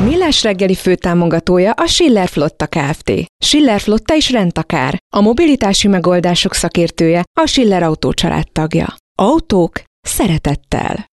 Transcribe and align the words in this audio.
A 0.00 0.02
Millás 0.02 0.42
reggeli 0.42 0.74
főtámogatója 0.74 1.72
a 1.72 1.86
Schiller 1.86 2.28
Flotta 2.28 2.66
Kft. 2.66 3.12
Schiller 3.44 3.80
Flotta 3.80 4.14
is 4.14 4.30
rendtakár. 4.30 4.98
A 5.14 5.20
mobilitási 5.20 5.88
megoldások 5.88 6.54
szakértője 6.54 7.24
a 7.40 7.46
Schiller 7.46 7.82
Autó 7.82 8.12
tagja. 8.52 8.94
Autók 9.14 9.82
szeretettel. 10.00 11.10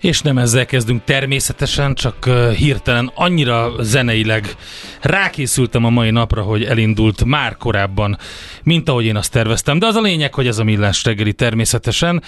És 0.00 0.20
nem 0.20 0.38
ezzel 0.38 0.66
kezdünk 0.66 1.04
természetesen, 1.04 1.94
csak 1.94 2.24
hirtelen 2.56 3.10
annyira 3.14 3.72
zeneileg 3.80 4.56
rákészültem 5.00 5.84
a 5.84 5.90
mai 5.90 6.10
napra, 6.10 6.42
hogy 6.42 6.64
elindult 6.64 7.24
már 7.24 7.56
korábban, 7.56 8.18
mint 8.62 8.88
ahogy 8.88 9.04
én 9.04 9.16
azt 9.16 9.32
terveztem. 9.32 9.78
De 9.78 9.86
az 9.86 9.94
a 9.94 10.00
lényeg, 10.00 10.34
hogy 10.34 10.46
ez 10.46 10.58
a 10.58 10.64
millás 10.64 11.04
reggeli 11.04 11.32
természetesen, 11.32 12.22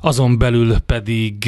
azon 0.00 0.38
belül 0.38 0.78
pedig 0.78 1.44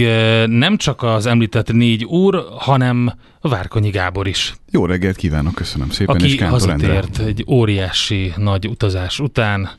nem 0.46 0.76
csak 0.76 1.02
az 1.02 1.26
említett 1.26 1.72
négy 1.72 2.04
úr, 2.04 2.44
hanem 2.58 3.12
Várkonyi 3.40 3.90
Gábor 3.90 4.26
is. 4.26 4.54
Jó 4.70 4.86
reggelt 4.86 5.16
kívánok, 5.16 5.54
köszönöm 5.54 5.90
szépen. 5.90 6.14
Aki 6.16 6.32
és 6.32 6.40
hazatért 6.40 7.18
egy 7.18 7.44
óriási 7.48 8.32
nagy 8.36 8.68
utazás 8.68 9.20
után, 9.20 9.70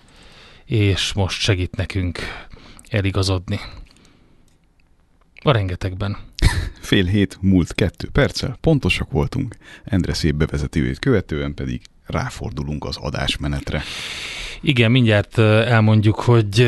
és 0.66 1.13
most 1.13 1.41
segít 1.41 1.75
nekünk 1.75 2.19
eligazodni. 2.90 3.59
A 5.44 5.51
rengetegben. 5.51 6.18
Fél 6.81 7.06
hét 7.06 7.38
múlt 7.41 7.74
kettő 7.74 8.09
perccel, 8.12 8.57
pontosak 8.62 9.12
voltunk, 9.12 9.56
Endre 9.84 10.13
szép 10.13 10.35
bevezetőjét 10.35 11.00
követően 11.00 11.53
pedig 11.53 11.81
ráfordulunk 12.06 12.85
az 12.85 12.97
adásmenetre. 12.97 13.84
Igen, 14.61 14.91
mindjárt 14.91 15.38
elmondjuk, 15.38 16.19
hogy 16.19 16.67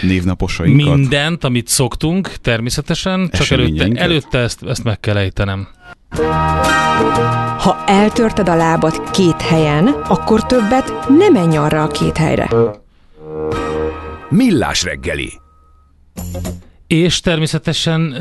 névnaposainkat. 0.00 0.96
Mindent, 0.96 1.44
amit 1.44 1.68
szoktunk, 1.68 2.28
természetesen, 2.28 3.28
csak 3.32 3.50
előtte, 3.50 3.90
előtte 3.94 4.38
ezt, 4.38 4.62
ezt 4.62 4.84
meg 4.84 5.00
kell 5.00 5.16
ejtenem. 5.16 5.68
Ha 7.58 7.84
eltörted 7.86 8.48
a 8.48 8.54
lábad 8.54 9.10
két 9.10 9.42
helyen, 9.42 9.86
akkor 9.86 10.46
többet 10.46 11.08
nem 11.18 11.32
menj 11.32 11.56
arra 11.56 11.82
a 11.82 11.86
két 11.86 12.16
helyre. 12.16 12.50
Millás 14.28 14.82
reggeli. 14.82 15.32
És 16.86 17.20
természetesen 17.20 18.16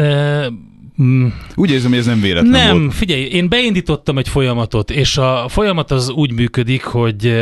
Mm. 1.02 1.28
Úgy 1.56 1.72
érzem, 1.72 1.90
hogy 1.90 2.00
ez 2.00 2.06
nem 2.06 2.22
véletlen 2.22 2.52
Nem, 2.52 2.80
volt. 2.80 2.94
figyelj, 2.94 3.22
én 3.22 3.50
beindítottam 3.50 4.18
egy 4.18 4.28
folyamatot, 4.28 4.92
és 4.92 5.18
a 5.18 5.46
folyamat 5.50 5.92
az 5.92 6.09
úgy 6.09 6.31
működik, 6.34 6.84
hogy 6.84 7.34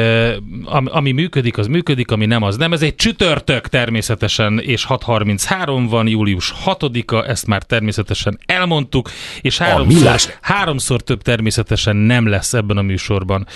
ami 0.66 1.12
működik, 1.12 1.58
az 1.58 1.68
működik, 1.68 2.12
ami 2.12 2.26
nem, 2.26 2.44
az 2.44 2.58
nem. 2.58 2.74
Ez 2.74 2.82
egy 2.82 2.96
csütörtök 2.96 3.68
természetesen, 3.68 4.60
és 4.60 4.86
6.33 4.90 5.86
van, 5.90 6.08
július 6.08 6.54
6-a, 6.66 7.30
ezt 7.30 7.48
már 7.48 7.64
természetesen 7.64 8.40
elmondtuk, 8.46 9.10
és 9.42 9.58
háromszor, 9.58 10.20
háromszor 10.42 11.02
több 11.02 11.22
természetesen 11.22 11.96
nem 11.96 12.28
lesz 12.28 12.54
ebben 12.54 12.78
a 12.78 12.82
műsorban. 12.82 13.48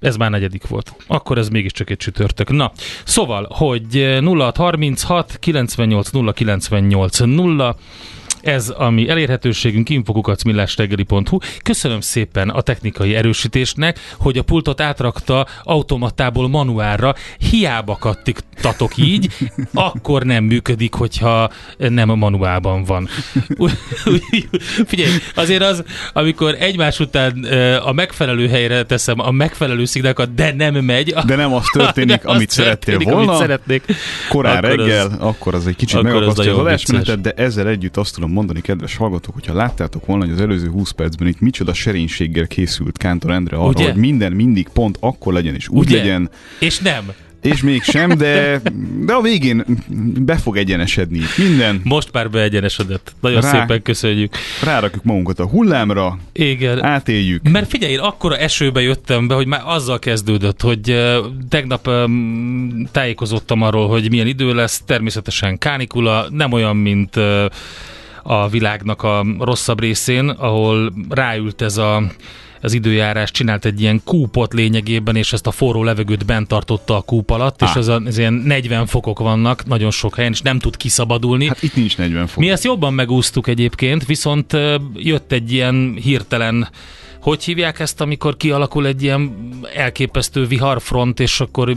Ez 0.00 0.16
már 0.16 0.30
negyedik 0.30 0.66
volt. 0.66 0.94
Akkor 1.06 1.38
ez 1.38 1.48
mégiscsak 1.48 1.90
egy 1.90 1.96
csütörtök. 1.96 2.50
Na, 2.50 2.72
szóval, 3.04 3.48
hogy 3.50 4.20
0636 4.24 5.36
98 5.40 6.10
0 6.10 6.32
98 6.32 7.18
0 7.18 7.76
ez 8.42 8.72
a 8.76 8.90
mi 8.90 9.08
elérhetőségünk 9.08 9.88
infokukacmillástegeli.hu. 9.88 11.38
Köszönöm 11.62 12.00
szépen 12.00 12.48
a 12.48 12.60
technikai 12.60 13.14
erősítésnek, 13.14 13.98
hogy 14.18 14.38
a 14.38 14.42
pultot 14.42 14.80
átrakta 14.80 15.46
automatából 15.62 16.48
manuálra. 16.48 17.14
Hiába 17.50 17.96
kattiktatok 17.96 18.96
így, 18.96 19.28
akkor 19.74 20.22
nem 20.22 20.44
működik, 20.44 20.94
hogyha 20.94 21.50
nem 21.78 22.08
manuálban 22.08 22.84
van. 22.84 23.08
Figyelj, 24.86 25.10
azért 25.34 25.62
az, 25.62 25.84
amikor 26.12 26.56
egymás 26.58 27.00
után 27.00 27.44
a 27.84 27.92
megfelelő 27.92 28.48
helyre 28.48 28.82
teszem 28.82 29.20
a 29.20 29.30
megfelelő 29.30 29.84
szignákat, 29.84 30.34
de 30.34 30.54
nem 30.54 30.74
megy. 30.74 31.14
De 31.26 31.36
nem 31.36 31.54
az 31.54 31.64
történik, 31.72 32.24
amit 32.34 32.48
az 32.48 32.54
szerettél 32.54 32.96
történik, 32.96 33.14
volna. 33.14 33.32
Amit 33.32 33.42
szeretnék. 33.42 33.82
Korán 34.28 34.56
akkor 34.56 34.76
reggel, 34.76 35.06
az, 35.06 35.12
akkor 35.18 35.54
az 35.54 35.66
egy 35.66 35.76
kicsit 35.76 36.02
megakasztja 36.02 36.52
az 36.52 36.58
adásmenetet, 36.58 37.20
de 37.20 37.32
ezzel 37.36 37.68
együtt 37.68 37.96
azt 37.96 38.14
tudom 38.14 38.30
mondani, 38.38 38.60
kedves 38.60 38.96
hallgatók, 38.96 39.34
hogyha 39.34 39.54
láttátok 39.54 40.06
volna, 40.06 40.24
hogy 40.24 40.32
az 40.32 40.40
előző 40.40 40.68
20 40.68 40.90
percben 40.90 41.28
itt 41.28 41.40
micsoda 41.40 41.74
serénységgel 41.74 42.46
készült 42.46 42.98
Kántor 42.98 43.30
Endre 43.30 43.56
arra, 43.56 43.68
Ugye? 43.68 43.84
hogy 43.84 43.96
minden 44.00 44.32
mindig 44.32 44.68
pont 44.68 44.96
akkor 45.00 45.32
legyen, 45.32 45.54
és 45.54 45.68
úgy 45.68 45.86
Ugye? 45.86 45.96
legyen. 45.96 46.30
És 46.58 46.78
nem. 46.78 47.12
És 47.42 47.62
mégsem, 47.62 48.10
de, 48.16 48.60
de 49.06 49.12
a 49.12 49.20
végén 49.20 49.64
be 50.18 50.36
fog 50.36 50.56
egyenesedni 50.56 51.20
minden. 51.36 51.80
Most 51.84 52.12
már 52.12 52.30
beegyenesedett. 52.30 53.12
Nagyon 53.20 53.40
Rá, 53.40 53.50
szépen 53.50 53.82
köszönjük. 53.82 54.36
Rárakjuk 54.62 55.04
magunkat 55.04 55.38
a 55.38 55.46
hullámra, 55.46 56.18
Igen. 56.32 56.84
átéljük. 56.84 57.48
Mert 57.48 57.68
figyelj, 57.70 57.92
én 57.92 57.98
akkora 57.98 58.36
esőbe 58.36 58.80
jöttem 58.80 59.28
be, 59.28 59.34
hogy 59.34 59.46
már 59.46 59.62
azzal 59.64 59.98
kezdődött, 59.98 60.60
hogy 60.60 60.96
tegnap 61.48 61.90
tájékozottam 62.92 63.62
arról, 63.62 63.88
hogy 63.88 64.10
milyen 64.10 64.26
idő 64.26 64.54
lesz, 64.54 64.82
természetesen 64.86 65.58
kánikula, 65.58 66.26
nem 66.30 66.52
olyan, 66.52 66.76
mint 66.76 67.16
a 68.30 68.48
világnak 68.48 69.02
a 69.02 69.24
rosszabb 69.38 69.80
részén, 69.80 70.28
ahol 70.28 70.92
ráült 71.08 71.62
ez 71.62 71.76
a 71.76 72.02
az 72.60 72.72
időjárás 72.72 73.30
csinált 73.30 73.64
egy 73.64 73.80
ilyen 73.80 74.00
kúpot 74.04 74.52
lényegében, 74.52 75.16
és 75.16 75.32
ezt 75.32 75.46
a 75.46 75.50
forró 75.50 75.82
levegőt 75.82 76.26
bent 76.26 76.48
tartotta 76.48 76.96
a 76.96 77.00
kúp 77.00 77.30
alatt, 77.30 77.62
ah. 77.62 77.68
és 77.68 77.76
az, 77.76 77.88
a, 77.88 78.00
az 78.04 78.18
ilyen 78.18 78.32
40 78.32 78.86
fokok 78.86 79.18
vannak 79.18 79.66
nagyon 79.66 79.90
sok 79.90 80.14
helyen, 80.14 80.32
és 80.32 80.40
nem 80.40 80.58
tud 80.58 80.76
kiszabadulni. 80.76 81.46
Hát 81.46 81.62
itt 81.62 81.74
nincs 81.74 81.96
40 81.96 82.26
fok. 82.26 82.38
Mi 82.38 82.50
ezt 82.50 82.64
jobban 82.64 82.94
megúsztuk 82.94 83.46
egyébként, 83.46 84.06
viszont 84.06 84.56
jött 84.94 85.32
egy 85.32 85.52
ilyen 85.52 85.98
hirtelen 86.02 86.68
hogy 87.20 87.44
hívják 87.44 87.80
ezt, 87.80 88.00
amikor 88.00 88.36
kialakul 88.36 88.86
egy 88.86 89.02
ilyen 89.02 89.48
elképesztő 89.74 90.46
viharfront, 90.46 91.20
és 91.20 91.40
akkor 91.40 91.76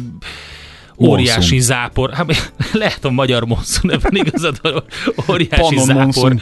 óriási 1.09 1.39
monszun. 1.39 1.59
zápor. 1.59 2.13
Hát, 2.13 2.53
lehet 2.73 3.05
a 3.05 3.09
magyar 3.09 3.45
monszun, 3.45 3.91
ebben 3.91 4.15
igazad, 4.15 4.61
óriási 5.29 5.61
Panon 5.61 5.85
zápor. 5.85 6.03
Monszun 6.03 6.41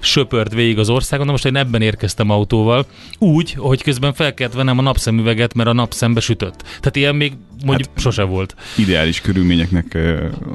söpört 0.00 0.54
végig 0.54 0.78
az 0.78 0.88
országon, 0.88 1.26
de 1.26 1.32
most 1.32 1.44
én 1.44 1.56
ebben 1.56 1.82
érkeztem 1.82 2.30
autóval, 2.30 2.86
úgy, 3.18 3.52
hogy 3.52 3.82
közben 3.82 4.12
fel 4.12 4.34
kellett 4.34 4.54
vennem 4.54 4.78
a 4.78 4.82
napszemüveget, 4.82 5.54
mert 5.54 5.68
a 5.68 5.72
napszembe 5.72 6.20
sütött. 6.20 6.62
Tehát 6.62 6.96
ilyen 6.96 7.16
még 7.16 7.32
mondjuk 7.64 7.88
hát, 7.88 8.00
sose 8.00 8.22
volt. 8.22 8.54
Ideális 8.76 9.20
körülményeknek 9.20 9.98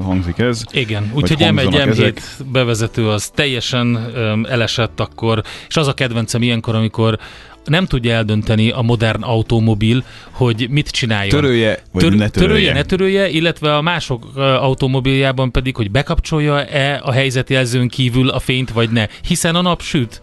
hangzik 0.02 0.38
ez. 0.38 0.64
Igen, 0.72 1.12
úgyhogy 1.14 1.38
M1, 1.40 1.68
M7 1.70 2.20
bevezető 2.52 3.10
az 3.10 3.30
teljesen 3.36 4.12
um, 4.16 4.46
elesett 4.46 5.00
akkor, 5.00 5.44
és 5.68 5.78
az 5.78 5.88
a 5.88 5.94
kedvencem 5.94 6.42
ilyenkor, 6.42 6.76
amikor 6.76 7.20
nem 7.68 7.86
tudja 7.86 8.14
eldönteni 8.14 8.70
a 8.70 8.82
modern 8.82 9.24
automobil, 9.24 10.04
hogy 10.32 10.68
mit 10.70 10.90
csináljon. 10.90 11.30
Törölje, 11.30 11.80
vagy 11.92 12.02
Tör, 12.02 12.14
ne 12.14 12.30
törölje. 12.30 12.54
Törölje, 12.54 12.74
ne 12.74 12.84
törölje, 12.84 13.30
illetve 13.30 13.76
a 13.76 13.82
mások 13.82 14.36
automobiljában 14.36 15.52
pedig, 15.52 15.76
hogy 15.76 15.92
bekapcsolja-e 15.92 17.02
a 17.04 17.12
helyzetjelzőn 17.12 17.88
kívül 17.88 18.30
a 18.30 18.40
fényt, 18.40 18.72
vagy 18.72 18.90
ne. 18.90 19.08
Hiszen 19.28 19.56
a 19.56 19.62
nap 19.62 19.82
süt. 19.82 20.22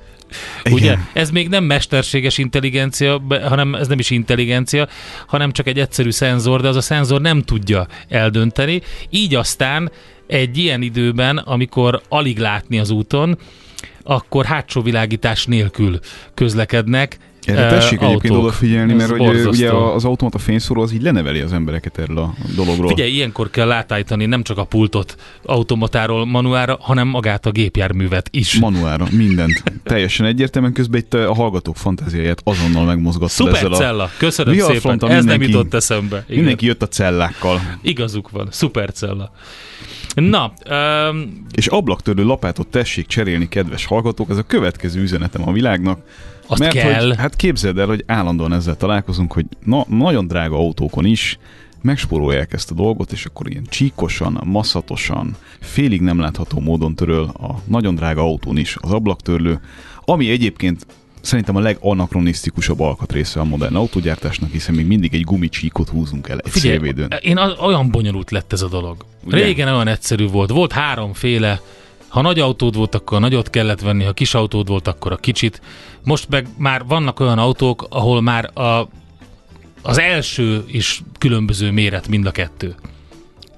Igen. 0.64 0.79
Ugye? 0.79 0.96
Ez 1.12 1.31
még 1.31 1.49
nem 1.49 1.64
mesterséges 1.64 2.38
intelligencia, 2.38 3.23
hanem 3.43 3.75
ez 3.75 3.88
nem 3.88 3.99
is 3.99 4.11
intelligencia, 4.11 4.88
hanem 5.26 5.52
csak 5.52 5.67
egy 5.67 5.79
egyszerű 5.79 6.11
szenzor, 6.11 6.61
de 6.61 6.69
az 6.69 6.76
a 6.76 6.81
szenzor 6.81 7.20
nem 7.20 7.43
tudja 7.43 7.87
eldönteni. 8.08 8.82
Így 9.11 9.35
aztán 9.35 9.91
egy 10.26 10.58
ilyen 10.58 10.82
időben, 10.82 11.37
amikor 11.37 12.02
alig 12.08 12.38
látni 12.38 12.79
az 12.79 12.91
úton, 12.91 13.38
akkor 14.02 14.44
hátsó 14.44 14.82
világítás 14.82 15.46
nélkül 15.46 15.99
közlekednek, 16.35 17.19
erre 17.46 17.69
tessék 17.69 18.00
uh, 18.00 18.08
egyébként 18.08 18.35
odafigyelni, 18.35 18.93
mert 18.93 19.11
hogy 19.11 19.46
ugye 19.46 19.73
az 19.73 20.05
automata 20.05 20.38
fényszóró 20.38 20.82
az 20.82 20.93
így 20.93 21.02
leneveli 21.02 21.41
az 21.41 21.52
embereket 21.52 21.99
erről 21.99 22.19
a 22.19 22.35
dologról. 22.55 22.88
Figyelj, 22.88 23.11
ilyenkor 23.11 23.50
kell 23.50 23.73
átállítani 23.73 24.26
nem 24.26 24.43
csak 24.43 24.58
a 24.58 24.64
pultot 24.64 25.17
automatáról 25.44 26.26
manuára, 26.26 26.76
hanem 26.81 27.08
magát 27.08 27.46
a 27.46 27.50
gépjárművet 27.50 28.29
is. 28.31 28.58
Manuára, 28.58 29.06
mindent. 29.11 29.62
Teljesen 29.85 30.26
egyértelműen 30.26 30.73
közben 30.73 31.00
itt 31.00 31.14
a 31.14 31.35
hallgatók 31.35 31.76
fantáziáját 31.76 32.41
azonnal 32.44 32.85
megmozgatta 32.85 33.29
Szuper 33.29 33.55
ezzel 33.55 33.70
cella, 33.70 34.02
a... 34.02 34.11
köszönöm 34.19 34.58
szépen, 34.58 35.11
ez 35.11 35.25
nem 35.25 35.43
jutott 35.43 35.75
eszembe. 35.75 36.17
Igen. 36.26 36.37
Mindenki 36.37 36.67
jött 36.67 36.82
a 36.82 36.88
cellákkal. 36.88 37.61
Igazuk 37.82 38.31
van, 38.31 38.49
szuper 38.50 38.93
cella. 38.93 39.32
Na. 40.14 40.52
Um... 41.11 41.46
És 41.55 41.67
ablaktörő 41.67 42.25
lapátot 42.25 42.67
tessék 42.67 43.06
cserélni, 43.06 43.49
kedves 43.49 43.87
hallgatók, 43.87 44.31
ez 44.31 44.37
a 44.37 44.43
következő 44.43 45.00
üzenetem 45.00 45.49
a 45.49 45.52
világnak. 45.52 46.00
Azt 46.46 46.61
Mert 46.61 46.73
kell. 46.73 47.06
Hogy, 47.06 47.17
hát 47.17 47.37
képzeld 47.37 47.79
el, 47.79 47.87
hogy 47.87 48.05
állandóan 48.06 48.52
ezzel 48.52 48.76
találkozunk, 48.76 49.32
hogy 49.32 49.44
na, 49.64 49.85
nagyon 49.88 50.26
drága 50.26 50.56
autókon 50.56 51.05
is 51.05 51.38
megspórolják 51.82 52.52
ezt 52.52 52.70
a 52.70 52.75
dolgot, 52.75 53.12
és 53.12 53.25
akkor 53.25 53.50
ilyen 53.50 53.67
csíkosan, 53.69 54.41
masszatosan, 54.44 55.37
félig 55.61 56.00
nem 56.00 56.20
látható 56.20 56.61
módon 56.61 56.94
töröl 56.94 57.23
a 57.23 57.61
nagyon 57.64 57.94
drága 57.94 58.20
autón 58.20 58.56
is 58.56 58.76
az 58.81 58.93
ablaktörlő, 58.93 59.61
ami 60.05 60.31
egyébként 60.31 60.87
szerintem 61.20 61.56
a 61.56 61.61
leganachronisztikusabb 61.61 62.81
alkatrésze 62.81 63.41
a 63.41 63.44
modern 63.44 63.75
autógyártásnak, 63.75 64.50
hiszen 64.50 64.75
még 64.75 64.87
mindig 64.87 65.14
egy 65.14 65.25
gumicsíkot 65.25 65.88
húzunk 65.88 66.29
el 66.29 66.38
egy 66.38 66.50
Figyelj, 66.50 66.75
szélvédőn. 66.75 67.14
Én 67.20 67.38
az, 67.38 67.58
olyan 67.58 67.91
bonyolult 67.91 68.31
lett 68.31 68.52
ez 68.52 68.62
a 68.62 68.69
dolog. 68.69 69.05
Ugye? 69.25 69.37
Régen 69.37 69.69
olyan 69.69 69.88
egyszerű 69.88 70.26
volt. 70.26 70.50
Volt 70.50 70.73
háromféle 70.73 71.61
ha 72.14 72.20
nagy 72.20 72.40
autód 72.40 72.76
volt, 72.76 72.94
akkor 72.94 73.16
a 73.16 73.20
nagyot 73.20 73.50
kellett 73.50 73.81
venni, 73.81 74.05
ha 74.05 74.12
kis 74.12 74.34
autód 74.34 74.69
volt, 74.69 74.88
akkor 74.88 75.12
a 75.12 75.16
kicsit. 75.16 75.61
Most 76.05 76.28
meg 76.28 76.46
már 76.56 76.84
vannak 76.87 77.20
olyan 77.20 77.38
autók, 77.38 77.87
ahol 77.88 78.22
már 78.22 78.58
a, 78.58 78.88
az 79.82 79.99
első 79.99 80.64
is 80.66 81.02
különböző 81.19 81.70
méret 81.70 82.08
mind 82.08 82.26
a 82.26 82.31
kettő. 82.31 82.75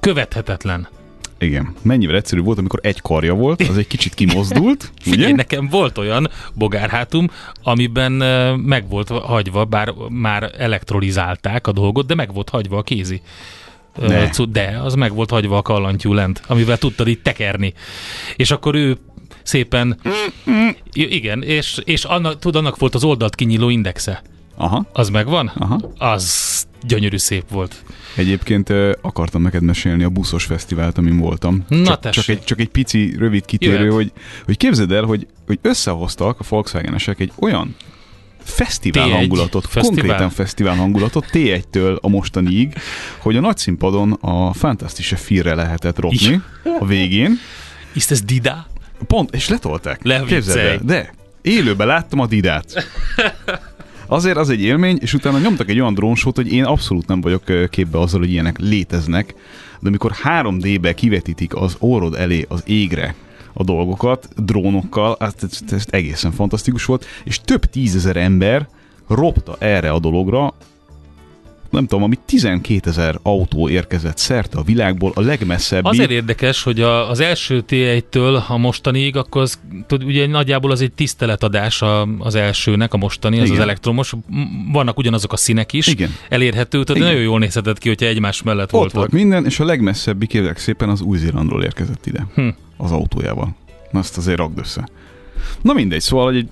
Követhetetlen. 0.00 0.88
Igen. 1.38 1.75
Mennyivel 1.82 2.17
egyszerű 2.17 2.41
volt, 2.41 2.58
amikor 2.58 2.81
egy 2.82 3.00
karja 3.00 3.35
volt, 3.35 3.62
az 3.62 3.76
egy 3.76 3.87
kicsit 3.87 4.14
kimozdult. 4.14 4.93
Figyelj, 5.02 5.25
ugye? 5.25 5.35
nekem 5.35 5.69
volt 5.69 5.99
olyan 5.99 6.31
bogárhátum, 6.55 7.31
amiben 7.62 8.12
meg 8.59 8.88
volt 8.88 9.09
hagyva, 9.09 9.64
bár 9.64 9.94
már 10.09 10.52
elektrolizálták 10.59 11.67
a 11.67 11.73
dolgot, 11.73 12.06
de 12.06 12.14
meg 12.14 12.35
volt 12.35 12.49
hagyva 12.49 12.76
a 12.76 12.82
kézi. 12.82 13.20
Ne. 13.98 14.31
De, 14.48 14.81
az 14.82 14.94
meg 14.94 15.14
volt 15.14 15.31
hagyva 15.31 15.56
a 15.56 15.62
kallantyú 15.62 16.12
lent, 16.12 16.43
amivel 16.46 16.78
tudtad 16.78 17.08
így 17.08 17.22
tekerni. 17.22 17.75
És 18.37 18.50
akkor 18.50 18.75
ő 18.75 18.96
szépen, 19.43 20.00
igen, 20.93 21.43
és, 21.43 21.81
és 21.84 22.04
annak, 22.04 22.38
tud, 22.38 22.56
annak 22.56 22.78
volt 22.78 22.94
az 22.94 23.04
oldalt 23.04 23.34
kinyíló 23.34 23.69
indexe. 23.69 24.22
Aha. 24.56 24.87
Az 24.93 25.08
megvan? 25.08 25.52
Aha. 25.54 25.81
Az 25.98 26.66
gyönyörű 26.82 27.16
szép 27.16 27.44
volt. 27.50 27.84
Egyébként 28.14 28.72
akartam 29.00 29.43
neked 29.43 29.62
mesélni 29.62 30.04
a 30.04 30.08
buszos 30.08 30.44
fesztivált, 30.44 30.99
amin 30.99 31.19
voltam. 31.19 31.64
Na 31.69 31.99
csak, 31.99 32.12
csak, 32.12 32.28
egy, 32.28 32.44
csak 32.44 32.60
egy 32.60 32.69
pici, 32.69 33.14
rövid 33.19 33.44
kitérő, 33.44 33.90
hogy, 33.90 34.12
hogy 34.44 34.56
képzeld 34.56 34.92
el, 34.92 35.04
hogy, 35.04 35.26
hogy 35.46 35.58
összehoztak 35.62 36.40
a 36.40 36.44
Volkswagenesek 36.49 37.20
egy 37.20 37.32
olyan 37.40 37.76
fesztivál 38.46 39.08
T1 39.08 39.12
hangulatot, 39.12 39.66
fesztivál? 39.66 40.04
konkrétan 40.04 40.31
fesztivál 40.31 40.76
hangulatot 40.76 41.26
T1-től 41.32 42.00
a 42.00 42.08
mostaniig, 42.08 42.72
hogy 43.19 43.37
a 43.37 43.40
nagy 43.40 43.56
színpadon 43.56 44.12
a 44.12 44.52
Fantastische 44.52 45.16
Firre 45.16 45.54
lehetett 45.54 45.98
ropni 45.98 46.43
a 46.78 46.87
végén. 46.87 47.38
Ist 47.93 48.10
ez 48.10 48.22
Dida? 48.22 48.66
Pont, 49.06 49.34
és 49.34 49.48
letolták. 49.48 50.00
Képzeld 50.26 50.81
de 50.82 51.14
élőben 51.43 51.87
láttam 51.87 52.20
a 52.20 52.26
Didát. 52.26 52.87
Azért 54.06 54.37
az 54.37 54.50
egy 54.50 54.62
élmény, 54.62 54.99
és 55.00 55.14
utána 55.14 55.38
nyomtak 55.38 55.69
egy 55.69 55.81
olyan 55.81 55.94
drónsót, 55.94 56.37
hogy 56.37 56.52
én 56.52 56.64
abszolút 56.64 57.06
nem 57.06 57.20
vagyok 57.20 57.70
képbe 57.70 58.00
azzal, 58.00 58.20
hogy 58.20 58.31
ilyenek 58.31 58.58
léteznek, 58.58 59.34
de 59.81 59.88
amikor 59.88 60.12
3D-be 60.25 60.94
kivetítik 60.94 61.54
az 61.54 61.76
orrod 61.78 62.14
elé 62.14 62.44
az 62.49 62.62
égre 62.66 63.14
a 63.58 63.64
dolgokat 63.64 64.29
drónokkal, 64.37 65.17
ez, 65.20 65.35
ez, 65.41 65.73
ez 65.73 65.85
egészen 65.91 66.32
fantasztikus 66.32 66.85
volt, 66.85 67.05
és 67.25 67.41
több 67.41 67.64
tízezer 67.64 68.17
ember 68.17 68.69
ropta 69.08 69.56
erre 69.58 69.91
a 69.91 69.99
dologra, 69.99 70.55
nem 71.70 71.87
tudom, 71.87 72.05
ami 72.05 72.19
12 72.26 72.91
ezer 72.91 73.19
autó 73.23 73.69
érkezett 73.69 74.17
szerte 74.17 74.58
a 74.58 74.62
világból, 74.62 75.12
a 75.14 75.20
legmesszebb. 75.20 75.85
Azért 75.85 76.11
érdekes, 76.11 76.62
hogy 76.62 76.81
a, 76.81 77.11
az 77.11 77.20
első 77.20 77.64
T1-től 77.69 78.47
a 78.49 78.56
mostaniig, 78.56 79.17
akkor 79.17 79.43
az, 79.43 79.59
tud, 79.87 80.05
ugye 80.05 80.26
nagyjából 80.26 80.70
az 80.70 80.81
egy 80.81 80.93
tiszteletadás 80.93 81.82
a, 81.82 82.09
az 82.19 82.35
elsőnek, 82.35 82.94
a 82.94 82.97
mostani, 82.97 83.38
az 83.38 83.44
Igen. 83.44 83.56
az 83.56 83.62
elektromos. 83.62 84.12
Vannak 84.73 84.99
ugyanazok 84.99 85.32
a 85.32 85.37
színek 85.37 85.73
is, 85.73 85.87
Igen. 85.87 86.14
elérhető, 86.29 86.85
tehát 86.85 87.00
Igen. 87.00 87.09
nagyon 87.09 87.23
jól 87.23 87.38
nézhetett 87.38 87.79
ki, 87.79 87.88
hogyha 87.88 88.06
egymás 88.06 88.43
mellett 88.43 88.64
Ott 88.64 88.70
voltak. 88.70 88.97
volt 88.97 89.12
minden, 89.12 89.44
és 89.44 89.61
a 89.61 89.64
legmesszebbi 89.64 90.26
kérlek 90.26 90.59
szépen 90.59 90.88
az 90.88 91.00
Új-Zélandról 91.00 91.62
érkezett 91.62 92.06
ide. 92.06 92.26
Hm. 92.35 92.49
Az 92.76 92.90
autójával. 92.90 93.56
Na, 93.90 93.99
azt 93.99 94.17
azért 94.17 94.38
rakd 94.38 94.58
össze. 94.58 94.88
Na 95.62 95.73
mindegy, 95.73 96.00
szóval 96.00 96.34
egy 96.34 96.49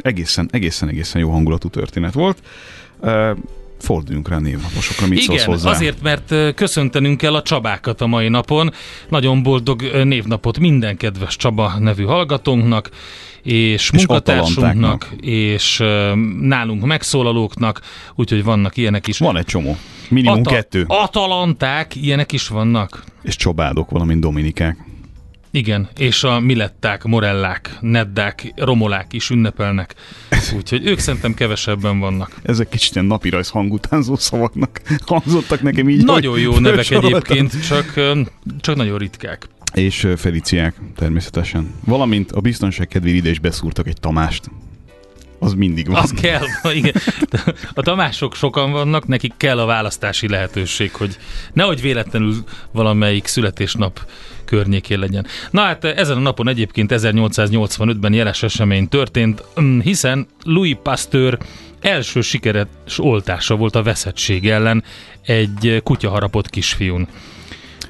egészen, 0.00 0.48
egészen, 0.52 0.88
egészen 0.88 1.20
jó 1.20 1.30
hangulatú 1.30 1.68
történet 1.68 2.12
volt 2.12 2.42
forduljunk 3.84 4.28
rá 4.28 4.38
névnaposokra, 4.38 5.06
mit 5.06 5.18
Igen, 5.18 5.44
hozzá? 5.44 5.70
azért, 5.70 6.02
mert 6.02 6.54
köszöntenünk 6.54 7.18
kell 7.18 7.34
a 7.34 7.42
Csabákat 7.42 8.00
a 8.00 8.06
mai 8.06 8.28
napon. 8.28 8.72
Nagyon 9.08 9.42
boldog 9.42 9.82
névnapot 10.04 10.58
minden 10.58 10.96
kedves 10.96 11.36
Csaba 11.36 11.78
nevű 11.78 12.04
hallgatónknak, 12.04 12.90
és, 13.42 13.72
és 13.72 13.90
munkatársunknak, 13.92 15.14
és 15.20 15.82
nálunk 16.40 16.84
megszólalóknak, 16.84 17.80
úgyhogy 18.14 18.44
vannak 18.44 18.76
ilyenek 18.76 19.06
is. 19.06 19.18
Van 19.18 19.36
egy 19.36 19.44
csomó. 19.44 19.76
Minimum 20.08 20.38
Ata- 20.38 20.50
kettő. 20.50 20.84
Atalanták, 20.86 21.94
ilyenek 21.96 22.32
is 22.32 22.48
vannak. 22.48 23.04
És 23.22 23.36
csobádok, 23.36 23.90
valamint 23.90 24.20
dominikák. 24.20 24.76
Igen, 25.54 25.88
és 25.96 26.24
a 26.24 26.40
miletták, 26.40 27.04
morellák, 27.04 27.76
neddák, 27.80 28.52
romolák 28.56 29.12
is 29.12 29.30
ünnepelnek. 29.30 29.94
Úgyhogy 30.56 30.86
ők 30.86 30.98
szerintem 30.98 31.34
kevesebben 31.34 31.98
vannak. 31.98 32.36
Ezek 32.42 32.68
kicsit 32.68 32.94
ilyen 32.94 33.06
napirajz 33.06 33.48
hangutánzó 33.48 34.16
szavaknak 34.16 34.80
hangzottak 35.06 35.62
nekem 35.62 35.88
így. 35.88 36.04
Nagyon 36.04 36.38
jó 36.38 36.58
nevek 36.58 36.90
egyébként, 36.90 37.66
csak, 37.66 38.00
csak 38.60 38.76
nagyon 38.76 38.98
ritkák. 38.98 39.48
És 39.74 40.08
Feliciák 40.16 40.74
természetesen. 40.96 41.74
Valamint 41.84 42.32
a 42.32 42.40
biztonság 42.40 42.88
kedvéért 42.88 43.16
ide 43.16 43.30
is 43.30 43.38
beszúrtak 43.38 43.86
egy 43.86 44.00
Tamást. 44.00 44.50
Az 45.38 45.54
mindig 45.54 45.86
van. 45.86 46.02
Az 46.02 46.10
kell, 46.10 46.44
igen. 46.72 46.94
A 47.74 47.82
Tamások 47.82 48.34
sokan 48.34 48.70
vannak, 48.72 49.06
nekik 49.06 49.32
kell 49.36 49.58
a 49.58 49.66
választási 49.66 50.28
lehetőség, 50.28 50.92
hogy 50.94 51.18
nehogy 51.52 51.80
véletlenül 51.80 52.34
valamelyik 52.72 53.26
születésnap 53.26 54.06
környékén 54.44 54.98
legyen. 54.98 55.26
Na 55.50 55.60
hát 55.60 55.84
ezen 55.84 56.16
a 56.16 56.20
napon 56.20 56.48
egyébként 56.48 56.92
1885-ben 56.94 58.12
jeles 58.12 58.42
esemény 58.42 58.88
történt, 58.88 59.44
mm, 59.60 59.80
hiszen 59.80 60.26
Louis 60.42 60.76
Pasteur 60.82 61.38
első 61.80 62.20
sikeres 62.20 62.66
oltása 62.98 63.56
volt 63.56 63.74
a 63.74 63.82
veszettség 63.82 64.48
ellen 64.48 64.84
egy 65.22 65.80
kutyaharapott 65.84 66.50
kisfiún. 66.50 67.08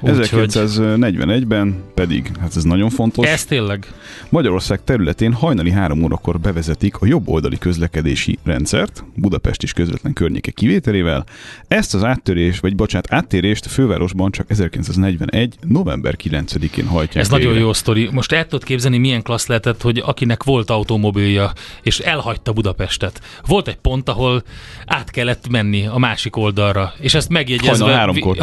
1941-ben 0.05 1.75
pedig, 1.93 2.31
hát 2.39 2.55
ez 2.55 2.63
nagyon 2.63 2.89
fontos. 2.89 3.27
Ez 3.27 3.45
tényleg. 3.45 3.87
Magyarország 4.29 4.83
területén 4.83 5.33
hajnali 5.33 5.71
három 5.71 6.03
órakor 6.03 6.39
bevezetik 6.39 6.97
a 6.97 7.05
jobb 7.05 7.27
oldali 7.27 7.57
közlekedési 7.57 8.37
rendszert, 8.43 9.03
Budapest 9.15 9.63
is 9.63 9.73
közvetlen 9.73 10.13
környéke 10.13 10.51
kivételével. 10.51 11.25
Ezt 11.67 11.93
az 11.93 12.03
áttörés, 12.03 12.59
vagy 12.59 12.75
bocsánat, 12.75 13.13
áttérést 13.13 13.65
fővárosban 13.67 14.31
csak 14.31 14.49
1941. 14.49 15.55
november 15.61 16.15
9-én 16.23 16.87
hajtják. 16.87 17.23
Ez 17.23 17.29
nagyon 17.29 17.53
jó 17.53 17.73
sztori. 17.73 18.09
Most 18.11 18.31
el 18.31 18.43
tudod 18.43 18.63
képzelni, 18.63 18.97
milyen 18.97 19.21
klassz 19.21 19.47
lehetett, 19.47 19.81
hogy 19.81 20.01
akinek 20.05 20.43
volt 20.43 20.69
automobilja, 20.69 21.51
és 21.81 21.99
elhagyta 21.99 22.53
Budapestet. 22.53 23.21
Volt 23.45 23.67
egy 23.67 23.77
pont, 23.77 24.09
ahol 24.09 24.43
át 24.85 25.11
kellett 25.11 25.49
menni 25.49 25.85
a 25.85 25.97
másik 25.97 26.35
oldalra, 26.35 26.93
és 26.99 27.13
ezt 27.13 27.29
megjegyezve... 27.29 27.83
Hajnal 27.83 27.97
háromkor. 27.97 28.37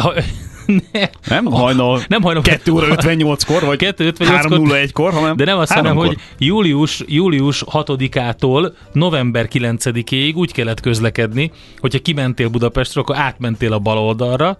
Nem. 0.65 1.09
Nem 1.27 1.45
hajnal, 1.45 2.01
nem 2.07 2.21
hajnal 2.21 2.43
2 2.43 2.71
óra 2.71 2.87
58-kor, 2.89 3.61
vagy 3.61 3.77
2 3.77 4.13
3.01-kor, 4.19 5.13
hanem 5.13 5.35
De 5.35 5.45
nem 5.45 5.57
azt 5.57 5.71
hanem, 5.71 5.95
hogy 5.95 6.17
július, 6.37 7.03
július 7.07 7.63
6-ától 7.71 8.73
november 8.91 9.47
9-ig 9.53 10.35
úgy 10.35 10.51
kellett 10.51 10.79
közlekedni, 10.79 11.51
hogyha 11.77 11.99
kimentél 11.99 12.47
Budapestről, 12.47 13.03
akkor 13.03 13.17
átmentél 13.17 13.73
a 13.73 13.79
bal 13.79 13.97
oldalra, 13.97 14.57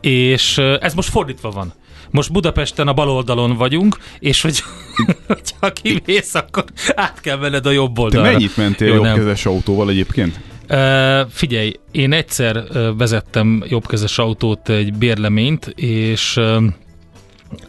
és 0.00 0.58
ez 0.58 0.94
most 0.94 1.08
fordítva 1.08 1.50
van. 1.50 1.72
Most 2.10 2.32
Budapesten 2.32 2.88
a 2.88 2.92
bal 2.92 3.08
oldalon 3.08 3.56
vagyunk, 3.56 3.96
és 4.18 4.42
hogy, 4.42 4.62
hogyha 5.26 5.72
kimész, 5.72 6.34
akkor 6.34 6.64
át 6.94 7.20
kell 7.20 7.36
venned 7.36 7.66
a 7.66 7.70
jobb 7.70 7.98
oldalra. 7.98 8.26
Te 8.26 8.32
mennyit 8.32 8.56
mentél 8.56 8.94
jobbkezes 8.94 9.46
autóval 9.46 9.90
egyébként? 9.90 10.40
Uh, 10.68 11.28
figyelj, 11.30 11.72
én 11.90 12.12
egyszer 12.12 12.62
vezettem 12.96 13.64
jobbkezes 13.68 14.18
autót, 14.18 14.68
egy 14.68 14.94
bérleményt, 14.94 15.66
és 15.76 16.36
uh, 16.36 16.64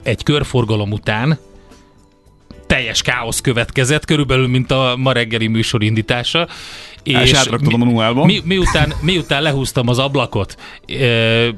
egy 0.03 0.23
körforgalom 0.23 0.91
után 0.91 1.39
teljes 2.67 3.01
káosz 3.01 3.41
következett, 3.41 4.05
körülbelül, 4.05 4.47
mint 4.47 4.71
a 4.71 4.95
ma 4.97 5.11
reggeli 5.11 5.47
műsor 5.47 5.83
indítása, 5.83 6.47
és 7.07 7.33
átraktam 7.33 7.73
a 7.73 7.85
manuálba. 7.85 8.25
Mi, 8.25 8.41
miután, 8.43 8.93
miután 9.01 9.41
lehúztam 9.41 9.87
az 9.87 9.99
ablakot, 9.99 10.57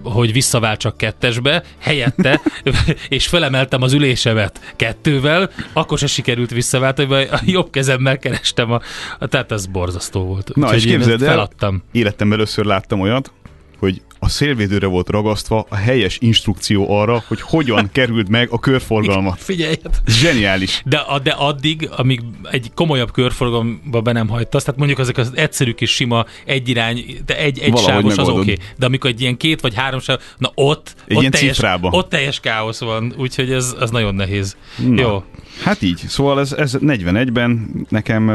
hogy 0.03 0.34
visszaváltsak 0.34 0.98
kettesbe, 0.98 1.63
helyette, 1.79 2.41
és 3.10 3.27
felemeltem 3.27 3.82
az 3.82 3.94
ülésemet 3.94 4.74
kettővel, 4.75 5.50
akkor 5.74 5.98
se 5.98 6.08
sikerült 6.08 6.51
visszaváltani, 6.51 7.13
a 7.13 7.39
jobb 7.46 7.70
kezemmel 7.70 8.18
kerestem, 8.18 8.72
a, 8.72 8.82
tehát 9.20 9.51
ez 9.51 9.65
borzasztó 9.65 10.24
volt. 10.24 10.51
Na, 10.56 10.65
Úgyhogy 10.65 10.86
és 10.86 10.91
képzeld 10.91 11.22
el, 11.22 11.29
feladtam. 11.29 11.84
életemben 11.91 12.38
először 12.38 12.65
láttam 12.65 13.00
olyat, 13.00 13.32
hogy 13.79 14.01
a 14.20 14.30
szélvédőre 14.30 14.88
volt 14.88 15.10
ragasztva 15.10 15.66
a 15.70 15.76
helyes 15.76 16.18
instrukció 16.22 16.98
arra, 17.00 17.24
hogy 17.28 17.42
hogyan 17.42 17.90
került 17.94 18.30
meg 18.30 18.48
a 18.52 18.60
körforgalma. 18.60 19.32
Figyelj! 19.32 19.76
Zseniális. 20.08 20.82
De, 20.86 21.02
de 21.24 21.32
addig, 21.32 21.90
amíg 21.98 22.22
egy 22.52 22.72
komolyabb 22.74 23.12
körforgalomba 23.12 24.02
be 24.02 24.12
nem 24.12 24.28
hagytasz, 24.28 24.64
tehát 24.64 24.80
mondjuk 24.80 25.00
ezek 25.00 25.18
az 25.18 25.32
egyszerű 25.36 25.74
kis 25.74 25.92
sima 25.92 26.26
egyirány, 26.46 27.06
de 27.26 27.38
egy, 27.38 27.60
egy 27.60 27.78
sávos 27.78 28.18
az 28.18 28.28
oké. 28.28 28.40
Okay. 28.40 28.58
De 28.78 28.86
amikor 28.86 29.10
egy 29.10 29.22
ilyen 29.22 29.38
két 29.38 29.62
vagy 29.62 29.76
három 29.76 30.00
sáv, 30.00 30.20
na 30.38 30.52
ott, 30.56 30.96
egy 31.08 31.18
ott, 31.18 31.30
teljes, 31.30 31.56
cifrába. 31.56 31.90
ott 31.92 32.10
teljes 32.10 32.40
káosz 32.40 32.80
van, 32.80 33.14
úgyhogy 33.18 33.52
ez 33.52 33.76
az 33.80 33.92
nagyon 33.92 34.16
nehéz. 34.16 34.58
Na. 34.88 35.02
Jó. 35.02 35.24
Hát 35.64 35.82
így, 35.82 35.98
szóval 36.08 36.40
ez, 36.40 36.52
ez 36.52 36.78
41-ben 36.80 37.70
nekem, 37.90 38.26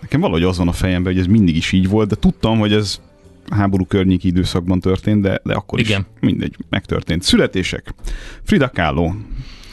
nekem 0.00 0.20
valahogy 0.20 0.42
az 0.42 0.58
van 0.58 0.68
a 0.68 0.72
fejemben, 0.72 1.12
hogy 1.12 1.20
ez 1.20 1.26
mindig 1.26 1.56
is 1.56 1.72
így 1.72 1.88
volt, 1.88 2.08
de 2.08 2.14
tudtam, 2.14 2.58
hogy 2.58 2.72
ez 2.72 3.00
háború 3.50 3.86
környéki 3.86 4.26
időszakban 4.26 4.80
történt, 4.80 5.22
de, 5.22 5.40
de 5.44 5.54
akkor 5.54 5.78
Igen. 5.78 6.00
is 6.00 6.06
mindegy, 6.20 6.56
megtörtént. 6.68 7.22
Születések. 7.22 7.94
Frida 8.42 8.68
Kahlo, 8.68 9.12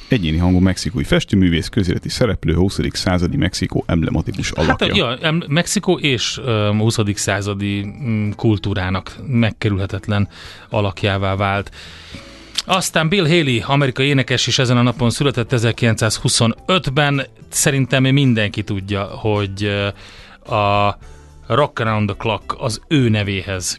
egyéni 0.08 0.38
hangú 0.38 0.60
mexikói 0.60 1.04
festőművész, 1.04 1.68
közéleti 1.68 2.10
szereplő, 2.10 2.56
20. 2.56 2.80
századi 2.92 3.38
Mexikó 3.38 3.84
emblematikus 3.88 4.52
alakja. 4.52 4.88
Hát, 4.88 4.98
ja, 4.98 5.18
em, 5.18 5.44
Mexikó 5.48 5.98
és 5.98 6.38
um, 6.38 6.80
20. 6.80 6.98
századi 7.14 7.82
um, 7.82 8.34
kultúrának 8.36 9.16
megkerülhetetlen 9.28 10.28
alakjává 10.70 11.36
vált. 11.36 11.72
Aztán 12.66 13.10
Bill 13.10 13.28
Haley, 13.28 13.60
amerikai 13.66 14.08
énekes 14.08 14.48
is 14.48 14.60
ezen 14.60 14.78
a 14.78 14.82
napon 14.82 15.10
született 15.10 15.50
1925-ben. 15.52 17.26
Szerintem 17.50 18.04
mindenki 18.04 18.64
tudja, 18.64 19.04
hogy 19.04 19.72
a 20.46 20.98
Rock 21.48 21.80
Around 21.80 22.08
the 22.08 22.18
Clock 22.18 22.56
az 22.60 22.82
ő 22.88 23.10
nevéhez 23.10 23.78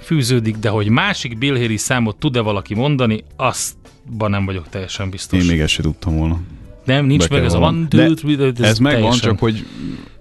fűződik, 0.00 0.56
de 0.56 0.68
hogy 0.68 0.88
másik 0.88 1.38
Bill 1.38 1.56
Haley 1.56 1.76
számot 1.76 2.16
tud-e 2.16 2.40
valaki 2.40 2.74
mondani, 2.74 3.24
aztban 3.36 4.30
nem 4.30 4.44
vagyok 4.44 4.68
teljesen 4.68 5.10
biztos. 5.10 5.40
Én 5.40 5.46
még 5.46 5.60
ezt 5.60 5.72
sem 5.72 5.84
tudtam 5.84 6.16
volna. 6.16 6.40
Nem, 6.84 7.06
nincs 7.06 7.28
meg 7.28 7.44
ez 7.44 7.52
a 7.52 7.58
one, 7.58 7.88
two, 7.88 8.14
three, 8.14 8.46
ez, 8.46 8.60
ez 8.60 8.78
megvan, 8.78 9.18
csak 9.18 9.38
hogy 9.38 9.66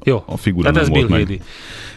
Jó, 0.04 0.24
a 0.26 0.38
figura 0.38 0.72
tehát 0.72 0.88
nem 0.90 0.98
ez 0.98 1.08
volt 1.08 1.08
Bill 1.08 1.18
meg. 1.18 1.28
Haley. 1.28 1.42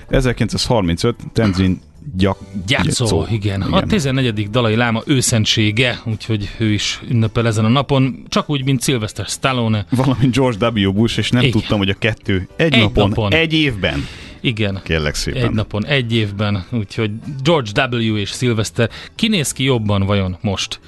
1935, 0.09 1.17
Tenzin 1.33 1.81
Gyak, 2.17 2.39
Gyatszó, 2.67 3.25
igen. 3.31 3.61
igen. 3.61 3.73
A 3.73 3.87
14. 3.87 4.51
dalai 4.51 4.77
láma 4.77 5.03
őszentsége, 5.07 6.01
úgyhogy 6.05 6.51
ő 6.59 6.73
is 6.73 7.01
ünnepel 7.09 7.47
ezen 7.47 7.65
a 7.65 7.69
napon, 7.69 8.25
csak 8.29 8.51
úgy, 8.51 8.65
mint 8.65 8.83
Sylvester 8.83 9.27
Stallone. 9.27 9.87
Valamint 9.91 10.35
George 10.35 10.69
W. 10.69 10.93
Bush, 10.93 11.19
és 11.19 11.31
nem 11.31 11.41
igen. 11.41 11.53
tudtam, 11.53 11.79
hogy 11.79 11.89
a 11.89 11.95
kettő 11.99 12.49
egy, 12.57 12.73
egy 12.73 12.81
napon, 12.81 13.09
napon, 13.09 13.33
egy 13.33 13.53
évben. 13.53 14.07
Igen. 14.41 14.81
Kérlek 14.85 15.15
szépen. 15.15 15.43
Egy 15.43 15.51
napon, 15.51 15.87
egy 15.87 16.15
évben, 16.15 16.67
úgyhogy 16.71 17.11
George 17.43 17.87
W. 17.91 18.17
és 18.17 18.31
Sylvester 18.31 18.91
kinéz 19.15 19.53
ki 19.53 19.65
jobban 19.65 20.03
vajon 20.03 20.37
most? 20.41 20.81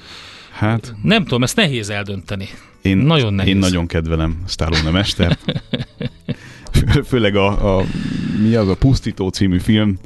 Hát... 0.51 0.95
Nem 1.03 1.23
tudom, 1.23 1.43
ezt 1.43 1.55
nehéz 1.55 1.89
eldönteni. 1.89 2.49
Én, 2.81 2.97
nagyon 2.97 3.33
nehéz. 3.33 3.53
Én 3.53 3.59
nagyon 3.59 3.87
kedvelem 3.87 4.43
Stallone 4.47 4.89
mester. 4.89 5.37
Főleg 7.09 7.35
a, 7.35 7.77
a, 7.77 7.85
mi 8.41 8.55
az 8.55 8.67
a 8.67 8.75
Pusztító 8.75 9.29
című 9.29 9.59
film, 9.59 9.99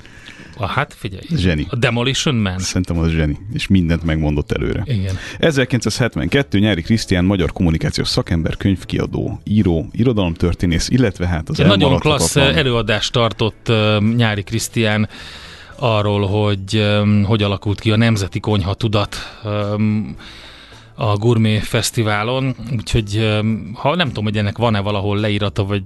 a, 0.58 0.66
hát 0.66 0.94
figyelj. 0.94 1.24
Zseni. 1.36 1.66
A 1.70 1.76
Demolition 1.76 2.36
Man. 2.36 2.60
Szerintem 2.60 2.98
az 2.98 3.12
zseni, 3.12 3.38
és 3.54 3.68
mindent 3.68 4.04
megmondott 4.04 4.52
előre. 4.52 4.84
Igen. 4.86 5.18
1972 5.40 6.60
Nyári 6.60 6.82
Krisztián, 6.82 7.26
magyar 7.26 7.52
kommunikációs 7.52 8.08
szakember, 8.08 8.58
könyvkiadó, 8.58 9.42
író, 9.44 9.90
irodalomtörténész, 9.92 10.90
illetve 10.90 11.28
hát 11.28 11.50
az 11.50 11.58
Nagyon 11.58 12.00
klassz 12.00 12.36
előadást 12.36 13.12
tartott 13.12 13.72
Nyári 14.16 14.44
Krisztián 14.44 15.10
arról, 15.76 16.28
hogy 16.28 16.96
hogy 17.24 17.44
alakult 17.44 17.80
ki 17.80 17.92
a 17.92 17.96
nemzeti 17.96 18.40
konyha 18.40 18.74
tudat 18.74 19.16
a 20.96 21.16
Gourmet 21.18 21.64
Fesztiválon, 21.64 22.56
úgyhogy 22.72 23.40
ha 23.74 23.96
nem 23.96 24.08
tudom, 24.08 24.24
hogy 24.24 24.38
ennek 24.38 24.58
van-e 24.58 24.80
valahol 24.80 25.18
leírata, 25.18 25.66
vagy 25.66 25.82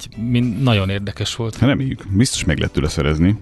nagyon 0.61 0.89
érdekes 0.89 1.35
volt. 1.35 1.57
Hát 1.57 1.69
reméljük, 1.69 2.03
biztos 2.09 2.43
meg 2.43 2.57
lehet 2.57 2.73
tőle 2.73 2.89
szerezni 2.89 3.37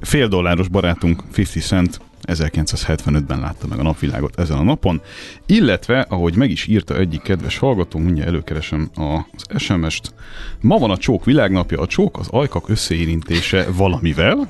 fél 0.00 0.28
dolláros 0.28 0.68
barátunk 0.68 1.22
50 1.36 1.62
Cent 1.62 2.00
1975-ben 2.26 3.40
látta 3.40 3.66
meg 3.66 3.78
a 3.78 3.82
napvilágot 3.82 4.38
ezen 4.38 4.56
a 4.56 4.62
napon, 4.62 5.00
illetve, 5.46 6.06
ahogy 6.08 6.36
meg 6.36 6.50
is 6.50 6.66
írta 6.66 6.96
egyik 6.96 7.22
kedves 7.22 7.58
hallgató, 7.58 7.98
mindjárt 7.98 8.28
előkeresem 8.28 8.90
az 8.94 9.60
SMS-t, 9.62 10.14
ma 10.60 10.78
van 10.78 10.90
a 10.90 10.96
csók 10.96 11.24
világnapja, 11.24 11.80
a 11.80 11.86
csók 11.86 12.18
az 12.18 12.28
ajkak 12.30 12.68
összeérintése 12.68 13.66
valamivel, 13.76 14.48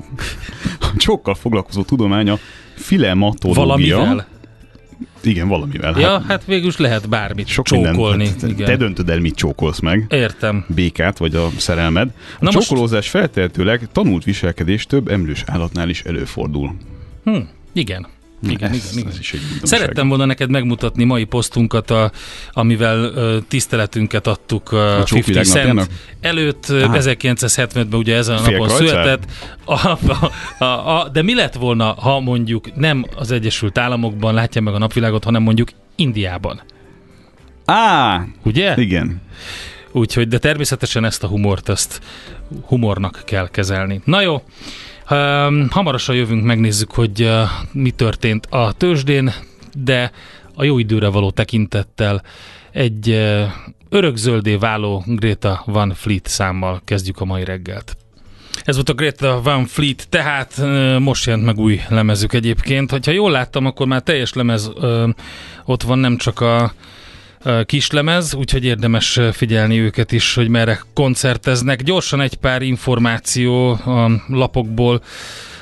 a 0.81 0.93
csókkal 0.97 1.35
foglalkozó 1.35 1.83
tudománya 1.83 2.39
filematológia. 2.75 3.63
Valamivel? 3.63 4.27
Igen, 5.23 5.49
valamivel. 5.49 6.01
Ja, 6.01 6.11
hát, 6.11 6.25
hát 6.25 6.45
végül 6.45 6.69
is 6.69 6.77
lehet 6.77 7.09
bármit 7.09 7.47
sok 7.47 7.67
csókolni. 7.67 8.17
Mindent, 8.17 8.41
hát, 8.41 8.51
igen. 8.51 8.67
Te 8.67 8.77
döntöd 8.77 9.11
el, 9.11 9.21
mit 9.21 9.35
csókolsz 9.35 9.79
meg. 9.79 10.07
Értem. 10.09 10.65
Békát, 10.75 11.19
vagy 11.19 11.35
a 11.35 11.49
szerelmed. 11.57 12.09
A 12.39 12.45
Na 12.45 12.51
csókolózás 12.51 12.99
most... 12.99 13.09
feltehetőleg 13.09 13.89
tanult 13.93 14.25
viselkedés 14.25 14.87
több 14.87 15.09
emlős 15.09 15.43
állatnál 15.47 15.89
is 15.89 16.03
előfordul. 16.03 16.75
Hm, 17.25 17.39
igen. 17.73 18.07
Igen, 18.49 18.71
ez, 18.71 18.97
igen. 18.97 19.13
Ez 19.13 19.69
Szerettem 19.69 20.09
volna 20.09 20.25
neked 20.25 20.51
megmutatni 20.51 21.05
mai 21.05 21.25
posztunkat, 21.25 21.91
a, 21.91 22.11
amivel 22.53 23.05
uh, 23.05 23.37
tiszteletünket 23.49 24.27
adtuk 24.27 24.73
uh, 24.73 24.79
a 24.79 25.05
50 25.15 25.45
Cent 25.45 25.89
előtt, 26.21 26.67
ah. 26.69 26.91
1975-ben 26.95 27.99
ugye 27.99 28.17
ezen 28.17 28.37
a 28.37 28.51
napon 28.51 28.69
született. 28.69 29.25
A, 29.65 29.89
a, 29.89 30.33
a, 30.59 30.99
a, 30.99 31.09
de 31.09 31.23
mi 31.23 31.35
lett 31.35 31.55
volna, 31.55 31.93
ha 31.93 32.21
mondjuk 32.21 32.75
nem 32.75 33.07
az 33.17 33.31
Egyesült 33.31 33.79
Államokban 33.79 34.35
látja 34.35 34.61
meg 34.61 34.75
a 34.75 34.79
napvilágot, 34.79 35.25
hanem 35.25 35.43
mondjuk 35.43 35.69
Indiában? 35.97 36.61
Á, 37.65 38.25
ugye? 38.45 38.75
Igen. 38.77 39.21
Úgyhogy, 39.93 40.29
de 40.29 40.39
természetesen 40.39 41.05
ezt 41.05 41.23
a 41.23 41.27
humort, 41.27 41.69
ezt 41.69 42.01
humornak 42.67 43.23
kell 43.25 43.49
kezelni. 43.49 44.01
Na 44.05 44.21
jó, 44.21 44.43
hamarosan 45.71 46.15
jövünk, 46.15 46.45
megnézzük, 46.45 46.91
hogy 46.91 47.31
mi 47.73 47.91
történt 47.91 48.47
a 48.47 48.73
tőzsdén, 48.73 49.33
de 49.75 50.11
a 50.55 50.65
jó 50.65 50.79
időre 50.79 51.09
való 51.09 51.31
tekintettel 51.31 52.23
egy 52.73 53.09
örökzöldé 53.89 54.55
váló 54.55 55.05
Greta 55.07 55.63
Van 55.67 55.95
Fleet 55.95 56.27
számmal 56.27 56.81
kezdjük 56.85 57.21
a 57.21 57.25
mai 57.25 57.45
reggelt. 57.45 57.97
Ez 58.65 58.75
volt 58.75 58.89
a 58.89 58.95
Greta 58.95 59.41
Van 59.43 59.67
Fleet, 59.67 60.09
tehát 60.09 60.63
most 60.99 61.27
jelent 61.27 61.45
meg 61.45 61.59
új 61.59 61.81
lemezük 61.89 62.33
egyébként. 62.33 63.05
Ha 63.05 63.11
jól 63.11 63.31
láttam, 63.31 63.67
akkor 63.67 63.87
már 63.87 64.03
teljes 64.03 64.33
lemez 64.33 64.71
ott 65.65 65.83
van, 65.83 65.99
nem 65.99 66.17
csak 66.17 66.41
a 66.41 66.73
kislemez, 67.65 68.35
úgyhogy 68.35 68.65
érdemes 68.65 69.21
figyelni 69.33 69.79
őket 69.79 70.13
is, 70.13 70.35
hogy 70.35 70.49
merre 70.49 70.81
koncerteznek. 70.95 71.83
Gyorsan 71.83 72.21
egy 72.21 72.35
pár 72.35 72.63
információ 72.63 73.71
a 73.71 74.25
lapokból 74.29 75.03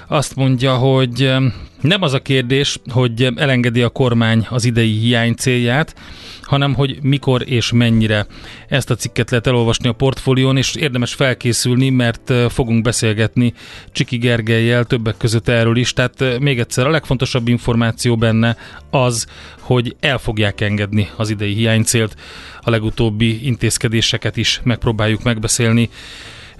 azt 0.06 0.36
mondja, 0.36 0.74
hogy 0.74 1.34
Nem 1.80 2.02
az 2.02 2.12
a 2.12 2.22
kérdés, 2.22 2.78
hogy 2.92 3.28
elengedi 3.36 3.82
a 3.82 3.88
kormány 3.88 4.46
az 4.50 4.64
idei 4.64 4.98
hiány 4.98 5.34
célját, 5.34 5.94
hanem 6.42 6.74
hogy 6.74 6.98
mikor 7.02 7.42
és 7.46 7.72
mennyire. 7.72 8.26
Ezt 8.68 8.90
a 8.90 8.94
cikket 8.94 9.30
lehet 9.30 9.46
elolvasni 9.46 9.88
a 9.88 9.92
portfólión, 9.92 10.56
és 10.56 10.74
érdemes 10.74 11.14
felkészülni, 11.14 11.90
mert 11.90 12.32
fogunk 12.48 12.82
beszélgetni 12.82 13.52
Csiki 13.92 14.16
Gergelyel 14.16 14.84
többek 14.84 15.16
között 15.16 15.48
erről 15.48 15.76
is. 15.76 15.92
Tehát 15.92 16.38
még 16.40 16.58
egyszer 16.58 16.86
a 16.86 16.90
legfontosabb 16.90 17.48
információ 17.48 18.16
benne 18.16 18.56
az, 18.90 19.26
hogy 19.60 19.96
el 20.00 20.18
fogják 20.18 20.60
engedni 20.60 21.08
az 21.16 21.30
idei 21.30 21.54
hiánycélt, 21.54 22.16
a 22.60 22.70
legutóbbi 22.70 23.46
intézkedéseket 23.46 24.36
is 24.36 24.60
megpróbáljuk 24.64 25.22
megbeszélni 25.22 25.90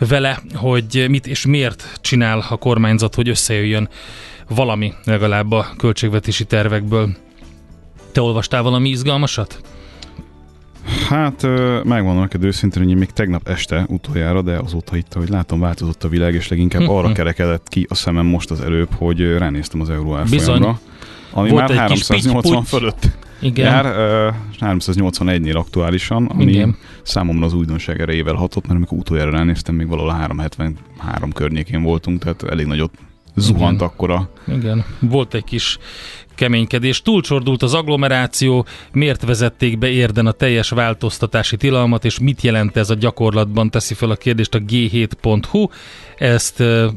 vele, 0.09 0.43
hogy 0.55 1.07
mit 1.09 1.27
és 1.27 1.47
miért 1.47 1.99
csinál 2.01 2.47
a 2.49 2.57
kormányzat, 2.57 3.15
hogy 3.15 3.29
összejöjjön 3.29 3.89
valami 4.49 4.93
legalább 5.05 5.53
a 5.53 5.67
költségvetési 5.77 6.45
tervekből. 6.45 7.17
Te 8.13 8.21
olvastál 8.21 8.63
valami 8.63 8.89
izgalmasat? 8.89 9.61
Hát 11.09 11.43
megmondom 11.85 12.23
neked 12.23 12.45
őszintén, 12.45 12.83
hogy 12.83 12.91
én 12.91 12.97
még 12.97 13.11
tegnap 13.11 13.49
este 13.49 13.87
utoljára, 13.89 14.43
de 14.43 14.59
azóta 14.59 14.97
itt, 14.97 15.13
hogy 15.13 15.29
látom, 15.29 15.61
változott 15.61 16.05
a 16.05 16.09
világ, 16.09 16.35
és 16.35 16.49
leginkább 16.49 16.83
mhm. 16.83 16.91
arra 16.91 17.13
kerekedett 17.13 17.69
ki 17.69 17.87
a 17.89 17.95
szemem 17.95 18.27
most 18.27 18.51
az 18.51 18.61
előbb, 18.61 18.93
hogy 18.95 19.37
ránéztem 19.37 19.81
az 19.81 19.91
euró 19.91 20.17
árfolyamra. 20.17 20.81
Ami 21.33 21.51
Volt 21.51 21.69
már 21.69 21.79
380 21.79 22.65
fölött 22.65 23.09
Igen. 23.41 23.67
jár, 23.67 23.85
uh, 23.85 24.35
381-nél 24.61 25.57
aktuálisan, 25.57 26.27
ami 26.27 26.45
Igen. 26.45 26.77
számomra 27.03 27.47
az 27.47 27.53
újdonság 27.53 28.01
erejével 28.01 28.35
hatott, 28.35 28.67
mert 28.67 28.77
amikor 28.77 28.99
utoljára 28.99 29.31
ránéztem, 29.31 29.75
még 29.75 29.89
valahol 29.89 30.13
373 30.13 31.33
környékén 31.33 31.83
voltunk, 31.83 32.23
tehát 32.23 32.43
elég 32.43 32.67
nagyot 32.67 32.91
zuhant 33.37 33.75
Igen. 33.75 33.87
akkora. 33.89 34.29
Igen, 34.47 34.85
volt 35.01 35.35
egy 35.35 35.45
kis 35.45 35.79
keménykedés. 36.39 37.03
Túlcsordult 37.03 37.63
az 37.63 37.75
agglomeráció, 37.75 38.67
miért 38.93 39.25
vezették 39.25 39.79
be 39.79 39.89
érden 39.89 40.27
a 40.27 40.33
teljes 40.33 40.69
változtatási 40.71 41.57
tilalmat, 41.57 42.05
és 42.05 42.19
mit 42.19 42.43
jelent 42.43 42.77
ez 42.77 42.91
a 42.91 42.95
gyakorlatban, 42.95 43.71
teszi 43.71 43.95
fel 43.95 44.11
a 44.11 44.17
kérdést 44.17 44.55
a 44.55 44.59
g7.hu. 44.59 45.67
Ezt 46.19 46.61
e, 46.61 46.91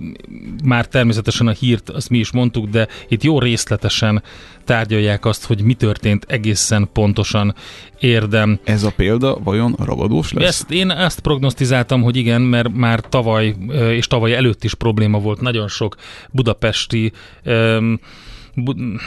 már 0.64 0.88
természetesen 0.88 1.48
a 1.48 1.52
hírt, 1.52 1.90
azt 1.90 2.10
mi 2.10 2.18
is 2.18 2.32
mondtuk, 2.32 2.66
de 2.70 2.88
itt 3.08 3.24
jó 3.24 3.40
részletesen 3.40 4.24
tárgyalják 4.64 5.26
azt, 5.26 5.46
hogy 5.46 5.64
mi 5.64 5.74
történt 5.74 6.26
egészen 6.28 6.90
pontosan 6.94 7.56
érdem. 8.00 8.60
Ez 8.64 8.84
a 8.84 8.92
példa 8.96 9.38
vajon 9.44 9.76
ragadós 9.80 10.34
lesz? 10.34 10.48
Ezt, 10.48 10.72
én 10.72 10.92
ezt 10.92 11.20
prognosztizáltam, 11.20 12.02
hogy 12.02 12.16
igen, 12.16 12.42
mert 12.42 12.74
már 12.74 13.00
tavaly 13.00 13.56
és 13.92 14.08
tavaly 14.08 14.34
előtt 14.34 14.64
is 14.64 14.74
probléma 14.74 15.20
volt 15.20 15.42
nagyon 15.42 15.68
sok 15.68 15.96
budapesti 16.32 17.12
um, 17.46 18.00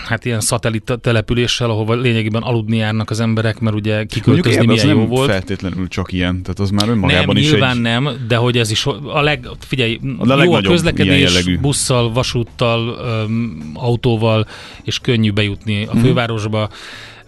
hát 0.07 0.25
ilyen 0.25 0.41
szatellit 0.41 0.99
településsel, 1.01 1.71
ahova 1.71 1.95
lényegében 1.95 2.43
aludni 2.43 2.77
járnak 2.77 3.11
az 3.11 3.21
emberek, 3.21 3.61
mert 3.61 3.77
ugye 3.77 4.05
kiköltözni 4.05 4.67
milyen 4.67 4.89
jó 4.89 4.99
nem 4.99 5.09
volt. 5.09 5.31
feltétlenül 5.31 5.89
csak 5.89 6.13
ilyen, 6.13 6.43
tehát 6.43 6.59
az 6.59 6.71
már 6.71 6.89
önmagában 6.89 7.35
nem, 7.35 7.37
is 7.37 7.51
nyilván 7.51 7.77
egy... 7.77 7.83
nem, 7.83 8.09
de 8.29 8.37
hogy 8.37 8.59
ez 8.59 8.71
is 8.71 8.87
a 9.05 9.21
leg, 9.21 9.49
figyelj, 9.59 10.01
a 10.19 10.43
jó 10.43 10.53
a 10.53 10.61
közlekedés, 10.61 11.45
busszal, 11.61 12.13
vasúttal, 12.13 12.99
öm, 13.05 13.73
autóval, 13.75 14.47
és 14.83 14.99
könnyű 14.99 15.33
bejutni 15.33 15.85
a 15.85 15.95
mhm. 15.95 16.03
fővárosba. 16.03 16.69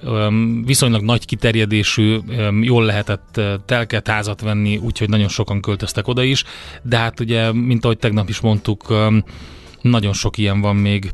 Öm, 0.04 0.62
viszonylag 0.64 1.02
nagy 1.02 1.24
kiterjedésű, 1.24 2.18
öm, 2.28 2.62
jól 2.62 2.84
lehetett 2.84 3.40
telket 3.66 4.08
házat 4.08 4.40
venni, 4.40 4.76
úgyhogy 4.76 5.08
nagyon 5.08 5.28
sokan 5.28 5.60
költöztek 5.60 6.08
oda 6.08 6.22
is, 6.22 6.44
de 6.82 6.96
hát 6.96 7.20
ugye, 7.20 7.52
mint 7.52 7.84
ahogy 7.84 7.98
tegnap 7.98 8.28
is 8.28 8.40
mondtuk, 8.40 8.90
öm, 8.90 9.24
nagyon 9.80 10.12
sok 10.12 10.38
ilyen 10.38 10.60
van 10.60 10.76
még 10.76 11.10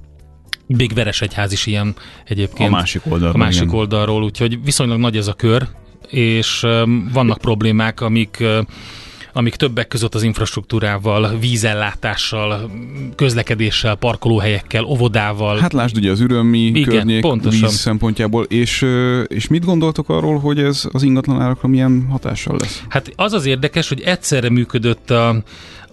még 0.67 0.95
Veresegyház 0.95 1.53
is 1.53 1.67
ilyen 1.67 1.95
egyébként. 2.25 2.69
A 2.69 2.73
másik 2.73 3.03
oldalról. 3.05 3.35
A 3.35 3.45
másik 3.45 3.63
igen. 3.63 3.75
oldalról, 3.75 4.23
úgyhogy 4.23 4.65
viszonylag 4.65 4.99
nagy 4.99 5.17
ez 5.17 5.27
a 5.27 5.33
kör, 5.33 5.67
és 6.09 6.67
vannak 7.13 7.39
problémák, 7.39 8.01
amik 8.01 8.45
amik 9.33 9.55
többek 9.55 9.89
között 9.89 10.15
az 10.15 10.23
infrastruktúrával, 10.23 11.39
vízellátással, 11.39 12.71
közlekedéssel, 13.17 13.95
parkolóhelyekkel, 13.95 14.85
óvodával. 14.85 15.59
Hát 15.59 15.73
lásd 15.73 15.97
ugye 15.97 16.11
az 16.11 16.21
ürömi 16.21 16.59
Igen, 16.59 16.83
környék 16.83 17.21
pontosan. 17.21 17.61
víz 17.61 17.79
szempontjából, 17.79 18.45
és, 18.45 18.87
és 19.27 19.49
mit 19.49 19.65
gondoltok 19.65 20.09
arról, 20.09 20.39
hogy 20.39 20.59
ez 20.59 20.85
az 20.93 21.03
ingatlan 21.03 21.41
árakra 21.41 21.69
milyen 21.69 22.07
hatással 22.11 22.57
lesz? 22.61 22.83
Hát 22.89 23.13
az 23.17 23.33
az 23.33 23.47
érdekes, 23.47 23.89
hogy 23.89 24.01
egyszerre 24.01 24.51
működött 24.51 25.11
a, 25.11 25.43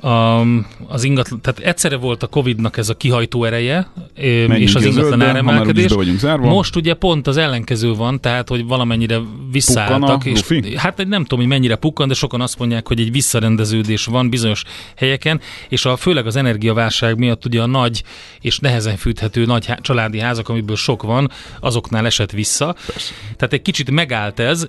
a, 0.01 0.41
az 0.87 1.03
ingatlan, 1.03 1.41
tehát 1.41 1.59
egyszerre 1.59 1.95
volt 1.95 2.23
a 2.23 2.27
Covid-nak 2.27 2.77
ez 2.77 2.89
a 2.89 2.93
kihajtó 2.93 3.43
ereje, 3.43 3.87
Menjünk 4.15 4.57
és 4.57 4.75
az 4.75 4.85
ingatlan 4.85 5.21
áremelkedés. 5.21 5.95
Most 6.39 6.75
ugye 6.75 6.93
pont 6.93 7.27
az 7.27 7.37
ellenkező 7.37 7.93
van, 7.93 8.21
tehát 8.21 8.49
hogy 8.49 8.65
valamennyire 8.65 9.19
visszaálltak. 9.51 10.25
És, 10.25 10.41
hát 10.75 10.97
nem 10.97 11.21
tudom, 11.21 11.39
hogy 11.39 11.47
mennyire 11.47 11.75
pukkan, 11.75 12.07
de 12.07 12.13
sokan 12.13 12.41
azt 12.41 12.59
mondják, 12.59 12.87
hogy 12.87 12.99
egy 12.99 13.11
visszarendeződés 13.11 14.05
van 14.05 14.29
bizonyos 14.29 14.63
helyeken, 14.95 15.41
és 15.69 15.85
a, 15.85 15.95
főleg 15.95 16.25
az 16.25 16.35
energiaválság 16.35 17.17
miatt 17.17 17.45
ugye 17.45 17.61
a 17.61 17.65
nagy 17.65 18.03
és 18.41 18.59
nehezen 18.59 18.97
fűthető 18.97 19.45
nagy 19.45 19.65
há- 19.65 19.81
családi 19.81 20.19
házak, 20.19 20.49
amiből 20.49 20.75
sok 20.75 21.03
van, 21.03 21.31
azoknál 21.59 22.05
esett 22.05 22.31
vissza. 22.31 22.75
Persze. 22.85 23.13
Tehát 23.35 23.53
egy 23.53 23.61
kicsit 23.61 23.91
megállt 23.91 24.39
ez, 24.39 24.67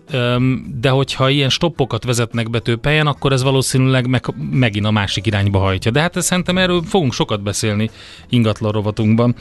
de 0.81 0.89
hogyha 0.89 1.29
ilyen 1.31 1.49
stoppokat 1.49 2.05
vezetnek 2.05 2.51
be 2.51 2.59
több 2.59 2.85
helyen, 2.85 3.07
akkor 3.07 3.33
ez 3.33 3.43
valószínűleg 3.43 4.07
meg, 4.07 4.25
megint 4.51 4.87
a 4.87 4.91
másik 4.91 5.20
másik 5.21 5.27
irányba 5.27 5.59
hajtja. 5.59 5.91
De 5.91 6.01
hát 6.01 6.23
szerintem 6.23 6.59
erről 6.59 6.83
fogunk 6.83 7.13
sokat 7.13 7.43
beszélni 7.43 7.91
ingatlan 8.29 8.73
rovatunkban. 8.73 9.35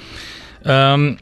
Um, 0.65 1.17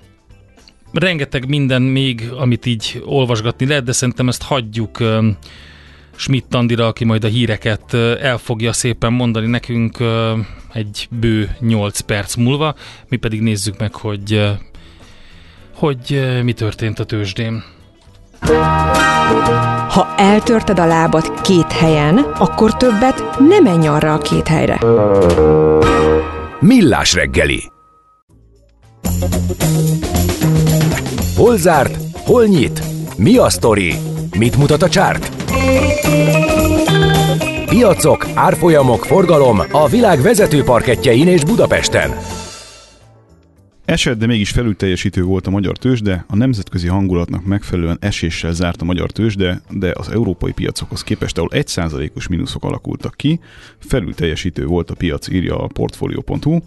rengeteg 0.94 1.48
minden 1.48 1.82
még, 1.82 2.30
amit 2.38 2.66
így 2.66 3.02
olvasgatni 3.06 3.68
lehet, 3.68 3.84
de 3.84 3.92
szerintem 3.92 4.28
ezt 4.28 4.44
hagyjuk 4.44 5.00
um, 5.00 5.38
Schmidt 6.16 6.54
Andira, 6.54 6.88
aki 6.88 7.06
majd 7.06 7.24
a 7.24 7.28
híreket 7.28 7.94
el 8.22 8.38
fogja 8.38 8.74
szépen 8.74 9.14
mondani 9.14 9.48
nekünk 9.48 9.98
egy 10.74 11.08
bő 11.10 11.56
8 11.60 12.00
perc 12.00 12.36
múlva. 12.36 12.76
Mi 13.10 13.18
pedig 13.18 13.42
nézzük 13.42 13.78
meg, 13.78 13.96
hogy, 13.96 14.42
hogy 15.74 16.22
mi 16.44 16.54
történt 16.54 17.00
a 17.00 17.04
tőzsdén. 17.04 17.64
Ha 19.90 20.08
eltörted 20.18 20.80
a 20.80 20.86
lábad 20.86 21.42
két 21.42 21.72
helyen, 21.72 22.18
akkor 22.18 22.78
többet 22.78 23.24
nem 23.48 23.64
menj 23.64 23.88
arra 23.88 24.14
a 24.14 24.18
két 24.18 24.48
helyre. 24.48 24.80
Millás 26.60 27.14
reggeli 27.14 27.72
Hol 31.36 31.58
zárt? 31.58 31.98
Hol 32.26 32.46
nyit? 32.46 32.82
Mi 33.18 33.38
a 33.38 33.50
sztori? 33.50 33.94
Mit 34.38 34.58
mutat 34.58 34.82
a 34.82 34.90
csárt? 34.90 35.32
Piacok, 37.70 38.28
árfolyamok, 38.34 39.06
forgalom 39.06 39.62
a 39.72 39.88
világ 39.88 40.22
vezető 40.22 40.64
parketjein 40.64 41.28
és 41.28 41.44
Budapesten. 41.44 42.18
Esett, 43.88 44.18
de 44.18 44.26
mégis 44.26 44.50
felülteljesítő 44.50 45.24
volt 45.24 45.48
a 45.48 45.50
magyar 45.50 45.78
tőzsde, 45.78 46.26
a 46.28 46.36
nemzetközi 46.36 46.88
hangulatnak 46.88 47.46
megfelelően 47.46 47.98
eséssel 48.02 48.54
zárt 48.54 48.82
a 48.82 48.86
magyar 48.86 49.12
tőzsde, 49.12 49.62
de 49.70 49.92
az 49.96 50.10
európai 50.10 50.52
piacokhoz 50.52 51.04
képest, 51.04 51.38
ahol 51.38 51.50
1%-os 51.54 52.28
mínuszok 52.28 52.64
alakultak 52.64 53.14
ki, 53.16 53.40
felülteljesítő 53.80 54.66
volt 54.66 54.90
a 54.92 54.96
piac, 54.96 55.28
írja 55.28 55.58
a 55.58 55.68
Portfolio.hu. 55.68 56.60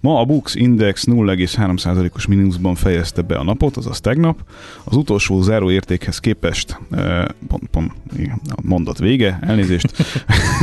Ma 0.00 0.20
a 0.20 0.24
Bux 0.24 0.54
Index 0.54 1.04
0,3%-os 1.06 2.26
mínuszban 2.26 2.74
fejezte 2.74 3.22
be 3.22 3.36
a 3.36 3.44
napot, 3.44 3.76
azaz 3.76 4.00
tegnap. 4.00 4.38
Az 4.84 4.96
utolsó 4.96 5.42
záró 5.42 5.70
értékhez 5.70 6.18
képest, 6.18 6.78
eh, 6.90 7.24
pont, 7.48 7.66
pont, 7.70 7.92
a 8.48 8.60
mondat 8.62 8.98
vége, 8.98 9.38
elnézést. 9.42 10.04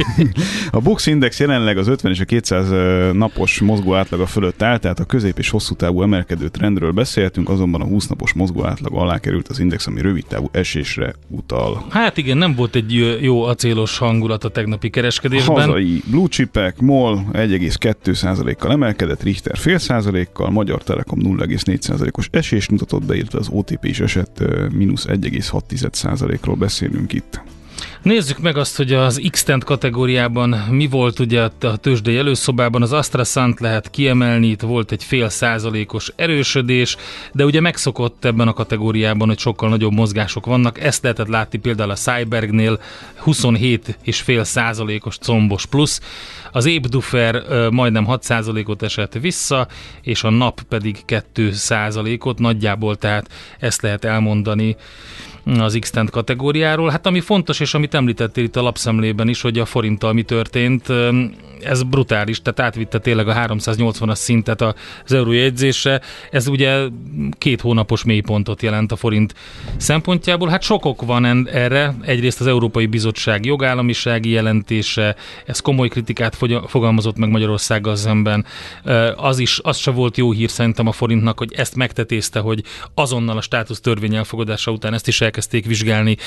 a 0.72 0.80
Bux 0.80 1.06
Index 1.06 1.40
jelenleg 1.40 1.78
az 1.78 1.88
50 1.88 2.12
és 2.12 2.20
a 2.20 2.26
200 2.26 2.72
eh, 2.72 3.14
napos 3.14 3.60
mozgó 3.60 3.96
átlaga 3.96 4.26
fölött 4.26 4.62
áll, 4.62 4.78
tehát 4.78 5.00
a 5.00 5.06
közép 5.06 5.38
és 5.38 5.50
hosszú 5.50 5.76
távú 5.76 6.01
emelkedő 6.02 6.48
trendről 6.48 6.92
beszéltünk, 6.92 7.50
azonban 7.50 7.82
a 7.82 7.86
20 7.86 8.08
napos 8.08 8.34
mozgó 8.34 8.66
átlag 8.66 8.94
alá 8.94 9.20
került 9.20 9.48
az 9.48 9.60
index, 9.60 9.88
ami 9.88 10.02
rövid 10.02 10.26
távú 10.26 10.50
esésre 10.52 11.14
utal. 11.28 11.86
Hát 11.90 12.18
igen, 12.18 12.38
nem 12.38 12.56
volt 12.56 12.76
egy 12.76 13.18
jó 13.22 13.44
acélos 13.44 13.98
hangulat 13.98 14.44
a 14.44 14.50
tegnapi 14.50 14.90
kereskedésben. 14.90 15.56
Hazai 15.56 16.02
blue 16.06 16.28
chipek, 16.28 16.80
MOL 16.80 17.26
1,2%-kal 17.34 18.72
emelkedett, 18.72 19.24
Richter 19.24 19.58
fél 19.58 19.78
százalékkal, 19.78 20.50
Magyar 20.50 20.84
Telekom 20.84 21.20
0,4%-os 21.24 22.28
esést 22.32 22.72
mutatott 22.72 23.06
be, 23.06 23.16
illetve 23.16 23.40
az 23.40 23.50
OTP 23.52 23.86
is 23.86 24.00
esett 24.00 24.44
mínusz 24.74 25.06
1,6%-ról 25.08 26.56
beszélünk 26.56 27.14
itt. 27.14 27.42
Nézzük 28.02 28.40
meg 28.40 28.58
azt, 28.58 28.78
hogy 28.78 28.94
az 28.94 29.22
x 29.30 29.46
kategóriában 29.66 30.50
mi 30.50 30.88
volt 30.88 31.20
ugye 31.20 31.42
a 31.60 31.76
tőzsdei 31.76 32.18
előszobában. 32.18 32.82
Az 32.82 32.94
AstraZant 32.94 33.60
lehet 33.60 33.90
kiemelni, 33.90 34.48
itt 34.48 34.62
volt 34.62 34.92
egy 34.92 35.04
fél 35.04 35.30
százalékos 35.30 36.12
erősödés, 36.16 36.98
de 37.32 37.46
ugye 37.46 37.62
megszokott 37.62 38.26
ebben 38.26 38.48
a 38.48 38.54
kategóriában, 38.54 39.28
hogy 39.28 39.40
sokkal 39.40 39.70
nagyobb 39.70 39.94
mozgások 39.94 40.46
vannak. 40.46 40.82
Ezt 40.82 41.04
lehetett 41.04 41.28
látni 41.28 41.58
például 41.58 41.90
a 41.92 41.96
Cybergnél 41.96 42.80
27,5 43.26 44.44
százalékos 44.44 45.18
combos 45.18 45.66
plusz. 45.66 46.02
Az 46.52 46.66
Ébdufer 46.66 47.44
majdnem 47.70 48.06
6 48.06 48.24
százalékot 48.24 48.82
esett 48.82 49.14
vissza, 49.14 49.68
és 50.02 50.24
a 50.24 50.30
nap 50.30 50.62
pedig 50.62 51.06
2 51.06 51.52
százalékot 51.52 52.40
nagyjából, 52.40 52.96
tehát 52.96 53.30
ezt 53.60 53.82
lehet 53.82 54.06
elmondani 54.06 54.76
az 55.46 55.78
x 55.80 55.92
kategóriáról. 56.10 56.90
Hát 56.90 57.06
ami 57.06 57.20
fontos, 57.20 57.60
és 57.60 57.74
amit 57.74 57.94
említettél 57.94 58.44
itt 58.44 58.56
a 58.56 58.62
lapszemlében 58.62 59.28
is, 59.28 59.42
hogy 59.42 59.60
a 59.60 59.66
forinttal 59.66 60.14
mi 60.14 60.24
történt, 60.24 60.88
ez 61.64 61.84
brutális, 61.84 62.42
tehát 62.42 62.60
átvitte 62.60 63.00
tényleg 63.00 63.28
a 63.28 63.34
380-as 63.34 64.16
szintet 64.16 64.62
az 64.62 65.14
eurójegyzése. 65.14 66.02
Ez 66.32 66.48
ugye 66.48 66.88
két 67.38 67.62
hónapos 67.62 68.04
mélypontot 68.04 68.62
jelent 68.62 68.92
a 68.92 68.96
forint 68.96 69.34
szempontjából. 69.78 70.50
Hát 70.50 70.62
sokok 70.62 71.06
van 71.06 71.48
erre. 71.48 71.96
Egyrészt 72.02 72.40
az 72.40 72.48
Európai 72.48 72.86
Bizottság 72.86 73.46
jogállamisági 73.46 74.30
jelentése, 74.30 75.16
ez 75.46 75.60
komoly 75.60 75.88
kritikát 75.88 76.38
fogalmazott 76.68 77.18
meg 77.18 77.30
Magyarországgal 77.30 77.96
szemben. 77.96 78.46
Az 79.16 79.40
is, 79.40 79.60
az 79.64 79.78
se 79.78 79.92
volt 79.92 80.18
jó 80.18 80.32
hír 80.32 80.50
szerintem 80.50 80.88
a 80.88 80.92
forintnak, 80.92 81.38
hogy 81.38 81.54
ezt 81.54 81.76
megtetézte, 81.76 82.40
hogy 82.40 82.64
azonnal 82.94 83.38
a 83.38 83.42
státusz 83.42 83.80
törvény 83.80 84.16
elfogadása 84.16 84.72
után 84.72 84.94
ezt 84.94 85.08
is 85.08 85.22
elkezdték 85.22 85.66
vizsgálni. 85.66 86.18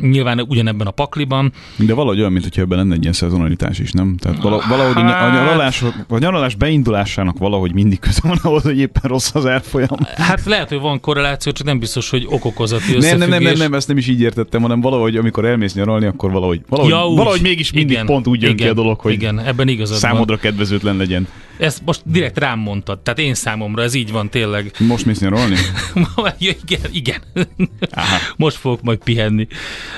Nyilván 0.00 0.40
ugyanebben 0.40 0.86
a 0.86 0.90
pakliban. 0.90 1.52
De 1.76 1.94
valahogy 1.94 2.18
olyan, 2.18 2.32
mintha 2.32 2.60
ebben 2.60 2.78
lenne 2.78 2.94
egy 2.94 3.00
ilyen 3.00 3.12
szezonalitás 3.12 3.78
is, 3.78 3.92
nem? 3.92 4.16
Tehát 4.18 4.42
valahogy 4.42 4.94
hát... 4.94 5.30
a, 5.30 5.34
nyaralás, 5.34 5.82
a 6.08 6.18
nyaralás 6.18 6.54
beindulásának 6.54 7.38
valahogy 7.38 7.72
mindig 7.72 7.98
köze 7.98 8.20
van 8.22 8.38
ahhoz, 8.42 8.62
hogy 8.62 8.78
éppen 8.78 9.02
rossz 9.04 9.34
az 9.34 9.46
árfolyam. 9.46 9.98
Hát 10.16 10.44
lehet, 10.44 10.68
hogy 10.68 10.80
van 10.80 11.00
korreláció, 11.00 11.52
csak 11.52 11.66
nem 11.66 11.78
biztos, 11.78 12.10
hogy 12.10 12.26
okokozati 12.28 12.96
nem, 12.98 13.18
nem, 13.18 13.28
nem, 13.28 13.42
nem, 13.42 13.56
nem, 13.56 13.74
ezt 13.74 13.88
nem 13.88 13.96
is 13.96 14.08
így 14.08 14.20
értettem, 14.20 14.62
hanem 14.62 14.80
valahogy, 14.80 15.16
amikor 15.16 15.44
elmész 15.44 15.74
nyaralni, 15.74 16.06
akkor 16.06 16.30
valahogy, 16.30 16.60
valahogy, 16.68 16.90
ja, 16.90 17.08
úgy, 17.08 17.16
valahogy 17.16 17.40
mégis 17.40 17.72
mindig 17.72 17.90
igen, 17.92 18.06
pont 18.06 18.26
úgy 18.26 18.42
jön 18.42 18.50
igen, 18.50 18.66
ki 18.66 18.70
a 18.72 18.74
dolog, 18.74 19.00
hogy 19.00 19.12
igen, 19.12 19.38
ebben 19.38 19.68
igazad 19.68 19.98
számodra 19.98 20.34
van. 20.34 20.42
kedvezőtlen 20.42 20.96
legyen. 20.96 21.28
Ezt 21.58 21.82
most 21.84 22.02
direkt 22.04 22.38
rám 22.38 22.58
mondtad, 22.58 22.98
tehát 22.98 23.18
én 23.18 23.34
számomra 23.34 23.82
ez 23.82 23.94
így 23.94 24.12
van 24.12 24.28
tényleg. 24.28 24.72
Most 24.78 25.06
mész 25.06 25.20
nyaralni? 25.20 25.56
igen, 26.38 26.80
igen. 26.92 27.20
Aha. 27.90 28.16
Most 28.36 28.56
fogok 28.56 28.82
majd 28.82 28.98
pihenni. 28.98 29.46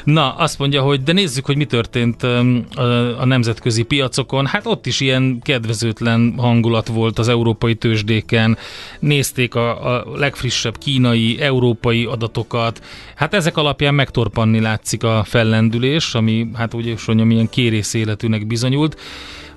Na, 0.04 0.34
azt 0.34 0.58
mondja, 0.58 0.82
hogy 0.82 1.02
de 1.02 1.12
nézzük, 1.12 1.46
hogy 1.46 1.56
mi 1.56 1.64
történt 1.64 2.22
a, 2.22 3.24
nemzetközi 3.24 3.82
piacokon. 3.82 4.46
Hát 4.46 4.66
ott 4.66 4.86
is 4.86 5.00
ilyen 5.00 5.40
kedvezőtlen 5.42 6.34
hangulat 6.36 6.88
volt 6.88 7.18
az 7.18 7.28
európai 7.28 7.74
tőzsdéken. 7.74 8.58
Nézték 9.00 9.54
a, 9.54 9.96
a 9.96 10.04
legfrissebb 10.14 10.78
kínai, 10.78 11.40
európai 11.40 12.04
adatokat. 12.04 12.82
Hát 13.14 13.34
ezek 13.34 13.56
alapján 13.56 13.94
megtorpanni 13.94 14.60
látszik 14.60 15.02
a 15.02 15.24
fellendülés, 15.26 16.14
ami 16.14 16.46
hát 16.54 16.74
úgy 16.74 16.86
is 16.86 17.04
mondjam, 17.04 17.30
ilyen 17.30 17.48
kérész 17.48 17.94
életűnek 17.94 18.46
bizonyult 18.46 18.96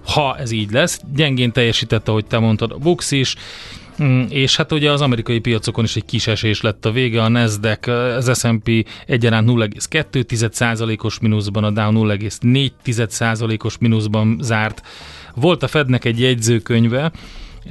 ha 0.05 0.37
ez 0.37 0.51
így 0.51 0.71
lesz. 0.71 1.01
Gyengén 1.15 1.51
teljesítette, 1.51 2.11
ahogy 2.11 2.25
te 2.25 2.39
mondtad, 2.39 2.71
a 2.71 2.77
Bux 2.77 3.11
is, 3.11 3.35
mm, 4.03 4.23
és 4.29 4.55
hát 4.55 4.71
ugye 4.71 4.91
az 4.91 5.01
amerikai 5.01 5.39
piacokon 5.39 5.83
is 5.83 5.95
egy 5.95 6.05
kis 6.05 6.27
esés 6.27 6.61
lett 6.61 6.85
a 6.85 6.91
vége, 6.91 7.23
a 7.23 7.27
Nasdaq, 7.27 7.91
az 7.91 8.39
S&P 8.39 8.87
egyaránt 9.05 9.49
0,2%-os 9.49 11.19
mínuszban, 11.19 11.63
a 11.63 11.71
Dow 11.71 11.91
0,4%-os 11.91 13.77
mínuszban 13.77 14.37
zárt. 14.41 14.81
Volt 15.35 15.63
a 15.63 15.67
Fednek 15.67 16.05
egy 16.05 16.19
jegyzőkönyve, 16.19 17.11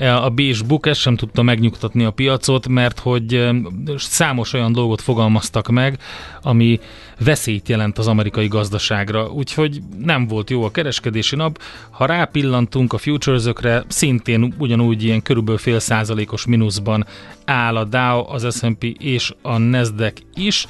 a 0.01 0.31
Bézs 0.31 0.63
Book 0.63 0.87
ezt 0.87 1.01
sem 1.01 1.17
tudta 1.17 1.43
megnyugtatni 1.43 2.05
a 2.05 2.11
piacot, 2.11 2.69
mert 2.69 2.99
hogy 2.99 3.51
számos 3.97 4.53
olyan 4.53 4.73
dolgot 4.73 5.01
fogalmaztak 5.01 5.69
meg, 5.69 5.99
ami 6.43 6.81
veszélyt 7.19 7.69
jelent 7.69 7.99
az 7.99 8.07
amerikai 8.07 8.49
gazdaságra, 8.49 9.31
úgyhogy 9.31 9.81
nem 10.05 10.27
volt 10.27 10.51
jó 10.51 10.65
a 10.65 10.71
kereskedési 10.71 11.37
nap. 11.37 11.63
Ha 11.91 12.07
rápillantunk 12.07 12.93
a 12.93 12.99
futuresökre, 12.99 13.85
szintén 13.89 14.55
ugyanúgy 14.59 15.05
ilyen 15.05 15.23
körülbelül 15.23 15.59
fél 15.59 15.79
százalékos 15.79 16.47
mínuszban 16.47 17.07
áll 17.45 17.77
a 17.77 17.85
Dow, 17.85 18.33
az 18.33 18.59
S&P 18.59 18.85
és 18.99 19.33
a 19.43 19.59
Nasdaq 19.59 20.23
is. 20.35 20.67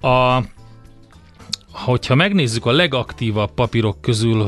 A 0.00 0.40
hogyha 1.84 2.14
megnézzük 2.14 2.66
a 2.66 2.70
legaktívabb 2.70 3.50
papírok 3.54 4.00
közül 4.00 4.46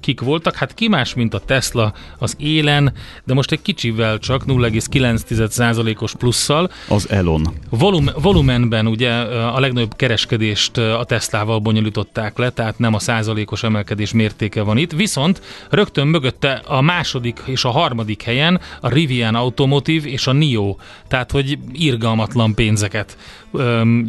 kik 0.00 0.20
voltak, 0.20 0.54
hát 0.54 0.74
ki 0.74 0.88
más, 0.88 1.14
mint 1.14 1.34
a 1.34 1.38
Tesla 1.38 1.92
az 2.18 2.36
élen, 2.38 2.92
de 3.24 3.34
most 3.34 3.52
egy 3.52 3.62
kicsivel 3.62 4.18
csak 4.18 4.44
0,9%-os 4.46 6.14
plusszal. 6.14 6.70
Az 6.88 7.10
Elon. 7.10 7.48
Volum, 7.70 8.10
volumenben 8.20 8.86
ugye 8.86 9.10
a 9.30 9.60
legnagyobb 9.60 9.96
kereskedést 9.96 10.76
a 10.76 11.04
Teslával 11.04 11.58
bonyolították 11.58 12.38
le, 12.38 12.50
tehát 12.50 12.78
nem 12.78 12.94
a 12.94 12.98
százalékos 12.98 13.62
emelkedés 13.62 14.12
mértéke 14.12 14.62
van 14.62 14.76
itt, 14.76 14.92
viszont 14.92 15.42
rögtön 15.70 16.06
mögötte 16.06 16.62
a 16.66 16.80
második 16.80 17.42
és 17.44 17.64
a 17.64 17.70
harmadik 17.70 18.22
helyen 18.22 18.60
a 18.80 18.88
Rivian 18.88 19.34
Automotive 19.34 20.08
és 20.08 20.26
a 20.26 20.32
NIO, 20.32 20.76
tehát 21.08 21.30
hogy 21.30 21.58
irgalmatlan 21.72 22.54
pénzeket 22.54 23.16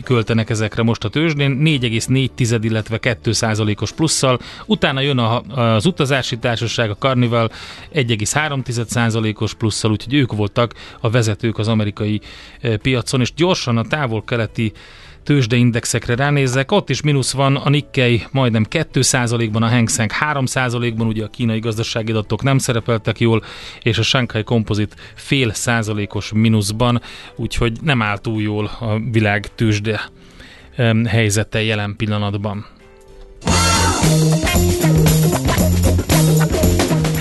költenek 0.04 0.50
ezekre 0.50 0.84
most 0.84 1.04
a 1.04 1.10
tőzsdén, 1.10 1.62
4,4, 1.64 2.60
illetve 2.62 2.98
2 2.98 3.32
százalékos 3.32 3.92
plusszal, 3.92 4.40
utána 4.66 5.00
jön 5.00 5.18
a, 5.18 5.42
az 5.42 5.86
utazási 5.86 6.38
társaság, 6.38 6.90
a 6.90 6.96
Carnival 6.96 7.52
1,3 7.94 8.86
százalékos 8.86 9.54
plusszal, 9.54 9.92
úgyhogy 9.92 10.14
ők 10.14 10.34
voltak 10.34 10.74
a 11.00 11.10
vezetők 11.10 11.58
az 11.58 11.68
amerikai 11.68 12.22
piacon, 12.82 13.22
és 13.22 13.34
gyorsan 13.34 13.78
a 13.78 13.84
távol-keleti 13.84 14.72
tőzsdeindexekre 15.26 16.16
ránézek, 16.16 16.72
ott 16.72 16.90
is 16.90 17.02
mínusz 17.02 17.32
van, 17.32 17.56
a 17.56 17.70
Nikkei 17.70 18.24
majdnem 18.32 18.66
2%-ban, 18.70 19.64
a 19.64 19.70
Hang 19.70 19.90
Seng 19.90 20.12
3%-ban, 20.32 21.08
ugye 21.08 21.24
a 21.24 21.28
kínai 21.28 21.60
gazdasági 21.60 22.12
adatok 22.12 22.44
nem 22.44 22.58
szerepeltek 22.58 23.20
jól, 23.20 23.44
és 23.82 23.98
a 23.98 24.04
Shanghai 24.04 24.44
Composite 24.44 24.96
fél 25.16 25.54
százalékos 25.54 26.32
mínuszban, 26.34 27.02
úgyhogy 27.36 27.78
nem 27.82 28.02
áll 28.02 28.18
túl 28.18 28.42
jól 28.42 28.66
a 28.80 29.00
világ 29.12 29.56
tőzsde 29.56 30.10
helyzete 31.08 31.64
jelen 31.64 31.96
pillanatban. 31.96 32.66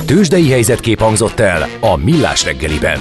Tőzsdei 0.07 0.51
helyzetkép 0.51 1.01
hangzott 1.01 1.41
el 1.41 1.69
a 1.81 1.97
Millás 1.97 2.45
reggeliben. 2.45 3.01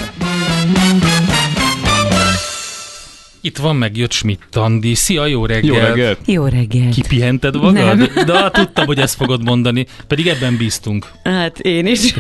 Itt 3.46 3.58
van 3.58 3.76
meg 3.76 3.98
jött 3.98 4.12
Schmidt 4.12 4.56
Andi. 4.56 4.94
Szia, 4.94 5.26
jó 5.26 5.46
reggelt! 5.46 5.76
Jó 5.76 5.82
reggelt! 5.82 6.20
Jó 6.26 6.46
reggelt! 6.46 6.94
Kipihented 6.94 7.56
magad? 7.56 7.74
Nem. 7.98 8.10
De 8.26 8.50
tudtam, 8.52 8.86
hogy 8.86 9.00
ezt 9.00 9.16
fogod 9.16 9.44
mondani. 9.44 9.86
Pedig 10.08 10.28
ebben 10.28 10.58
bíztunk. 10.58 11.12
Hát 11.24 11.60
én 11.60 11.86
is. 11.86 12.14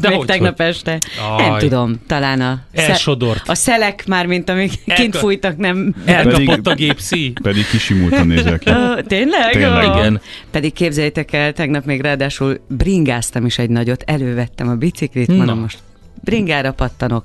De 0.00 0.08
Még 0.08 0.24
tegnap 0.24 0.56
hogy? 0.56 0.66
este. 0.66 1.00
Aj. 1.36 1.48
Nem 1.48 1.58
tudom, 1.58 2.00
talán 2.06 2.40
a... 2.40 2.60
Elsodort. 2.72 3.48
A 3.48 3.54
szelek 3.54 4.06
már, 4.06 4.26
mint 4.26 4.48
amik 4.48 4.72
Elka... 4.86 5.02
kint 5.02 5.16
fújtak, 5.16 5.56
nem... 5.56 5.94
Elkapott 6.04 6.66
a 6.66 6.74
gépszi. 6.74 7.32
Pedig 7.42 7.66
kisimultan 7.70 8.26
nézel 8.26 8.58
ki. 8.58 8.70
Uh, 8.70 9.00
tényleg? 9.00 9.52
Tényleg. 9.52 9.88
Oh. 9.88 9.96
Igen. 9.96 10.20
Pedig 10.50 10.72
képzeljétek 10.72 11.32
el, 11.32 11.52
tegnap 11.52 11.84
még 11.84 12.00
ráadásul 12.00 12.60
bringáztam 12.68 13.46
is 13.46 13.58
egy 13.58 13.70
nagyot, 13.70 14.02
elővettem 14.06 14.68
a 14.68 14.74
biciklit, 14.74 15.28
mondom 15.28 15.58
most 15.58 15.78
bringára 16.24 16.72
pattanok 16.72 17.24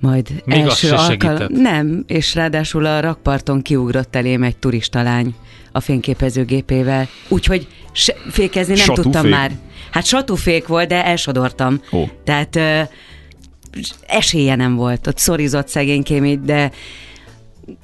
majd 0.00 0.42
Még 0.44 0.58
első 0.58 0.90
alkalom. 0.90 1.46
Nem, 1.50 2.04
és 2.06 2.34
ráadásul 2.34 2.86
a 2.86 3.00
rakparton 3.00 3.62
kiugrott 3.62 4.16
elém 4.16 4.42
egy 4.42 4.56
turistalány 4.56 5.34
a 5.72 5.80
fényképezőgépével, 5.80 7.08
úgyhogy 7.28 7.66
se, 7.92 8.14
fékezni 8.30 8.74
nem 8.74 8.84
Satúfék. 8.84 9.12
tudtam 9.12 9.30
már. 9.30 9.50
Hát 9.90 10.04
satúfék 10.04 10.66
volt, 10.66 10.88
de 10.88 11.04
elsodortam. 11.04 11.80
Oh. 11.90 12.08
Tehát 12.24 12.56
ö, 12.56 12.80
esélye 14.06 14.54
nem 14.54 14.74
volt. 14.74 15.06
Ott 15.06 15.18
szorizott 15.18 15.68
szegénykém 15.68 16.24
így, 16.24 16.40
de 16.40 16.70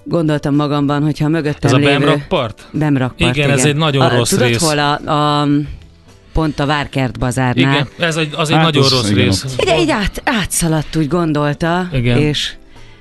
gondoltam 0.04 0.54
magamban, 0.54 1.02
hogyha 1.02 1.28
mögöttem 1.28 1.70
Ez 1.70 1.72
a 1.72 1.76
lévő... 1.76 1.98
Bemrakpart? 1.98 2.68
Bemrakpart, 2.72 3.20
igen. 3.20 3.34
Igen, 3.34 3.50
ez 3.58 3.64
egy 3.64 3.76
nagyon 3.76 4.02
a, 4.02 4.16
rossz 4.16 4.30
tudod, 4.30 4.46
rész. 4.48 4.62
hol 4.62 4.78
a, 4.78 4.92
a 5.10 5.48
pont 6.34 6.58
a 6.58 6.66
Várkert 6.66 7.18
bazárnál. 7.18 7.72
Igen, 7.74 7.88
ez 7.98 8.16
egy, 8.16 8.34
az 8.36 8.50
egy 8.50 8.56
hát 8.56 8.64
nagyon 8.64 8.82
az, 8.82 8.90
rossz 8.90 9.10
igen. 9.10 9.24
rész. 9.24 9.56
De 9.64 9.78
így 9.80 9.90
át, 9.90 10.22
átszaladt, 10.24 10.96
úgy 10.96 11.08
gondolta, 11.08 11.88
igen. 11.92 12.18
és 12.18 12.54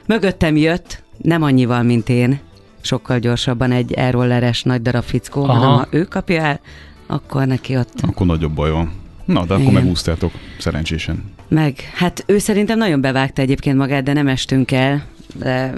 mögöttem 0.05 0.57
jött, 0.57 1.03
nem 1.17 1.43
annyival, 1.43 1.83
mint 1.83 2.09
én, 2.09 2.39
sokkal 2.81 3.19
gyorsabban 3.19 3.71
egy 3.71 3.99
airrolleres 3.99 4.63
nagy 4.63 4.81
darab 4.81 5.03
fickó, 5.03 5.43
Aha. 5.43 5.53
hanem 5.53 5.69
ha 5.69 5.87
ő 5.89 6.03
kapja 6.03 6.41
el, 6.41 6.59
akkor 7.07 7.45
neki 7.45 7.77
ott... 7.77 7.93
Akkor 8.01 8.25
nagyobb 8.25 8.51
baj 8.51 8.71
van. 8.71 8.91
Na, 9.25 9.45
de 9.45 9.53
akkor 9.53 9.69
Igen. 9.69 9.73
megúsztátok, 9.73 10.31
szerencsésen. 10.59 11.23
Meg, 11.47 11.75
hát 11.95 12.23
ő 12.27 12.37
szerintem 12.37 12.77
nagyon 12.77 13.01
bevágta 13.01 13.41
egyébként 13.41 13.77
magát, 13.77 14.03
de 14.03 14.13
nem 14.13 14.27
estünk 14.27 14.71
el, 14.71 15.05
de 15.33 15.73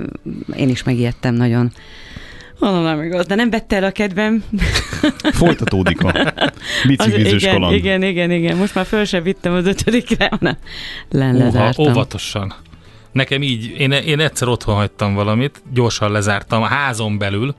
én 0.55 0.69
is 0.69 0.83
megijedtem 0.83 1.33
nagyon. 1.33 1.71
Mondom, 2.59 2.83
nem 2.83 3.03
igaz, 3.03 3.25
de 3.25 3.35
nem 3.35 3.49
vette 3.49 3.75
el 3.75 3.83
a 3.83 3.91
kedvem. 3.91 4.43
Folytatódik 5.31 6.03
a 6.03 6.33
biciklizős 6.87 7.41
igen, 7.41 7.53
kaland. 7.53 7.75
Igen, 7.75 8.03
igen, 8.03 8.31
igen. 8.31 8.57
Most 8.57 8.75
már 8.75 8.85
föl 8.85 9.05
sem 9.05 9.23
vittem 9.23 9.53
az 9.53 9.65
ötödikre, 9.65 10.27
hanem 10.39 10.57
len 11.09 11.35
lezártam. 11.35 11.87
óvatosan. 11.87 12.53
Nekem 13.11 13.41
így, 13.41 13.73
én, 13.77 13.91
én 13.91 14.19
egyszer 14.19 14.47
otthon 14.47 14.75
hagytam 14.75 15.13
valamit, 15.13 15.61
gyorsan 15.73 16.11
lezártam 16.11 16.61
a 16.61 16.65
házon 16.65 17.17
belül, 17.17 17.55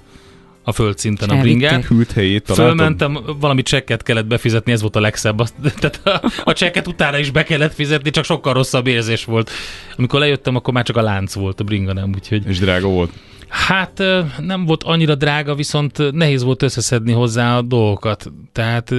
a 0.69 0.73
földszinten 0.73 1.29
a 1.29 1.41
bringát. 1.41 1.85
Hűlt 1.85 2.13
helyét 2.13 2.51
Fölmentem, 2.55 3.19
valami 3.41 3.63
csekket 3.63 4.03
kellett 4.03 4.27
befizetni, 4.27 4.73
ez 4.73 4.81
volt 4.81 4.97
a 4.97 5.01
legszebb. 5.01 5.39
Azt, 5.39 5.55
tehát 5.81 6.01
a, 6.05 6.31
a 6.45 6.53
csekket 6.53 6.87
utána 6.87 7.19
is 7.19 7.31
be 7.31 7.43
kellett 7.43 7.75
fizetni, 7.75 8.11
csak 8.11 8.25
sokkal 8.25 8.53
rosszabb 8.53 8.87
érzés 8.87 9.25
volt. 9.25 9.51
Amikor 9.97 10.21
lejöttem, 10.21 10.57
akkor 10.57 10.75
már 10.75 10.85
csak 10.85 10.97
a 10.97 11.03
lánc 11.03 11.35
volt, 11.35 11.61
a 11.61 11.65
bringa 11.65 11.93
nem, 11.93 12.11
úgyhogy... 12.15 12.47
És 12.47 12.59
drága 12.59 12.89
volt? 12.89 13.11
Hát 13.49 14.03
nem 14.39 14.65
volt 14.65 14.83
annyira 14.83 15.15
drága, 15.15 15.55
viszont 15.55 16.13
nehéz 16.13 16.43
volt 16.43 16.63
összeszedni 16.63 17.13
hozzá 17.13 17.57
a 17.57 17.63
dolgokat. 17.63 18.33
Tehát 18.53 18.95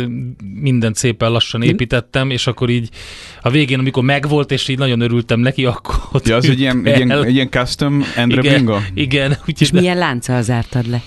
mindent 0.53 0.95
szépen 0.95 1.31
lassan 1.31 1.61
építettem, 1.61 2.29
és 2.29 2.47
akkor 2.47 2.69
így 2.69 2.89
a 3.41 3.49
végén, 3.49 3.79
amikor 3.79 4.03
megvolt, 4.03 4.51
és 4.51 4.67
így 4.67 4.77
nagyon 4.77 4.99
örültem 4.99 5.39
neki, 5.39 5.65
akkor 5.65 6.21
Ja, 6.23 6.35
az 6.35 6.49
egy 6.49 6.59
ilyen, 6.59 6.81
egy 6.85 6.95
ilyen, 6.95 7.23
egy 7.23 7.33
ilyen 7.33 7.49
custom 7.49 8.03
Endre 8.15 8.39
igen, 8.39 8.53
bringa? 8.53 8.81
Igen. 8.93 9.37
Úgy, 9.47 9.61
és 9.61 9.71
milyen 9.71 9.97
lánccal 9.97 10.41
zártad 10.41 10.87
le? 10.87 11.01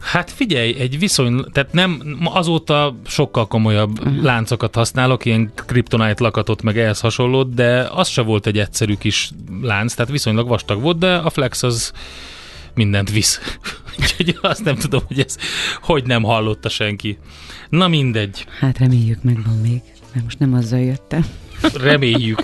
Hát 0.00 0.30
figyelj, 0.30 0.74
egy 0.78 0.98
viszony, 0.98 1.44
tehát 1.52 1.72
nem, 1.72 2.18
azóta 2.24 2.96
sokkal 3.06 3.46
komolyabb 3.46 3.98
uh-huh. 3.98 4.22
láncokat 4.22 4.74
használok, 4.74 5.24
ilyen 5.24 5.52
kryptonite 5.54 6.22
lakatot, 6.22 6.62
meg 6.62 6.78
ehhez 6.78 7.00
hasonlót, 7.00 7.54
de 7.54 7.88
az 7.92 8.08
se 8.08 8.22
volt 8.22 8.46
egy 8.46 8.58
egyszerű 8.58 8.94
kis 8.94 9.30
lánc, 9.62 9.94
tehát 9.94 10.12
viszonylag 10.12 10.48
vastag 10.48 10.82
volt, 10.82 10.98
de 10.98 11.14
a 11.14 11.30
flex 11.30 11.62
az 11.62 11.92
mindent 12.76 13.10
visz. 13.10 13.40
Úgyhogy 14.00 14.38
azt 14.40 14.64
nem 14.64 14.74
tudom, 14.76 15.00
hogy 15.06 15.20
ez 15.20 15.36
hogy 15.80 16.04
nem 16.04 16.22
hallotta 16.22 16.68
senki. 16.68 17.18
Na 17.68 17.88
mindegy. 17.88 18.46
Hát 18.60 18.78
reméljük 18.78 19.22
megvan 19.22 19.56
még, 19.56 19.80
mert 20.12 20.24
most 20.24 20.38
nem 20.38 20.54
azzal 20.54 20.80
jöttem. 20.80 21.26
Reméljük. 21.74 22.40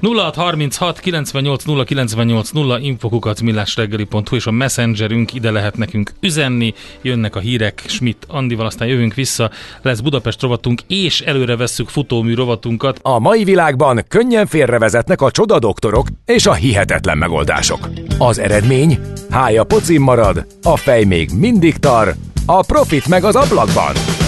0636 0.00 1.00
98 1.00 1.64
0 1.64 1.84
98 1.84 2.50
0 2.50 2.78
infokukat 2.78 3.40
millásreggeli.hu 3.40 4.36
és 4.36 4.46
a 4.46 4.50
messengerünk 4.50 5.34
ide 5.34 5.50
lehet 5.50 5.76
nekünk 5.76 6.12
üzenni, 6.20 6.74
jönnek 7.02 7.36
a 7.36 7.40
hírek 7.40 7.82
Schmidt 7.86 8.24
Andival, 8.28 8.66
aztán 8.66 8.88
jövünk 8.88 9.14
vissza, 9.14 9.50
lesz 9.82 10.00
Budapest 10.00 10.42
rovatunk, 10.42 10.80
és 10.86 11.20
előre 11.20 11.56
vesszük 11.56 11.88
futómű 11.88 12.34
rovatunkat. 12.34 12.98
A 13.02 13.18
mai 13.18 13.44
világban 13.44 14.04
könnyen 14.08 14.46
félrevezetnek 14.46 15.20
a 15.20 15.30
csodadoktorok 15.30 16.08
és 16.24 16.46
a 16.46 16.54
hihetetlen 16.54 17.18
megoldások. 17.18 17.88
Az 18.18 18.38
eredmény? 18.38 18.98
Hája 19.30 19.64
pocim 19.64 20.02
marad, 20.02 20.46
a 20.62 20.76
fej 20.76 21.04
még 21.04 21.30
mindig 21.30 21.76
tar, 21.76 22.14
a 22.46 22.62
profit 22.62 23.08
meg 23.08 23.24
az 23.24 23.36
ablakban. 23.36 24.27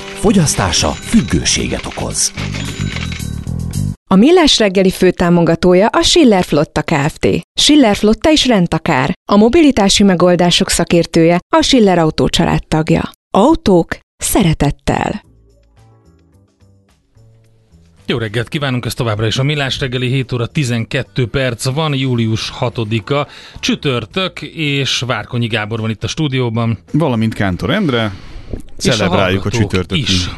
Fogyasztása 0.21 0.89
függőséget 0.89 1.85
okoz. 1.85 2.33
A 4.09 4.15
Millás 4.15 4.59
reggeli 4.59 4.89
főtámogatója 4.89 5.87
a 5.87 6.01
Schiller 6.01 6.43
Flotta 6.43 6.81
Kft. 6.81 7.27
Schiller 7.59 7.95
Flotta 7.95 8.31
is 8.31 8.47
rendtakár. 8.47 9.13
A 9.31 9.35
mobilitási 9.35 10.03
megoldások 10.03 10.69
szakértője 10.69 11.39
a 11.55 11.61
Schiller 11.61 11.97
Autó 11.97 12.27
tagja. 12.67 13.11
Autók 13.33 13.97
szeretettel. 14.17 15.21
Jó 18.05 18.17
reggelt 18.17 18.47
kívánunk, 18.47 18.85
ez 18.85 18.93
továbbra 18.93 19.25
is 19.25 19.37
a 19.37 19.43
Millás 19.43 19.79
reggeli 19.79 20.07
7 20.07 20.31
óra 20.31 20.47
12 20.47 21.27
perc 21.27 21.65
van, 21.65 21.93
július 21.93 22.51
6-a, 22.59 23.27
csütörtök, 23.59 24.41
és 24.41 24.99
Várkonyi 24.99 25.47
Gábor 25.47 25.79
van 25.79 25.89
itt 25.89 26.03
a 26.03 26.07
stúdióban. 26.07 26.79
Valamint 26.91 27.33
Kántor 27.33 27.69
Endre, 27.69 28.11
celebráljuk 28.77 29.45
a, 29.45 29.47
a 29.47 29.51
csütörtöki. 29.51 30.01
Is. 30.01 30.29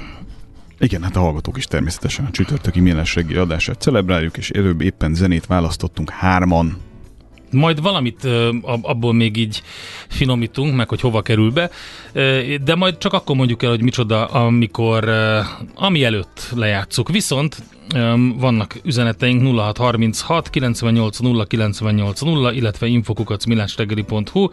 Igen, 0.80 1.04
hát 1.04 1.15
a 1.15 1.19
hallgatók 1.19 1.58
is 1.58 1.65
természetesen 1.65 2.26
a 2.26 2.32
csütörtöki 2.32 2.80
Millás 2.80 3.15
reggeli 3.15 3.39
adását 3.39 3.82
celebráljuk, 3.82 4.38
és 4.38 4.49
előbb 4.49 4.82
éppen 4.82 5.13
zenét 5.13 5.45
választottunk 5.45 6.10
hárman. 6.10 6.78
Majd 7.52 7.82
valamit 7.82 8.28
abból 8.82 9.13
még 9.13 9.38
így 9.38 9.62
finomítunk, 10.08 10.76
meg 10.76 10.89
hogy 10.89 11.02
hova 11.02 11.21
kerül 11.21 11.52
be, 11.52 11.69
de 12.63 12.76
majd 12.76 12.97
csak 12.97 13.13
akkor 13.13 13.36
mondjuk 13.36 13.63
el, 13.63 13.69
hogy 13.69 13.82
micsoda, 13.82 14.26
amikor, 14.26 15.10
ami 15.76 16.04
előtt 16.04 16.52
lejátszuk. 16.56 17.10
Viszont 17.10 17.63
vannak 18.36 18.76
üzeneteink 18.84 19.58
0636 19.58 20.49
98 20.49 21.19
0 21.19 21.45
98 21.45 22.21
0, 22.21 22.54
illetve 22.54 22.88
infokukacmillásreggeli.hu 22.88 24.49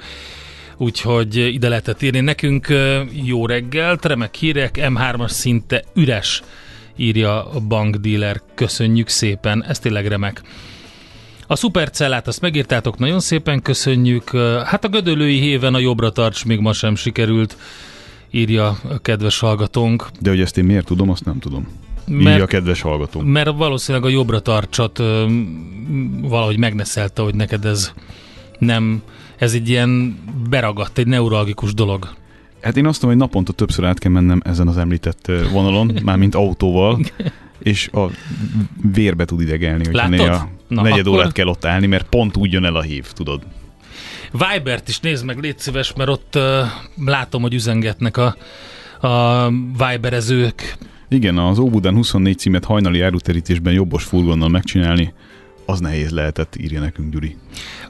úgyhogy 0.80 1.36
ide 1.36 1.68
lehetett 1.68 2.02
írni 2.02 2.20
nekünk. 2.20 2.68
Jó 3.24 3.46
reggelt, 3.46 4.04
remek 4.04 4.34
hírek, 4.34 4.78
M3-as 4.80 5.28
szinte 5.28 5.84
üres, 5.94 6.42
írja 6.96 7.50
a 7.50 7.60
bankdealer. 7.60 8.40
Köszönjük 8.54 9.08
szépen, 9.08 9.64
ez 9.64 9.78
tényleg 9.78 10.06
remek. 10.06 10.42
A 11.46 11.56
szupercellát 11.56 12.26
azt 12.26 12.40
megírtátok, 12.40 12.98
nagyon 12.98 13.20
szépen 13.20 13.62
köszönjük. 13.62 14.30
Hát 14.64 14.84
a 14.84 14.88
gödölői 14.88 15.40
héven 15.40 15.74
a 15.74 15.78
jobbra 15.78 16.10
tarts 16.10 16.44
még 16.44 16.60
ma 16.60 16.72
sem 16.72 16.94
sikerült, 16.94 17.56
írja 18.30 18.66
a 18.68 18.98
kedves 18.98 19.38
hallgatónk. 19.38 20.06
De 20.20 20.30
hogy 20.30 20.40
ezt 20.40 20.58
én 20.58 20.64
miért 20.64 20.86
tudom, 20.86 21.10
azt 21.10 21.24
nem 21.24 21.38
tudom. 21.38 21.68
Mert, 22.06 22.28
írja 22.28 22.42
a 22.42 22.46
kedves 22.46 22.80
hallgató. 22.80 23.20
Mert 23.20 23.56
valószínűleg 23.56 24.06
a 24.06 24.10
jobbra 24.10 24.40
tartsat 24.40 24.98
valahogy 26.20 26.58
megneszelte, 26.58 27.22
hogy 27.22 27.34
neked 27.34 27.64
ez 27.64 27.92
nem, 28.58 29.02
ez 29.40 29.54
egy 29.54 29.68
ilyen 29.68 30.18
beragadt, 30.48 30.98
egy 30.98 31.06
neuralgikus 31.06 31.74
dolog. 31.74 32.08
Hát 32.60 32.76
én 32.76 32.86
azt 32.86 33.02
mondom, 33.02 33.20
hogy 33.20 33.28
naponta 33.28 33.52
többször 33.52 33.84
át 33.84 33.98
kell 33.98 34.12
mennem 34.12 34.40
ezen 34.44 34.68
az 34.68 34.76
említett 34.76 35.30
vonalon, 35.52 35.98
mármint 36.04 36.34
autóval, 36.34 36.98
és 37.58 37.88
a 37.88 38.10
vérbe 38.92 39.24
tud 39.24 39.40
idegelni, 39.40 39.84
hogy 39.84 39.96
a 39.96 40.48
Na, 40.68 40.82
negyed 40.82 41.06
akkor... 41.06 41.18
órát 41.18 41.32
kell 41.32 41.46
ott 41.46 41.64
állni, 41.64 41.86
mert 41.86 42.08
pont 42.08 42.36
úgy 42.36 42.52
jön 42.52 42.64
el 42.64 42.74
a 42.76 42.82
hív, 42.82 43.06
tudod. 43.12 43.42
Vibert 44.32 44.88
is 44.88 45.00
nézd 45.00 45.24
meg, 45.24 45.38
légy 45.38 45.58
szíves, 45.58 45.92
mert 45.96 46.10
ott 46.10 46.36
uh, 46.36 46.42
látom, 47.04 47.42
hogy 47.42 47.54
üzengetnek 47.54 48.16
a, 48.16 48.36
a 49.06 49.48
Viberezők. 49.50 50.78
Igen, 51.08 51.38
az 51.38 51.58
Óbudán 51.58 51.94
24 51.94 52.38
címet 52.38 52.64
hajnali 52.64 53.00
áruterítésben 53.00 53.72
jobbos 53.72 54.04
furgonnal 54.04 54.48
megcsinálni, 54.48 55.12
az 55.70 55.80
nehéz 55.80 56.10
lehetett, 56.10 56.56
írja 56.56 56.80
nekünk 56.80 57.12
Gyuri. 57.12 57.36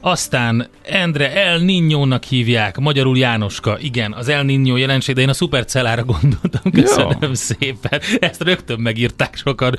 Aztán 0.01 0.67
Endre 0.83 1.35
El 1.35 1.59
Niño-nak 1.59 2.23
hívják, 2.29 2.77
magyarul 2.77 3.17
Jánoska. 3.17 3.77
Igen, 3.79 4.13
az 4.13 4.27
El 4.27 4.43
Niño 4.45 4.77
jelenség, 4.77 5.15
de 5.15 5.21
én 5.21 5.29
a 5.29 5.33
szupercellára 5.33 6.03
gondoltam. 6.03 6.71
Köszönöm 6.71 7.17
ja. 7.21 7.35
szépen. 7.35 8.01
Ezt 8.19 8.43
rögtön 8.43 8.79
megírták 8.79 9.35
sokan. 9.35 9.75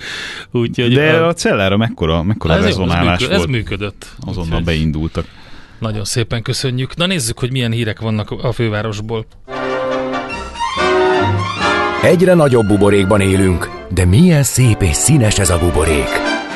Úgyhogy 0.51 0.95
de 0.95 1.13
a, 1.13 1.27
a 1.27 1.33
cellára 1.33 1.77
mekkora, 1.77 2.23
mekkora 2.23 2.55
ez 2.55 2.65
rezonálás 2.65 3.23
ez 3.23 3.29
volt. 3.29 3.41
Ez 3.41 3.47
működött. 3.47 4.15
Azonnal 4.21 4.45
úgyhogy 4.45 4.65
beindultak. 4.65 5.25
Nagyon 5.79 6.05
szépen 6.05 6.43
köszönjük. 6.43 6.97
Na 6.97 7.07
nézzük, 7.07 7.39
hogy 7.39 7.51
milyen 7.51 7.73
hírek 7.73 8.01
vannak 8.01 8.31
a 8.31 8.53
fővárosból. 8.53 9.27
Egyre 12.03 12.35
nagyobb 12.35 12.67
buborékban 12.67 13.21
élünk, 13.21 13.71
de 13.95 14.05
milyen 14.05 14.43
szép 14.43 14.83
és 14.83 14.97
színes 14.97 15.39
ez 15.39 15.51
a 15.51 15.59
buborék. 15.59 16.32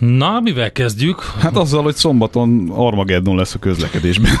Na, 0.00 0.40
mivel 0.40 0.72
kezdjük? 0.72 1.22
Hát 1.38 1.56
azzal, 1.56 1.82
hogy 1.82 1.94
szombaton 1.94 2.70
Armageddon 2.70 3.36
lesz 3.36 3.54
a 3.54 3.58
közlekedésben. 3.58 4.32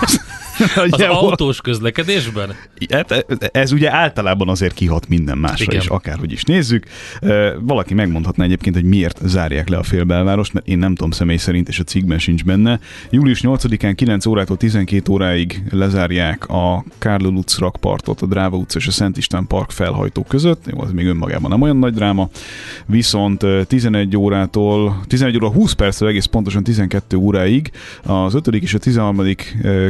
az 0.90 1.00
autós 1.00 1.60
közlekedésben? 1.60 2.54
Hát, 2.90 3.26
ez 3.52 3.72
ugye 3.72 3.92
általában 3.92 4.48
azért 4.48 4.74
kihat 4.74 5.08
minden 5.08 5.38
másra 5.38 5.64
Igen. 5.64 5.80
is, 5.80 5.86
akárhogy 5.86 6.32
is 6.32 6.42
nézzük. 6.42 6.86
Valaki 7.60 7.94
megmondhatná 7.94 8.44
egyébként, 8.44 8.74
hogy 8.74 8.84
miért 8.84 9.20
zárják 9.24 9.68
le 9.68 9.76
a 9.76 9.82
félbelvárost, 9.82 10.52
mert 10.52 10.66
én 10.66 10.78
nem 10.78 10.94
tudom 10.94 11.10
személy 11.10 11.36
szerint, 11.36 11.68
és 11.68 11.78
a 11.78 11.82
cikkben 11.84 12.18
sincs 12.18 12.44
benne. 12.44 12.80
Július 13.10 13.40
8-án 13.42 13.92
9 13.96 14.26
órától 14.26 14.56
12 14.56 15.12
óráig 15.12 15.62
lezárják 15.70 16.48
a 16.48 16.84
Kárl 16.98 17.24
Lutz 17.24 17.58
rakpartot, 17.58 18.22
a 18.22 18.26
Dráva 18.26 18.56
utca 18.56 18.78
és 18.78 18.86
a 18.86 18.90
Szent 18.90 19.16
István 19.16 19.46
park 19.46 19.70
felhajtó 19.70 20.22
között. 20.22 20.64
Jó, 20.66 20.80
az 20.80 20.92
még 20.92 21.06
önmagában 21.06 21.50
nem 21.50 21.62
olyan 21.62 21.76
nagy 21.76 21.94
dráma. 21.94 22.28
Viszont 22.86 23.46
11 23.66 24.16
órától, 24.16 25.00
11 25.06 25.36
óra 25.36 25.49
20 25.50 25.72
perctől 25.72 26.08
egész 26.08 26.24
pontosan 26.24 26.62
12 26.62 27.16
óráig 27.16 27.70
az 28.02 28.34
5. 28.34 28.46
és 28.46 28.74
a 28.74 28.78
13. 28.78 29.34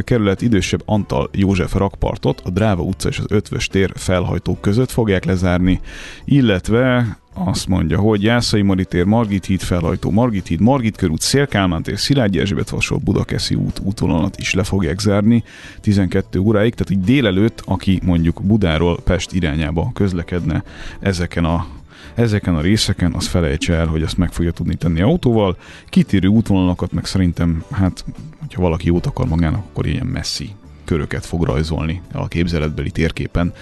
kerület 0.03 0.41
idősebb 0.41 0.81
Antal 0.85 1.29
József 1.31 1.73
rakpartot 1.73 2.41
a 2.45 2.49
Dráva 2.49 2.83
utca 2.83 3.09
és 3.09 3.19
az 3.19 3.25
Ötvös 3.29 3.67
tér 3.67 3.91
felhajtó 3.95 4.57
között 4.61 4.91
fogják 4.91 5.25
lezárni, 5.25 5.79
illetve 6.25 7.17
azt 7.33 7.67
mondja, 7.67 7.99
hogy 7.99 8.23
Jászai 8.23 8.61
Maritér, 8.61 9.05
Margit 9.05 9.45
híd 9.45 9.61
felhajtó, 9.61 10.11
Margit 10.11 10.47
híd, 10.47 10.61
Margit 10.61 10.97
körút, 10.97 11.21
Szélkálmán 11.21 11.83
tér, 11.83 11.99
Szilágyi 11.99 12.39
Erzsébet 12.39 12.69
vasol, 12.69 12.97
Budakeszi 12.97 13.55
út 13.55 13.79
útvonalat 13.83 14.37
is 14.37 14.53
le 14.53 14.63
fogják 14.63 14.99
zárni 14.99 15.43
12 15.81 16.39
óráig, 16.39 16.73
tehát 16.73 16.89
így 16.89 17.13
délelőtt, 17.13 17.61
aki 17.65 17.99
mondjuk 18.03 18.41
Budáról 18.43 18.99
Pest 19.03 19.33
irányába 19.33 19.91
közlekedne 19.93 20.63
ezeken 20.99 21.45
a 21.45 21.65
ezeken 22.13 22.55
a 22.55 22.61
részeken, 22.61 23.13
az 23.13 23.27
felejtse 23.27 23.73
el, 23.73 23.87
hogy 23.87 24.01
ezt 24.01 24.17
meg 24.17 24.31
fogja 24.31 24.51
tudni 24.51 24.75
tenni 24.75 25.01
autóval. 25.01 25.57
Kitérő 25.89 26.27
útvonalakat 26.27 26.91
meg 26.91 27.05
szerintem, 27.05 27.63
hát, 27.71 28.05
hogyha 28.39 28.61
valaki 28.61 28.87
jót 28.87 29.05
akar 29.05 29.27
magának, 29.27 29.63
akkor 29.69 29.85
ilyen 29.85 30.05
messzi 30.07 30.49
köröket 30.85 31.25
fog 31.25 31.43
rajzolni 31.43 32.01
a 32.11 32.27
képzeletbeli 32.27 32.91
térképen 32.91 33.53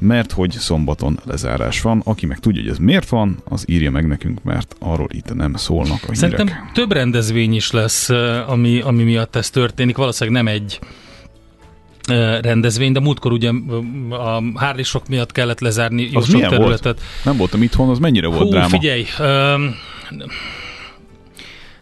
mert 0.00 0.32
hogy 0.32 0.50
szombaton 0.50 1.20
lezárás 1.24 1.80
van. 1.80 2.02
Aki 2.04 2.26
meg 2.26 2.38
tudja, 2.38 2.62
hogy 2.62 2.70
ez 2.70 2.78
miért 2.78 3.08
van, 3.08 3.42
az 3.44 3.64
írja 3.68 3.90
meg 3.90 4.06
nekünk, 4.06 4.42
mert 4.42 4.76
arról 4.78 5.06
itt 5.10 5.34
nem 5.34 5.54
szólnak 5.54 6.00
a 6.08 6.14
Szerintem 6.14 6.46
hírek. 6.46 6.72
több 6.72 6.92
rendezvény 6.92 7.54
is 7.54 7.70
lesz, 7.70 8.08
ami, 8.46 8.80
ami 8.80 9.02
miatt 9.02 9.36
ez 9.36 9.50
történik. 9.50 9.96
Valószínűleg 9.96 10.44
nem 10.44 10.54
egy 10.54 10.78
rendezvény, 12.40 12.92
de 12.92 13.00
múltkor 13.00 13.32
ugye 13.32 13.50
a 14.10 14.42
hárlisok 14.54 15.08
miatt 15.08 15.32
kellett 15.32 15.60
lezárni 15.60 16.08
jó 16.12 16.18
az 16.18 16.28
sok 16.30 16.40
területet. 16.40 16.82
Volt? 16.82 17.00
Nem 17.24 17.36
voltam 17.36 17.62
itthon, 17.62 17.88
az 17.88 17.98
mennyire 17.98 18.26
volt 18.26 18.42
Hú, 18.42 18.48
dráma? 18.48 18.68
figyelj, 18.68 19.04
um, 19.18 19.74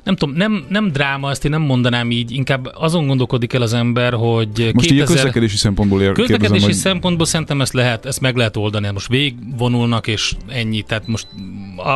nem 0.08 0.16
tudom, 0.16 0.34
nem, 0.34 0.64
nem 0.68 0.92
dráma, 0.92 1.30
ezt 1.30 1.44
én 1.44 1.50
nem 1.50 1.62
mondanám 1.62 2.10
így, 2.10 2.32
inkább 2.32 2.70
azon 2.74 3.06
gondolkodik 3.06 3.52
el 3.52 3.62
az 3.62 3.72
ember, 3.72 4.12
hogy 4.12 4.48
Most 4.48 4.86
2000... 4.86 4.92
így 4.92 5.00
a 5.00 5.04
közlekedési 5.04 5.56
szempontból 5.56 6.02
ér, 6.02 6.12
Közlekedési 6.12 6.40
kérdezem, 6.40 6.68
hogy... 6.68 6.78
szempontból 6.78 7.26
szerintem 7.26 7.60
ezt 7.60 7.72
lehet, 7.72 8.06
ezt 8.06 8.20
meg 8.20 8.36
lehet 8.36 8.56
oldani. 8.56 8.90
Most 8.92 9.08
végigvonulnak, 9.08 10.06
és 10.06 10.34
ennyi, 10.46 10.82
tehát 10.82 11.06
most 11.06 11.26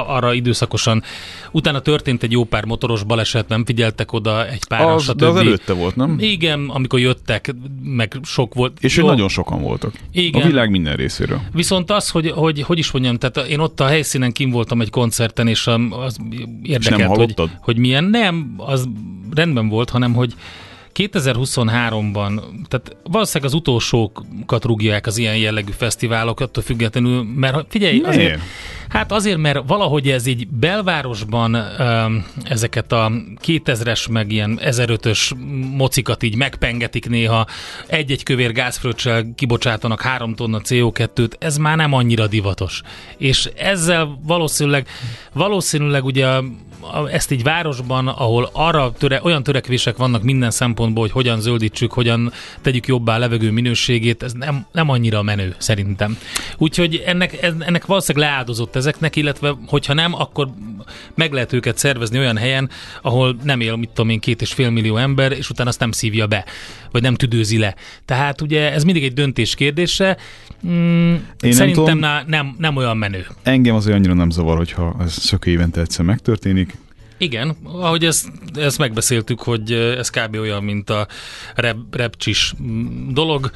arra 0.06 0.32
időszakosan. 0.32 1.02
Utána 1.50 1.80
történt 1.80 2.22
egy 2.22 2.32
jó 2.32 2.44
pár 2.44 2.64
motoros 2.64 3.02
baleset, 3.04 3.48
nem 3.48 3.64
figyeltek 3.64 4.12
oda 4.12 4.48
egy 4.48 4.64
pár, 4.64 4.86
az, 4.86 5.02
stb. 5.02 5.18
De 5.18 5.26
az 5.26 5.36
előtte 5.36 5.72
volt, 5.72 5.96
nem? 5.96 6.16
Igen, 6.20 6.68
amikor 6.68 6.98
jöttek, 6.98 7.54
meg 7.82 8.16
sok 8.22 8.54
volt. 8.54 8.78
És 8.80 8.96
jó. 8.96 9.06
nagyon 9.06 9.28
sokan 9.28 9.62
voltak. 9.62 9.94
Igen. 10.12 10.42
A 10.42 10.46
világ 10.46 10.70
minden 10.70 10.96
részéről. 10.96 11.40
Viszont 11.52 11.90
az, 11.90 12.08
hogy, 12.08 12.30
hogy 12.30 12.62
hogy 12.62 12.78
is 12.78 12.90
mondjam, 12.90 13.16
tehát 13.16 13.48
én 13.48 13.58
ott 13.58 13.80
a 13.80 13.86
helyszínen 13.86 14.32
kim 14.32 14.50
voltam 14.50 14.80
egy 14.80 14.90
koncerten, 14.90 15.48
és 15.48 15.66
az 15.90 16.16
érdekelt, 16.62 17.18
és 17.18 17.34
hogy, 17.36 17.50
hogy 17.60 17.78
milyen. 17.78 18.01
Nem, 18.10 18.54
az 18.56 18.88
rendben 19.34 19.68
volt, 19.68 19.90
hanem 19.90 20.14
hogy 20.14 20.34
2023-ban, 20.94 22.40
tehát 22.68 22.96
valószínűleg 23.02 23.52
az 23.52 23.58
utolsókat 23.58 24.64
rúgják 24.64 25.06
az 25.06 25.16
ilyen 25.16 25.36
jellegű 25.36 25.72
fesztiválok, 25.76 26.40
attól 26.40 26.62
függetlenül, 26.62 27.22
mert 27.34 27.66
figyelj, 27.68 27.92
Miért? 27.92 28.08
azért, 28.08 28.40
hát 28.88 29.12
azért, 29.12 29.38
mert 29.38 29.60
valahogy 29.66 30.08
ez 30.08 30.26
így 30.26 30.48
belvárosban 30.48 31.56
ezeket 32.44 32.92
a 32.92 33.12
2000-es, 33.46 34.10
meg 34.10 34.32
ilyen 34.32 34.58
1005-ös 34.62 35.36
mocikat 35.76 36.22
így 36.22 36.36
megpengetik 36.36 37.08
néha, 37.08 37.46
egy-egy 37.86 38.22
kövér 38.22 38.52
gázfröccsel 38.52 39.32
kibocsátanak 39.34 40.00
három 40.00 40.34
tonna 40.34 40.60
CO2-t, 40.64 41.32
ez 41.38 41.56
már 41.56 41.76
nem 41.76 41.92
annyira 41.92 42.26
divatos. 42.26 42.82
És 43.16 43.50
ezzel 43.56 44.18
valószínűleg, 44.22 44.86
valószínűleg 45.32 46.04
ugye 46.04 46.40
ezt 47.10 47.30
így 47.30 47.42
városban, 47.42 48.08
ahol 48.08 48.50
arra 48.52 48.92
töre, 48.98 49.20
olyan 49.22 49.42
törekvések 49.42 49.96
vannak 49.96 50.22
minden 50.22 50.50
szempontból, 50.50 51.02
hogy 51.02 51.12
hogyan 51.12 51.40
zöldítsük, 51.40 51.92
hogyan 51.92 52.32
tegyük 52.60 52.86
jobbá 52.86 53.14
a 53.14 53.18
levegő 53.18 53.50
minőségét, 53.50 54.22
ez 54.22 54.32
nem, 54.32 54.66
nem 54.72 54.88
annyira 54.88 55.22
menő 55.22 55.54
szerintem. 55.58 56.18
Úgyhogy 56.58 57.02
ennek, 57.06 57.42
ennek 57.58 57.86
valószínűleg 57.86 58.28
leáldozott 58.28 58.76
ezeknek, 58.76 59.16
illetve 59.16 59.54
hogyha 59.66 59.94
nem, 59.94 60.14
akkor 60.14 60.48
meg 61.14 61.32
lehet 61.32 61.52
őket 61.52 61.78
szervezni 61.78 62.18
olyan 62.18 62.36
helyen, 62.36 62.70
ahol 63.02 63.36
nem 63.42 63.60
él, 63.60 63.76
mit 63.76 63.88
tudom 63.88 64.10
én, 64.10 64.20
két 64.20 64.40
és 64.40 64.52
fél 64.52 64.70
millió 64.70 64.96
ember, 64.96 65.32
és 65.32 65.50
utána 65.50 65.68
azt 65.68 65.80
nem 65.80 65.92
szívja 65.92 66.26
be, 66.26 66.44
vagy 66.90 67.02
nem 67.02 67.14
tüdőzi 67.14 67.58
le. 67.58 67.74
Tehát 68.04 68.40
ugye 68.40 68.72
ez 68.72 68.84
mindig 68.84 69.04
egy 69.04 69.12
döntés 69.12 69.54
kérdése. 69.54 70.16
Mm, 70.66 71.14
én 71.40 71.52
szerintem 71.52 71.98
nem, 71.98 72.10
tudom, 72.10 72.24
nem, 72.26 72.54
nem 72.58 72.76
olyan 72.76 72.96
menő. 72.96 73.26
Engem 73.42 73.74
az 73.74 73.86
annyira 73.86 74.14
nem 74.14 74.30
zavar, 74.30 74.56
hogyha 74.56 74.96
ez 75.00 75.12
szök 75.12 75.46
évente 75.46 75.80
egyszer 75.80 76.04
megtörténik. 76.04 76.71
Igen, 77.22 77.56
ahogy 77.64 78.04
ezt, 78.04 78.28
ezt 78.54 78.78
megbeszéltük, 78.78 79.40
hogy 79.40 79.72
ez 79.72 80.10
kb. 80.10 80.36
olyan, 80.36 80.64
mint 80.64 80.90
a 80.90 81.06
rep, 81.54 81.76
repcsis 81.90 82.54
dolog. 83.08 83.50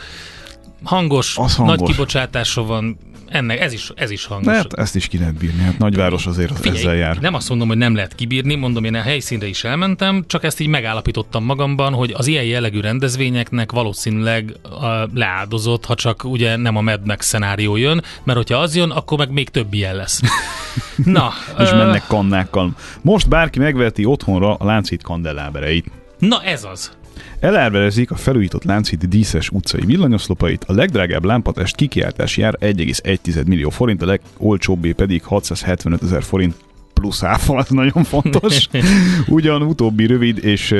Hangos, 0.83 1.39
az 1.39 1.57
hangos. 1.57 1.79
nagy 1.79 1.89
kibocsátása 1.89 2.63
van, 2.63 2.99
ennek 3.29 3.61
ez 3.61 3.73
is, 3.73 3.91
ez 3.95 4.11
is 4.11 4.25
hangos. 4.25 4.55
Hát 4.55 4.73
ezt 4.73 4.97
is 4.97 5.07
ki 5.07 5.19
lehet 5.19 5.35
bírni, 5.35 5.63
hát 5.63 5.79
nagyváros 5.79 6.27
azért 6.27 6.59
Figyelj, 6.59 6.79
ezzel 6.79 6.95
jár. 6.95 7.19
Nem 7.19 7.35
azt 7.35 7.49
mondom, 7.49 7.69
hogy 7.69 7.77
nem 7.77 7.95
lehet 7.95 8.15
kibírni, 8.15 8.55
mondom, 8.55 8.85
én 8.85 8.95
a 8.95 9.01
helyszínre 9.01 9.47
is 9.47 9.65
elmentem, 9.65 10.25
csak 10.27 10.45
ezt 10.45 10.61
így 10.61 10.67
megállapítottam 10.67 11.45
magamban, 11.45 11.93
hogy 11.93 12.13
az 12.17 12.27
ilyen 12.27 12.45
jellegű 12.45 12.81
rendezvényeknek 12.81 13.73
valószínűleg 13.73 14.55
a 14.63 15.09
leáldozott, 15.15 15.85
ha 15.85 15.95
csak 15.95 16.25
ugye 16.25 16.57
nem 16.57 16.77
a 16.77 16.81
Mad 16.81 17.07
Max 17.07 17.27
szenárió 17.27 17.77
jön, 17.77 18.03
mert 18.25 18.39
hogyha 18.39 18.59
az 18.59 18.77
jön, 18.77 18.91
akkor 18.91 19.19
meg 19.19 19.31
még 19.31 19.49
több 19.49 19.73
ilyen 19.75 19.97
lesz. 19.97 20.21
Na. 21.05 21.33
És 21.59 21.71
ö... 21.71 21.77
mennek 21.77 22.07
kannákkal. 22.07 22.75
Most 23.01 23.29
bárki 23.29 23.59
megveheti 23.59 24.05
otthonra 24.05 24.55
a 24.55 24.65
láncít 24.65 25.03
kandellábereit. 25.03 25.91
Na 26.19 26.43
ez 26.43 26.65
az. 26.65 26.91
Elárverezik 27.41 28.11
a 28.11 28.17
felújított 28.17 28.65
Lánchíd 28.65 29.05
díszes 29.05 29.51
utcai 29.51 29.85
villanyoszlopait, 29.85 30.65
a 30.65 30.73
legdrágább 30.73 31.25
lámpatest 31.25 31.77
kikiáltás 31.77 32.37
jár 32.37 32.57
1,1 32.61 33.47
millió 33.47 33.71
forint, 33.71 34.03
a 34.03 34.07
legolcsóbbé 34.07 34.93
pedig 34.93 35.23
675 35.23 36.03
ezer 36.03 36.23
forint 36.23 36.55
plusz 37.01 37.23
áfa, 37.23 37.57
az 37.57 37.69
nagyon 37.69 38.05
fontos. 38.05 38.69
Ugyan 39.29 39.63
utóbbi 39.63 40.07
rövid 40.07 40.45
és 40.45 40.75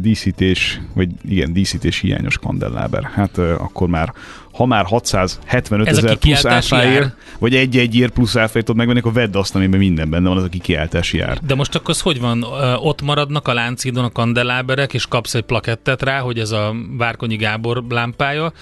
díszítés, 0.00 0.80
vagy 0.94 1.08
igen, 1.28 1.52
díszítés 1.52 2.00
hiányos 2.00 2.38
kandelláber. 2.38 3.02
Hát 3.02 3.38
akkor 3.38 3.88
már 3.88 4.12
ha 4.54 4.66
már 4.66 4.84
675 4.84 5.86
ezer 5.86 6.16
plusz 6.16 6.44
áfáért, 6.44 7.16
vagy 7.38 7.54
egy-egy 7.54 7.96
ér 7.96 8.10
plusz 8.10 8.36
áfáért 8.36 8.66
tudod 8.66 8.76
megvenni, 8.76 8.98
akkor 8.98 9.12
vedd 9.12 9.36
azt, 9.36 9.54
amiben 9.54 9.78
minden 9.78 10.10
benne 10.10 10.28
van, 10.28 10.36
az 10.36 10.42
a 10.42 10.48
kikiáltási 10.48 11.16
jár. 11.16 11.38
De 11.46 11.54
most 11.54 11.74
akkor 11.74 11.90
az 11.90 12.00
hogy 12.00 12.20
van? 12.20 12.42
Ott 12.78 13.02
maradnak 13.02 13.48
a 13.48 13.54
láncidon 13.54 14.04
a 14.04 14.10
kandeláberek, 14.10 14.94
és 14.94 15.06
kapsz 15.06 15.34
egy 15.34 15.42
plakettet 15.42 16.02
rá, 16.02 16.18
hogy 16.18 16.38
ez 16.38 16.50
a 16.50 16.74
Várkonyi 16.96 17.36
Gábor 17.36 17.84
lámpája, 17.88 18.52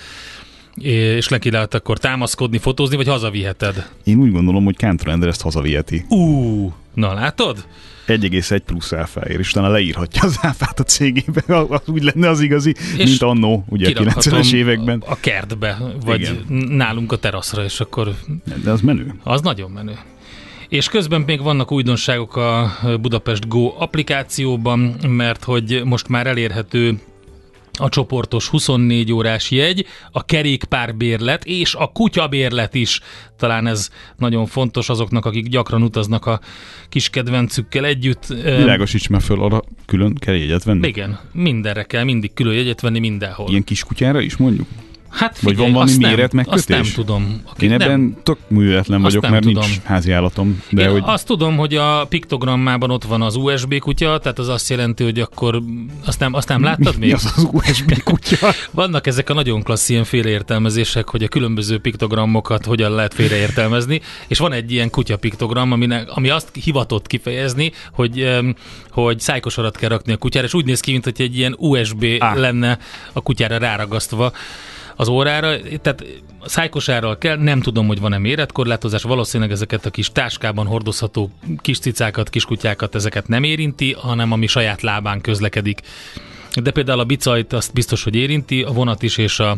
és 0.74 1.28
neki 1.28 1.50
lehet 1.50 1.74
akkor 1.74 1.98
támaszkodni, 1.98 2.58
fotózni, 2.58 2.96
vagy 2.96 3.06
hazaviheted? 3.06 3.88
Én 4.04 4.18
úgy 4.18 4.32
gondolom, 4.32 4.64
hogy 4.64 4.76
Kántor 4.76 5.28
ezt 5.28 5.42
hazaviheti. 5.42 6.04
Ú, 6.08 6.72
na 6.94 7.14
látod? 7.14 7.66
1,1 8.06 8.60
plusz 8.66 8.92
áfáért, 8.92 9.38
és 9.38 9.50
utána 9.50 9.68
leírhatja 9.68 10.22
az 10.22 10.38
áfát 10.40 10.80
a 10.80 10.82
cégébe, 10.82 11.42
az 11.46 11.80
úgy 11.86 12.02
lenne 12.02 12.28
az 12.28 12.40
igazi, 12.40 12.74
és 12.96 13.08
mint 13.08 13.22
annó, 13.22 13.64
ugye 13.68 13.88
a 13.88 14.02
90-es 14.02 14.52
években. 14.52 15.02
A 15.06 15.20
kertbe, 15.20 15.78
vagy 16.04 16.20
Igen. 16.20 16.62
nálunk 16.68 17.12
a 17.12 17.16
teraszra, 17.16 17.64
és 17.64 17.80
akkor... 17.80 18.14
De 18.62 18.70
az 18.70 18.80
menő. 18.80 19.14
Az 19.22 19.40
nagyon 19.40 19.70
menő. 19.70 19.98
És 20.68 20.88
közben 20.88 21.20
még 21.20 21.42
vannak 21.42 21.72
újdonságok 21.72 22.36
a 22.36 22.72
Budapest 23.00 23.48
Go 23.48 23.74
applikációban, 23.78 24.96
mert 25.08 25.44
hogy 25.44 25.82
most 25.84 26.08
már 26.08 26.26
elérhető 26.26 26.98
a 27.78 27.88
csoportos 27.88 28.48
24 28.48 29.12
órás 29.12 29.50
jegy, 29.50 29.86
a 30.10 30.24
kerékpárbérlet 30.24 31.44
és 31.44 31.74
a 31.74 31.86
kutyabérlet 31.86 32.74
is. 32.74 33.00
Talán 33.36 33.66
ez 33.66 33.90
nagyon 34.16 34.46
fontos 34.46 34.88
azoknak, 34.88 35.24
akik 35.24 35.48
gyakran 35.48 35.82
utaznak 35.82 36.26
a 36.26 36.40
kis 36.88 37.10
kedvencükkel 37.10 37.84
együtt. 37.84 38.26
Világosíts 38.26 39.08
már 39.08 39.22
föl, 39.22 39.42
arra 39.42 39.62
külön 39.86 40.14
kell 40.14 40.34
jegyet 40.34 40.64
venni? 40.64 40.86
Igen, 40.86 41.18
mindenre 41.32 41.82
kell 41.82 42.04
mindig 42.04 42.32
külön 42.34 42.54
jegyet 42.54 42.80
venni 42.80 42.98
mindenhol. 42.98 43.48
Ilyen 43.48 43.64
kis 43.64 43.84
kutyára 43.84 44.20
is 44.20 44.36
mondjuk? 44.36 44.66
Hát 45.12 45.38
figyelj, 45.38 45.56
Vagy 45.56 45.64
van 45.64 45.72
valami 45.72 46.06
méret 46.06 46.32
megkötés? 46.32 46.58
Azt 46.58 46.68
nem 46.68 46.82
tudom. 46.94 47.40
Akik 47.50 47.62
Én 47.62 47.72
ebben 47.72 47.88
nem, 47.88 48.16
tök 48.22 48.38
művetlen 48.48 49.02
vagyok, 49.02 49.28
mert 49.28 49.42
tudom. 49.42 49.64
nincs 49.64 49.80
házi 49.82 50.12
állatom. 50.12 50.62
De 50.70 50.82
Én 50.82 50.90
hogy... 50.90 51.02
azt 51.04 51.26
tudom, 51.26 51.56
hogy 51.56 51.74
a 51.74 52.06
piktogrammában 52.08 52.90
ott 52.90 53.04
van 53.04 53.22
az 53.22 53.36
USB 53.36 53.78
kutya, 53.78 54.18
tehát 54.18 54.38
az 54.38 54.48
azt 54.48 54.70
jelenti, 54.70 55.04
hogy 55.04 55.20
akkor 55.20 55.62
azt 56.04 56.18
nem, 56.18 56.34
azt 56.34 56.48
nem 56.48 56.62
láttad 56.62 56.98
még? 56.98 57.08
Mi 57.08 57.12
az 57.12 57.32
az 57.36 57.48
USB 57.52 58.02
kutya? 58.02 58.36
Vannak 58.70 59.06
ezek 59.06 59.30
a 59.30 59.34
nagyon 59.34 59.62
klassz 59.62 59.88
ilyen 59.88 60.04
félreértelmezések, 60.04 61.08
hogy 61.08 61.22
a 61.22 61.28
különböző 61.28 61.78
piktogramokat 61.78 62.64
hogyan 62.64 62.92
lehet 62.92 63.14
félreértelmezni, 63.14 64.00
és 64.26 64.38
van 64.38 64.52
egy 64.52 64.72
ilyen 64.72 64.90
kutya 64.90 65.16
piktogram, 65.16 65.72
ami, 65.72 65.88
ami 66.06 66.28
azt 66.28 66.48
hivatott 66.64 67.06
kifejezni, 67.06 67.72
hogy, 67.92 68.28
hogy 68.90 69.20
szájkosarat 69.20 69.76
kell 69.76 69.88
rakni 69.88 70.12
a 70.12 70.16
kutyára, 70.16 70.46
és 70.46 70.54
úgy 70.54 70.64
néz 70.64 70.80
ki, 70.80 70.90
mint 70.90 71.04
hogy 71.04 71.20
egy 71.20 71.38
ilyen 71.38 71.54
USB 71.58 72.04
ah. 72.18 72.36
lenne 72.36 72.78
a 73.12 73.20
kutyára 73.20 73.58
ráragasztva 73.58 74.32
az 74.96 75.08
órára, 75.08 75.60
tehát 75.80 76.04
szájkosárral 76.44 77.18
kell, 77.18 77.36
nem 77.36 77.60
tudom, 77.60 77.86
hogy 77.86 78.00
van-e 78.00 78.18
méretkorlátozás, 78.18 79.02
valószínűleg 79.02 79.52
ezeket 79.52 79.86
a 79.86 79.90
kis 79.90 80.12
táskában 80.12 80.66
hordozható 80.66 81.30
kis 81.58 81.78
cicákat, 81.78 82.30
kiskutyákat, 82.30 82.94
ezeket 82.94 83.28
nem 83.28 83.42
érinti, 83.42 83.92
hanem 83.92 84.32
ami 84.32 84.46
saját 84.46 84.82
lábán 84.82 85.20
közlekedik. 85.20 85.80
De 86.62 86.70
például 86.70 87.00
a 87.00 87.04
bicajt 87.04 87.52
azt 87.52 87.72
biztos, 87.72 88.02
hogy 88.04 88.14
érinti, 88.14 88.62
a 88.62 88.70
vonat 88.70 89.02
is 89.02 89.16
és 89.16 89.38
a 89.38 89.56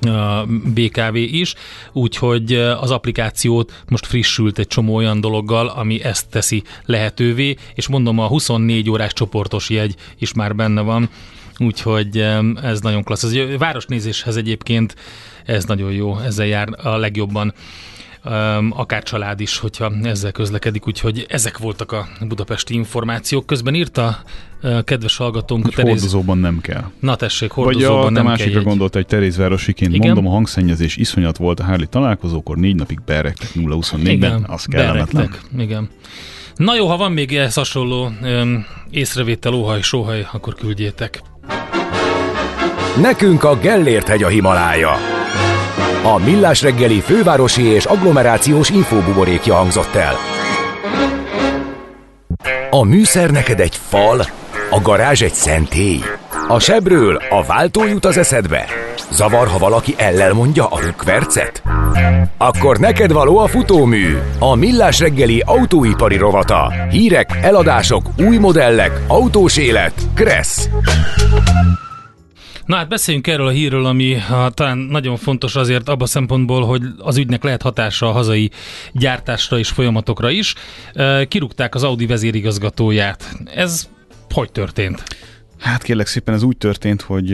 a 0.00 0.46
BKV 0.74 1.14
is, 1.14 1.54
úgyhogy 1.92 2.54
az 2.54 2.90
applikációt 2.90 3.82
most 3.88 4.06
frissült 4.06 4.58
egy 4.58 4.66
csomó 4.66 4.94
olyan 4.94 5.20
dologgal, 5.20 5.66
ami 5.66 6.02
ezt 6.02 6.28
teszi 6.30 6.62
lehetővé, 6.84 7.56
és 7.74 7.88
mondom, 7.88 8.18
a 8.18 8.26
24 8.26 8.90
órás 8.90 9.12
csoportos 9.12 9.70
jegy 9.70 9.94
is 10.18 10.32
már 10.32 10.54
benne 10.54 10.80
van, 10.80 11.08
úgyhogy 11.58 12.18
ez 12.62 12.80
nagyon 12.80 13.02
klassz. 13.02 13.24
Ez 13.24 13.32
a 13.32 13.58
városnézéshez 13.58 14.36
egyébként 14.36 14.94
ez 15.44 15.64
nagyon 15.64 15.92
jó, 15.92 16.18
ezzel 16.18 16.46
jár 16.46 16.68
a 16.82 16.96
legjobban 16.96 17.52
akár 18.70 19.02
család 19.02 19.40
is, 19.40 19.58
hogyha 19.58 19.92
ezzel 20.02 20.32
közlekedik, 20.32 20.86
úgyhogy 20.86 21.26
ezek 21.28 21.58
voltak 21.58 21.92
a 21.92 22.08
budapesti 22.28 22.74
információk. 22.74 23.46
Közben 23.46 23.74
írta 23.74 24.22
kedves 24.84 25.16
hallgatónk. 25.16 25.64
Hogy 25.64 25.74
Teréz... 25.74 25.92
hordozóban 25.92 26.38
nem 26.38 26.60
kell. 26.60 26.84
Na 27.00 27.16
tessék, 27.16 27.50
hordozóban 27.50 27.98
Vagy 27.98 28.06
a, 28.06 28.10
nem 28.10 28.24
másikra 28.24 28.52
kell 28.52 28.62
gondolt 28.62 28.96
egy 28.96 29.06
Terézvárosiként, 29.06 29.94
Igen? 29.94 30.06
mondom, 30.06 30.26
a 30.26 30.30
hangszennyezés 30.34 30.96
iszonyat 30.96 31.36
volt 31.36 31.60
a 31.60 31.62
Hárli 31.62 31.86
találkozókor, 31.86 32.56
négy 32.56 32.74
napig 32.74 33.00
berektek 33.06 33.48
0-24-ben, 33.54 34.44
az 34.48 34.64
kellemetlen. 34.64 35.34
Igen. 35.58 35.88
Na 36.56 36.74
jó, 36.74 36.86
ha 36.86 36.96
van 36.96 37.12
még 37.12 37.36
ehhez 37.36 37.54
hasonló 37.54 38.10
öm, 38.22 38.66
észrevétel, 38.90 39.54
óhaj, 39.54 39.82
sóhaj, 39.82 40.26
akkor 40.32 40.54
küldjétek. 40.54 41.22
Nekünk 43.00 43.44
a 43.44 43.56
Gellért 43.56 44.08
hegy 44.08 44.22
a 44.22 44.28
Himalája. 44.28 44.90
A 46.02 46.18
Millás 46.18 46.62
reggeli 46.62 47.00
fővárosi 47.00 47.62
és 47.62 47.84
agglomerációs 47.84 48.70
infóbuborékja 48.70 49.54
hangzott 49.54 49.94
el. 49.94 50.14
A 52.70 52.84
műszer 52.84 53.30
neked 53.30 53.60
egy 53.60 53.80
fal, 53.88 54.26
a 54.70 54.80
garázs 54.80 55.22
egy 55.22 55.34
szentély. 55.34 56.00
A 56.48 56.58
sebről 56.58 57.16
a 57.30 57.42
váltó 57.42 57.86
jut 57.86 58.04
az 58.04 58.16
eszedbe. 58.16 58.66
Zavar, 59.10 59.48
ha 59.48 59.58
valaki 59.58 59.94
ellel 59.96 60.32
mondja 60.32 60.66
a 60.66 60.80
rükvercet? 60.80 61.62
Akkor 62.36 62.78
neked 62.78 63.12
való 63.12 63.38
a 63.38 63.46
futómű, 63.46 64.16
a 64.38 64.54
millás 64.54 64.98
reggeli 64.98 65.42
autóipari 65.46 66.16
rovata. 66.16 66.72
Hírek, 66.90 67.38
eladások, 67.42 68.08
új 68.16 68.36
modellek, 68.36 69.00
autós 69.06 69.56
élet, 69.56 69.92
Kressz. 70.14 70.68
Na 72.66 72.76
hát 72.76 72.88
beszéljünk 72.88 73.26
erről 73.26 73.46
a 73.46 73.50
hírről, 73.50 73.86
ami 73.86 74.14
ha, 74.14 74.50
talán 74.50 74.78
nagyon 74.78 75.16
fontos 75.16 75.56
azért 75.56 75.88
abban 75.88 76.02
a 76.02 76.06
szempontból, 76.06 76.66
hogy 76.66 76.82
az 76.98 77.16
ügynek 77.16 77.42
lehet 77.42 77.62
hatása 77.62 78.08
a 78.08 78.12
hazai 78.12 78.50
gyártásra 78.92 79.58
és 79.58 79.68
folyamatokra 79.68 80.30
is. 80.30 80.54
Kirúgták 81.28 81.74
az 81.74 81.82
Audi 81.82 82.06
vezérigazgatóját. 82.06 83.32
Ez 83.54 83.88
hogy 84.32 84.52
történt? 84.52 85.02
Hát 85.58 85.82
kérlek 85.82 86.06
szépen 86.06 86.34
ez 86.34 86.42
úgy 86.42 86.56
történt, 86.56 87.02
hogy 87.02 87.32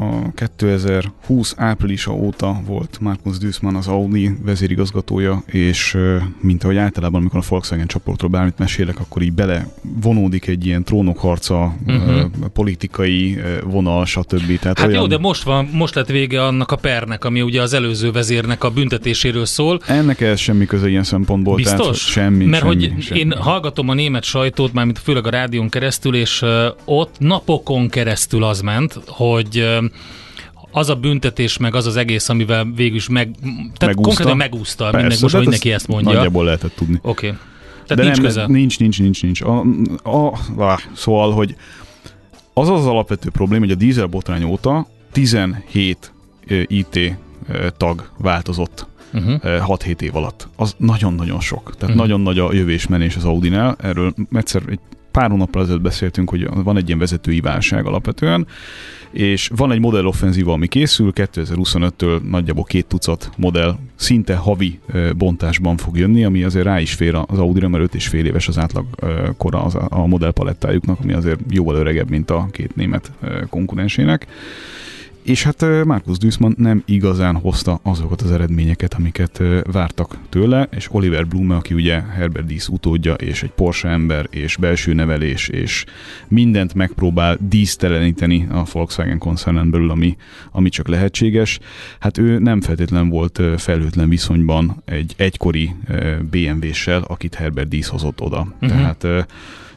a 0.00 0.32
2020 0.34 1.54
áprilisa 1.56 2.12
óta 2.12 2.60
volt 2.66 2.98
Markus 3.00 3.38
Duisman 3.38 3.74
az 3.76 3.86
Audi 3.86 4.30
vezérigazgatója, 4.44 5.42
és 5.46 5.98
mint 6.40 6.64
ahogy 6.64 6.76
általában, 6.76 7.20
amikor 7.20 7.40
a 7.40 7.44
Volkswagen 7.48 7.86
csoportról 7.86 8.30
bármit 8.30 8.58
mesélek, 8.58 9.00
akkor 9.00 9.22
így 9.22 9.32
bele 9.32 9.68
vonódik 10.02 10.46
egy 10.46 10.66
ilyen 10.66 10.84
trónokharca, 10.84 11.76
uh-huh. 11.86 12.24
politikai 12.52 13.40
vonal, 13.64 14.04
stb. 14.04 14.58
Tehát 14.58 14.78
hát 14.78 14.88
olyan... 14.88 15.00
jó, 15.00 15.06
de 15.06 15.18
most 15.18 15.42
van, 15.42 15.68
most 15.72 15.94
lett 15.94 16.08
vége 16.08 16.44
annak 16.44 16.70
a 16.70 16.76
pernek, 16.76 17.24
ami 17.24 17.42
ugye 17.42 17.62
az 17.62 17.72
előző 17.72 18.12
vezérnek 18.12 18.64
a 18.64 18.70
büntetéséről 18.70 19.44
szól. 19.44 19.80
Ennek 19.86 20.20
ez 20.20 20.38
semmi 20.38 20.66
köze 20.66 20.88
ilyen 20.88 21.04
szempontból. 21.04 21.56
Biztos? 21.56 21.78
Tehát, 21.78 21.94
semmi, 21.94 22.44
Mert 22.44 22.62
semmi, 22.62 22.86
hogy 22.86 23.02
semmi. 23.02 23.20
én 23.20 23.32
hallgatom 23.32 23.88
a 23.88 23.94
német 23.94 24.24
sajtót, 24.24 24.72
mármint 24.72 24.98
főleg 24.98 25.26
a 25.26 25.30
rádión 25.30 25.68
keresztül, 25.68 26.14
és 26.14 26.44
ott 26.84 27.03
ott 27.04 27.18
napokon 27.18 27.88
keresztül 27.88 28.44
az 28.44 28.60
ment, 28.60 29.00
hogy 29.06 29.66
az 30.70 30.88
a 30.88 30.94
büntetés, 30.94 31.56
meg 31.56 31.74
az 31.74 31.86
az 31.86 31.96
egész, 31.96 32.28
amivel 32.28 32.64
végül 32.74 32.96
is 32.96 33.08
meg, 33.08 33.30
tehát 33.40 33.78
megúszta. 33.78 34.00
konkrétan 34.00 34.36
megúszta, 34.36 34.84
Persze, 34.84 34.98
minden, 34.98 35.18
most 35.20 35.34
mindenki 35.34 35.72
ezt 35.72 35.86
mondja. 35.88 36.12
Nagyjából 36.12 36.44
lehetett 36.44 36.74
tudni. 36.74 36.98
Oké. 37.02 37.26
Okay. 37.26 37.38
Tehát 37.86 37.96
De 37.96 38.02
nincs 38.02 38.16
nem, 38.16 38.24
köze? 38.24 38.46
Nincs, 38.46 38.78
nincs, 38.78 39.00
nincs, 39.00 39.22
nincs. 39.22 39.40
A, 39.40 39.64
a, 40.02 40.26
a, 40.62 40.80
szóval, 40.92 41.32
hogy 41.32 41.56
az 42.52 42.68
az 42.68 42.86
alapvető 42.86 43.30
probléma, 43.30 43.64
hogy 43.64 43.74
a 43.74 43.76
dízel 43.76 44.06
botrány 44.06 44.44
óta 44.44 44.86
17 45.12 46.12
IT 46.66 46.98
tag 47.76 48.10
változott 48.18 48.86
uh-huh. 49.12 49.34
6-7 49.42 50.00
év 50.00 50.16
alatt. 50.16 50.48
Az 50.56 50.74
nagyon-nagyon 50.76 51.40
sok. 51.40 51.62
Tehát 51.62 51.82
uh-huh. 51.82 51.96
nagyon 51.96 52.20
nagy 52.20 52.38
a 52.38 52.52
jövésmenés 52.52 53.16
az 53.16 53.24
Audinál. 53.24 53.76
Erről 53.80 54.14
egyszer 54.32 54.62
egy 54.68 54.78
pár 55.14 55.30
hónappal 55.30 55.62
ezelőtt 55.62 55.82
beszéltünk, 55.82 56.30
hogy 56.30 56.48
van 56.64 56.76
egy 56.76 56.86
ilyen 56.86 56.98
vezetői 56.98 57.40
válság 57.40 57.86
alapvetően, 57.86 58.46
és 59.10 59.50
van 59.56 59.72
egy 59.72 59.80
modelloffenzíva, 59.80 60.52
ami 60.52 60.66
készül, 60.66 61.12
2025-től 61.14 62.20
nagyjából 62.30 62.64
két 62.64 62.86
tucat 62.86 63.30
modell 63.36 63.76
szinte 63.94 64.34
havi 64.34 64.80
bontásban 65.16 65.76
fog 65.76 65.98
jönni, 65.98 66.24
ami 66.24 66.42
azért 66.42 66.64
rá 66.64 66.80
is 66.80 66.92
fér 66.92 67.14
az 67.14 67.38
Audi-ra, 67.38 67.68
mert 67.68 67.84
5 67.84 67.94
és 67.94 68.08
fél 68.08 68.26
éves 68.26 68.48
az 68.48 68.58
átlag 68.58 68.86
kora 69.36 69.64
az 69.64 69.74
a 69.88 70.06
modellpalettájuknak, 70.06 70.98
ami 71.02 71.12
azért 71.12 71.40
jóval 71.50 71.76
öregebb, 71.76 72.10
mint 72.10 72.30
a 72.30 72.48
két 72.50 72.76
német 72.76 73.12
konkurensének. 73.48 74.26
És 75.24 75.42
hát 75.42 75.84
Markus 75.84 76.18
Duisman 76.18 76.54
nem 76.58 76.82
igazán 76.86 77.36
hozta 77.36 77.80
azokat 77.82 78.22
az 78.22 78.30
eredményeket, 78.30 78.94
amiket 78.94 79.42
vártak 79.72 80.18
tőle, 80.28 80.68
és 80.70 80.88
Oliver 80.90 81.26
Blume, 81.26 81.54
aki 81.54 81.74
ugye 81.74 82.02
Herbert 82.02 82.46
Dísz 82.46 82.68
utódja, 82.68 83.14
és 83.14 83.42
egy 83.42 83.50
Porsche 83.50 83.88
ember, 83.88 84.26
és 84.30 84.56
belső 84.56 84.92
nevelés, 84.92 85.48
és 85.48 85.84
mindent 86.28 86.74
megpróbál 86.74 87.38
díszteleníteni 87.40 88.46
a 88.50 88.64
Volkswagen 88.72 89.18
koncernen 89.18 89.70
belül, 89.70 89.90
ami, 89.90 90.16
ami 90.50 90.68
csak 90.68 90.88
lehetséges. 90.88 91.58
Hát 91.98 92.18
ő 92.18 92.38
nem 92.38 92.60
feltétlen 92.60 93.08
volt 93.08 93.40
felhőtlen 93.56 94.08
viszonyban 94.08 94.82
egy 94.84 95.14
egykori 95.16 95.74
BMW-ssel, 96.30 97.02
akit 97.06 97.34
Herbert 97.34 97.68
Dísz 97.68 97.88
hozott 97.88 98.20
oda. 98.20 98.54
Uh-huh. 98.60 98.68
Tehát 98.68 99.26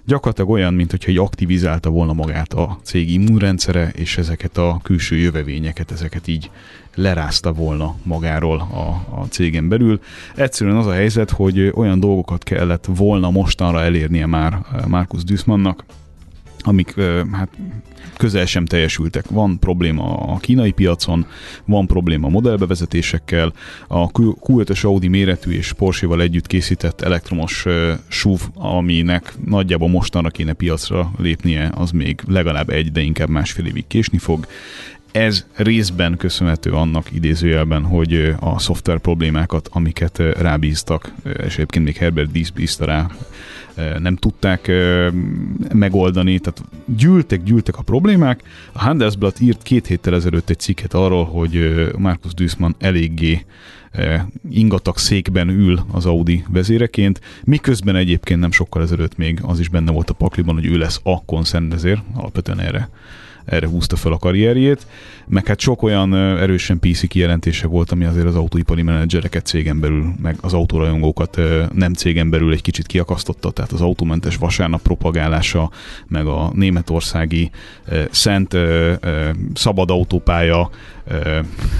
gyakorlatilag 0.07 0.49
olyan, 0.49 0.73
mint 0.73 0.91
hogyha 0.91 1.11
egy 1.11 1.17
aktivizálta 1.17 1.89
volna 1.89 2.13
magát 2.13 2.53
a 2.53 2.79
cég 2.83 3.11
immunrendszere, 3.11 3.91
és 3.95 4.17
ezeket 4.17 4.57
a 4.57 4.79
külső 4.83 5.15
jövevényeket, 5.15 5.91
ezeket 5.91 6.27
így 6.27 6.51
lerázta 6.95 7.53
volna 7.53 7.95
magáról 8.03 8.59
a, 8.59 9.19
a 9.21 9.25
cégen 9.29 9.67
belül. 9.67 9.99
Egyszerűen 10.35 10.75
az 10.75 10.85
a 10.85 10.93
helyzet, 10.93 11.29
hogy 11.29 11.71
olyan 11.75 11.99
dolgokat 11.99 12.43
kellett 12.43 12.85
volna 12.95 13.29
mostanra 13.29 13.81
elérnie 13.81 14.25
már 14.25 14.57
Markus 14.87 15.23
Duismannnak, 15.23 15.83
amik 16.59 16.95
hát 17.31 17.49
közel 18.17 18.45
sem 18.45 18.65
teljesültek. 18.65 19.25
Van 19.29 19.59
probléma 19.59 20.17
a 20.17 20.37
kínai 20.37 20.71
piacon, 20.71 21.25
van 21.65 21.87
probléma 21.87 22.29
modellbevezetésekkel, 22.29 23.53
a 23.87 24.11
Q5-ös 24.11 24.85
Audi 24.85 25.07
méretű 25.07 25.51
és 25.51 25.73
Porsche-val 25.73 26.21
együtt 26.21 26.47
készített 26.47 27.01
elektromos 27.01 27.65
SUV, 28.07 28.41
aminek 28.53 29.33
nagyjából 29.45 29.89
mostanra 29.89 30.29
kéne 30.29 30.53
piacra 30.53 31.11
lépnie, 31.17 31.71
az 31.75 31.91
még 31.91 32.21
legalább 32.27 32.69
egy, 32.69 32.91
de 32.91 33.01
inkább 33.01 33.29
másfél 33.29 33.65
évig 33.65 33.87
késni 33.87 34.17
fog 34.17 34.47
ez 35.17 35.45
részben 35.53 36.17
köszönhető 36.17 36.71
annak 36.71 37.11
idézőjelben, 37.13 37.83
hogy 37.83 38.35
a 38.39 38.59
szoftver 38.59 38.99
problémákat, 38.99 39.69
amiket 39.71 40.17
rábíztak, 40.17 41.11
és 41.23 41.53
egyébként 41.53 41.85
még 41.85 41.95
Herbert 41.95 42.31
Dísz 42.31 42.49
bízta 42.49 42.85
rá, 42.85 43.07
nem 43.99 44.15
tudták 44.15 44.71
megoldani, 45.73 46.39
tehát 46.39 46.63
gyűltek, 46.85 47.43
gyűltek 47.43 47.77
a 47.77 47.81
problémák. 47.81 48.43
A 48.71 48.79
Handelsblatt 48.79 49.39
írt 49.39 49.63
két 49.63 49.87
héttel 49.87 50.15
ezelőtt 50.15 50.49
egy 50.49 50.59
cikket 50.59 50.93
arról, 50.93 51.25
hogy 51.25 51.85
Markus 51.97 52.33
Duisman 52.33 52.75
eléggé 52.79 53.45
ingatag 54.49 54.97
székben 54.97 55.49
ül 55.49 55.79
az 55.91 56.05
Audi 56.05 56.43
vezéreként, 56.49 57.21
miközben 57.43 57.95
egyébként 57.95 58.39
nem 58.39 58.51
sokkal 58.51 58.81
ezelőtt 58.81 59.17
még 59.17 59.39
az 59.41 59.59
is 59.59 59.69
benne 59.69 59.91
volt 59.91 60.09
a 60.09 60.13
pakliban, 60.13 60.55
hogy 60.55 60.65
ő 60.65 60.77
lesz 60.77 60.99
a 61.03 61.25
koncernvezér, 61.25 62.01
alapvetően 62.13 62.59
erre 62.59 62.89
erre 63.47 63.67
húzta 63.67 63.95
fel 63.95 64.11
a 64.11 64.17
karrierjét, 64.17 64.87
meg 65.27 65.45
hát 65.47 65.59
sok 65.59 65.83
olyan 65.83 66.15
erősen 66.15 66.79
PC 66.79 67.07
kijelentése 67.07 67.67
volt, 67.67 67.91
ami 67.91 68.05
azért 68.05 68.25
az 68.25 68.35
autóipari 68.35 68.81
menedzsereket 68.81 69.45
cégen 69.45 69.79
belül, 69.79 70.13
meg 70.21 70.37
az 70.41 70.53
autórajongókat 70.53 71.39
nem 71.73 71.93
cégen 71.93 72.29
belül 72.29 72.53
egy 72.53 72.61
kicsit 72.61 72.87
kiakasztotta, 72.87 73.51
tehát 73.51 73.71
az 73.71 73.81
autómentes 73.81 74.35
vasárnap 74.35 74.81
propagálása, 74.81 75.71
meg 76.07 76.25
a 76.25 76.51
németországi 76.53 77.49
szent 78.11 78.57
szabad 79.53 79.89
autópálya, 79.89 80.69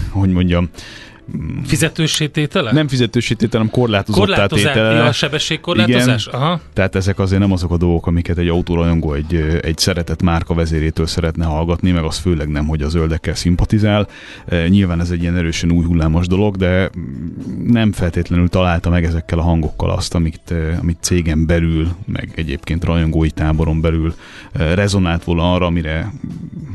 hogy 0.09 0.29
mondjam, 0.29 0.69
Fizetősítétele? 1.65 2.71
Nem 2.71 2.87
fizetősítétele, 2.87 3.63
hanem 3.63 3.71
korlátozott 3.71 4.47
tétele. 4.47 4.91
Ja, 4.91 5.05
a 5.05 5.11
sebességkorlátozás? 5.11 6.25
Igen, 6.25 6.39
Aha. 6.39 6.61
Tehát 6.73 6.95
ezek 6.95 7.19
azért 7.19 7.41
nem 7.41 7.51
azok 7.51 7.71
a 7.71 7.77
dolgok, 7.77 8.07
amiket 8.07 8.37
egy 8.37 8.47
autórajongó 8.47 9.13
egy, 9.13 9.59
egy 9.61 9.77
szeretett 9.77 10.21
márka 10.21 10.53
vezérétől 10.53 11.07
szeretne 11.07 11.45
hallgatni, 11.45 11.91
meg 11.91 12.03
az 12.03 12.17
főleg 12.17 12.47
nem, 12.47 12.67
hogy 12.67 12.81
a 12.81 12.89
zöldekkel 12.89 13.35
szimpatizál. 13.35 14.07
Nyilván 14.67 14.99
ez 14.99 15.11
egy 15.11 15.21
ilyen 15.21 15.35
erősen 15.35 15.71
új 15.71 15.85
hullámos 15.85 16.27
dolog, 16.27 16.55
de 16.55 16.89
nem 17.67 17.91
feltétlenül 17.91 18.49
találta 18.49 18.89
meg 18.89 19.03
ezekkel 19.03 19.39
a 19.39 19.43
hangokkal 19.43 19.89
azt, 19.89 20.15
amit, 20.15 20.53
amit 20.81 20.97
cégen 21.01 21.45
belül, 21.45 21.87
meg 22.05 22.31
egyébként 22.35 22.83
rajongói 22.83 23.29
táboron 23.29 23.81
belül 23.81 24.15
rezonált 24.53 25.23
volna 25.23 25.53
arra, 25.53 25.65
amire, 25.65 26.11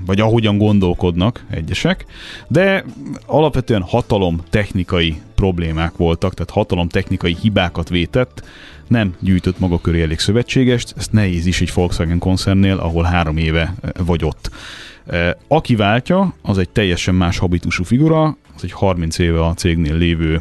vagy 0.07 0.21
ahogyan 0.21 0.59
gondolkodnak 0.59 1.45
egyesek, 1.51 2.07
de 2.49 2.85
alapvetően 3.27 3.83
hatalom, 3.83 4.42
technikai 4.51 5.21
problémák 5.35 5.97
voltak, 5.97 6.35
tehát 6.35 6.51
hatalom 6.51 6.89
technikai 6.89 7.37
hibákat 7.41 7.89
vétett, 7.89 8.43
nem 8.87 9.15
gyűjtött 9.21 9.59
maga 9.59 9.81
köré 9.81 10.03
elég 10.03 10.19
szövetségest, 10.19 10.95
ezt 10.97 11.13
nehéz 11.13 11.47
is 11.47 11.61
egy 11.61 11.73
Volkswagen 11.75 12.19
koncernnél, 12.19 12.77
ahol 12.77 13.05
három 13.05 13.37
éve 13.37 13.75
eh, 13.83 13.91
vagy 14.07 14.25
ott. 14.25 14.51
Eh, 15.07 15.31
aki 15.49 15.77
váltja, 15.77 16.35
az 16.43 16.59
egy 16.59 16.69
teljesen 16.69 17.15
más 17.15 17.39
habitusú 17.39 17.85
figura, 17.85 18.37
az 18.57 18.65
egy 18.65 18.73
30 18.73 19.19
éve 19.19 19.45
a 19.45 19.55
cégnél 19.55 19.97
lévő 19.97 20.41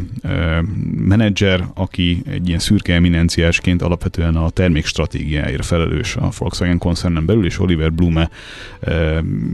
menedzser, 0.96 1.68
aki 1.74 2.22
egy 2.30 2.48
ilyen 2.48 2.60
szürke 2.60 2.94
eminenciásként 2.94 3.82
alapvetően 3.82 4.36
a 4.36 4.50
termék 4.50 4.86
stratégiáért 4.86 5.66
felelős 5.66 6.16
a 6.16 6.30
Volkswagen 6.38 6.78
koncernen 6.78 7.26
belül, 7.26 7.46
és 7.46 7.60
Oliver 7.60 7.94
Blume 7.94 8.30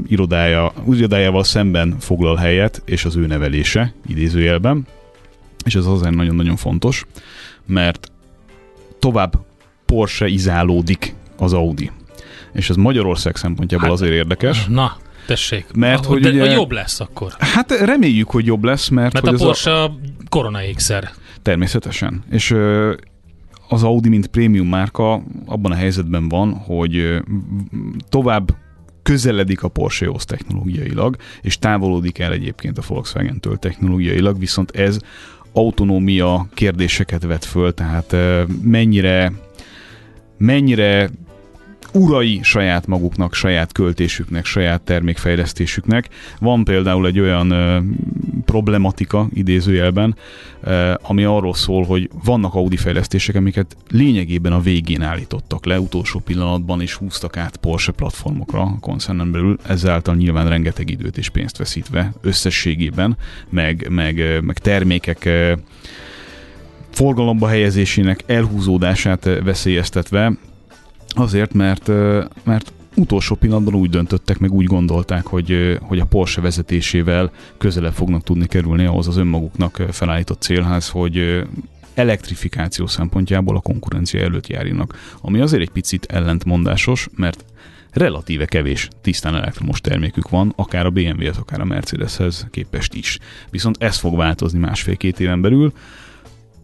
irodája, 0.08 0.74
irodájával 0.92 1.44
szemben 1.44 1.96
foglal 2.00 2.36
helyet, 2.36 2.82
és 2.86 3.06
az 3.06 3.16
ő 3.16 3.26
nevelése 3.26 3.94
idézőjelben, 4.08 4.88
és 5.66 5.76
ez 5.76 5.86
azért 5.86 6.16
nagyon-nagyon 6.16 6.56
fontos, 6.56 7.06
mert 7.66 8.12
tovább 9.00 9.46
Porsche 9.86 10.28
izálódik 10.28 11.16
az 11.38 11.54
Audi. 11.54 11.92
És 12.54 12.70
ez 12.70 12.76
Magyarország 12.76 13.36
szempontjából 13.36 13.88
hát, 13.88 13.96
azért 13.96 14.14
érdekes. 14.14 14.66
Na, 14.66 14.98
tessék. 15.28 15.66
Mert 15.76 16.06
hogy 16.06 16.22
de, 16.22 16.30
ugye, 16.30 16.52
jobb 16.52 16.72
lesz 16.72 17.00
akkor. 17.00 17.34
Hát 17.38 17.72
reméljük, 17.72 18.30
hogy 18.30 18.46
jobb 18.46 18.64
lesz, 18.64 18.88
mert... 18.90 19.14
Mert 19.14 19.28
hogy 19.28 19.42
a 19.42 19.46
Porsche 19.46 19.82
a 19.82 20.00
korona 20.30 20.64
ékszer. 20.64 21.10
Természetesen. 21.42 22.24
És 22.30 22.56
az 23.70 23.84
Audi, 23.84 24.10
mint 24.10 24.28
prémium 24.28 24.68
márka 24.68 25.24
abban 25.46 25.72
a 25.72 25.76
helyzetben 25.76 26.30
van, 26.30 26.54
hogy 26.54 27.22
tovább 28.10 28.56
közeledik 29.04 29.64
a 29.64 29.68
Porsche-hoz 29.68 30.26
technológiailag, 30.26 31.16
és 31.42 31.60
távolodik 31.60 32.20
el 32.20 32.32
egyébként 32.32 32.78
a 32.78 32.82
Volkswagen-től 32.88 33.58
technológiailag, 33.58 34.40
viszont 34.40 34.72
ez 34.72 35.00
autonómia 35.54 36.48
kérdéseket 36.54 37.24
vet 37.24 37.46
föl, 37.46 37.74
tehát 37.74 38.16
mennyire 38.62 39.32
mennyire 40.38 41.10
urai 41.94 42.40
saját 42.44 42.88
maguknak, 42.88 43.34
saját 43.34 43.72
költésüknek, 43.72 44.46
saját 44.46 44.82
termékfejlesztésüknek. 44.82 46.10
Van 46.40 46.64
például 46.64 47.08
egy 47.08 47.20
olyan 47.20 47.52
ö, 47.52 47.80
problematika 48.46 49.28
idézőjelben, 49.34 50.16
ö, 50.64 50.94
ami 51.02 51.24
arról 51.24 51.54
szól, 51.54 51.84
hogy 51.84 52.10
vannak 52.24 52.54
Audi 52.54 52.78
fejlesztések, 52.78 53.36
amiket 53.36 53.78
lényegében 53.90 54.52
a 54.54 54.60
végén 54.60 55.02
állítottak 55.02 55.66
le, 55.66 55.80
utolsó 55.80 56.20
pillanatban 56.20 56.82
is 56.82 56.94
húztak 56.94 57.38
át 57.38 57.58
Porsche 57.58 57.92
platformokra 57.92 58.62
a 58.62 58.78
koncernen 58.80 59.32
belül, 59.32 59.58
ezáltal 59.68 60.16
nyilván 60.16 60.50
rengeteg 60.50 60.90
időt 60.90 61.18
és 61.18 61.30
pénzt 61.30 61.58
veszítve 61.58 62.14
összességében, 62.22 63.18
meg, 63.50 63.88
meg, 63.90 64.42
meg 64.42 64.58
termékek 64.58 65.30
forgalomba 66.98 67.48
helyezésének 67.48 68.24
elhúzódását 68.26 69.30
veszélyeztetve, 69.44 70.34
Azért, 71.16 71.54
mert, 71.54 71.88
mert 72.44 72.74
utolsó 72.96 73.36
pillanatban 73.36 73.76
úgy 73.76 73.90
döntöttek, 73.90 74.40
meg 74.40 74.52
úgy 74.52 74.66
gondolták, 74.66 75.26
hogy, 75.26 75.78
hogy 75.82 76.00
a 76.00 76.06
Porsche 76.06 76.42
vezetésével 76.42 77.32
közelebb 77.58 77.94
fognak 77.94 78.24
tudni 78.24 78.46
kerülni 78.46 78.86
ahhoz 78.86 79.08
az 79.08 79.18
önmaguknak 79.18 79.84
felállított 79.92 80.42
célház, 80.42 80.90
hogy 80.90 81.44
elektrifikáció 81.94 82.88
szempontjából 82.88 83.56
a 83.56 83.60
konkurencia 83.60 84.22
előtt 84.22 84.48
járjanak. 84.48 84.98
Ami 85.22 85.40
azért 85.40 85.62
egy 85.62 85.70
picit 85.70 86.06
ellentmondásos, 86.06 87.08
mert 87.16 87.46
relatíve 87.92 88.46
kevés 88.46 88.88
tisztán 89.02 89.36
elektromos 89.36 89.82
termékük 89.82 90.30
van, 90.30 90.54
akár 90.56 90.86
a 90.86 90.90
BMW-hez, 90.90 91.38
akár 91.38 91.60
a 91.60 91.66
Mercedeshez 91.66 92.48
képest 92.52 92.94
is. 92.94 93.20
Viszont 93.50 93.76
ez 93.80 93.98
fog 93.98 94.16
változni 94.16 94.60
másfél-két 94.60 95.20
éven 95.20 95.42
belül, 95.42 95.74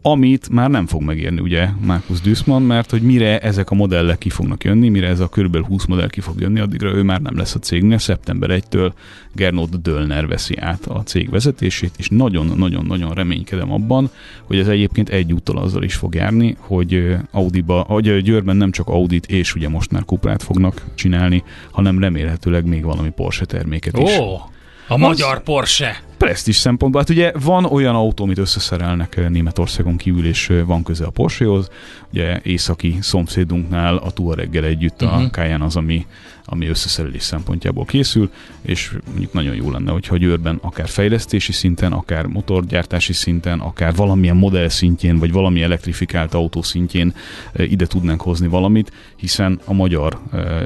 amit 0.05 0.49
már 0.49 0.69
nem 0.69 0.85
fog 0.85 1.01
megérni 1.01 1.39
ugye 1.39 1.67
Markus 1.79 2.21
Dussmann, 2.21 2.63
mert 2.63 2.89
hogy 2.89 3.01
mire 3.01 3.39
ezek 3.39 3.69
a 3.69 3.75
modellek 3.75 4.17
ki 4.17 4.29
fognak 4.29 4.63
jönni, 4.63 4.89
mire 4.89 5.07
ez 5.07 5.19
a 5.19 5.27
kb. 5.27 5.65
20 5.65 5.85
modell 5.85 6.09
ki 6.09 6.21
fog 6.21 6.39
jönni, 6.39 6.59
addigra 6.59 6.93
ő 6.93 7.03
már 7.03 7.21
nem 7.21 7.37
lesz 7.37 7.55
a 7.55 7.59
cégnél. 7.59 7.97
Szeptember 7.97 8.61
1-től 8.61 8.91
Gernot 9.33 9.81
Döllner 9.81 10.27
veszi 10.27 10.57
át 10.57 10.85
a 10.85 11.03
cég 11.03 11.29
vezetését, 11.29 11.91
és 11.97 12.09
nagyon-nagyon-nagyon 12.09 13.13
reménykedem 13.13 13.71
abban, 13.71 14.09
hogy 14.43 14.57
ez 14.57 14.67
egyébként 14.67 15.09
egyúttal 15.09 15.57
azzal 15.57 15.83
is 15.83 15.95
fog 15.95 16.15
járni, 16.15 16.55
hogy 16.59 17.15
Audiba, 17.31 17.81
hogy 17.81 18.21
Győrben 18.21 18.55
nem 18.55 18.71
csak 18.71 18.87
Audit 18.87 19.25
és 19.25 19.55
ugye 19.55 19.69
most 19.69 19.91
már 19.91 20.03
Cuprát 20.05 20.43
fognak 20.43 20.85
csinálni, 20.95 21.43
hanem 21.71 21.99
remélhetőleg 21.99 22.65
még 22.65 22.83
valami 22.83 23.09
Porsche 23.09 23.45
terméket 23.45 23.97
is. 23.97 24.17
Oh. 24.17 24.41
A 24.87 24.97
magyar 24.97 25.43
Porsche. 25.43 26.03
Presztis 26.23 26.55
szempontból. 26.55 27.01
Hát 27.01 27.09
ugye 27.09 27.31
van 27.39 27.65
olyan 27.65 27.95
autó, 27.95 28.23
amit 28.23 28.37
összeszerelnek 28.37 29.17
eh, 29.17 29.29
Németországon 29.29 29.97
kívül, 29.97 30.25
és 30.25 30.49
eh, 30.49 30.65
van 30.65 30.83
köze 30.83 31.05
a 31.05 31.09
Porschehoz. 31.09 31.69
Ugye 32.11 32.39
északi 32.43 32.97
szomszédunknál 33.01 33.95
a 33.95 34.11
Touareggel 34.11 34.63
együtt 34.63 35.01
uh-huh. 35.01 35.17
a 35.17 35.21
mhm. 35.21 35.29
Cayenne 35.29 35.65
az, 35.65 35.75
ami, 35.75 36.05
ami 36.45 36.67
összeszerelés 36.67 37.23
szempontjából 37.23 37.85
készül, 37.85 38.31
és 38.61 38.91
mondjuk 39.09 39.33
nagyon 39.33 39.55
jó 39.55 39.71
lenne, 39.71 39.91
hogyha 39.91 40.17
Győrben 40.17 40.59
akár 40.61 40.87
fejlesztési 40.87 41.51
szinten, 41.51 41.91
akár 41.91 42.25
motorgyártási 42.25 43.13
szinten, 43.13 43.59
akár 43.59 43.95
valamilyen 43.95 44.35
modell 44.35 44.69
szintjén, 44.69 45.19
vagy 45.19 45.31
valami 45.31 45.61
elektrifikált 45.61 46.33
autó 46.33 46.61
szintjén 46.61 47.13
eh, 47.53 47.71
ide 47.71 47.85
tudnánk 47.85 48.21
hozni 48.21 48.47
valamit, 48.47 48.91
hiszen 49.15 49.59
a 49.65 49.73
magyar 49.73 50.19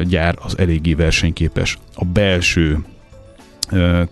gyár 0.08 0.36
az 0.42 0.58
eléggé 0.58 0.94
versenyképes. 0.94 1.78
A 1.94 2.06
belső 2.06 2.80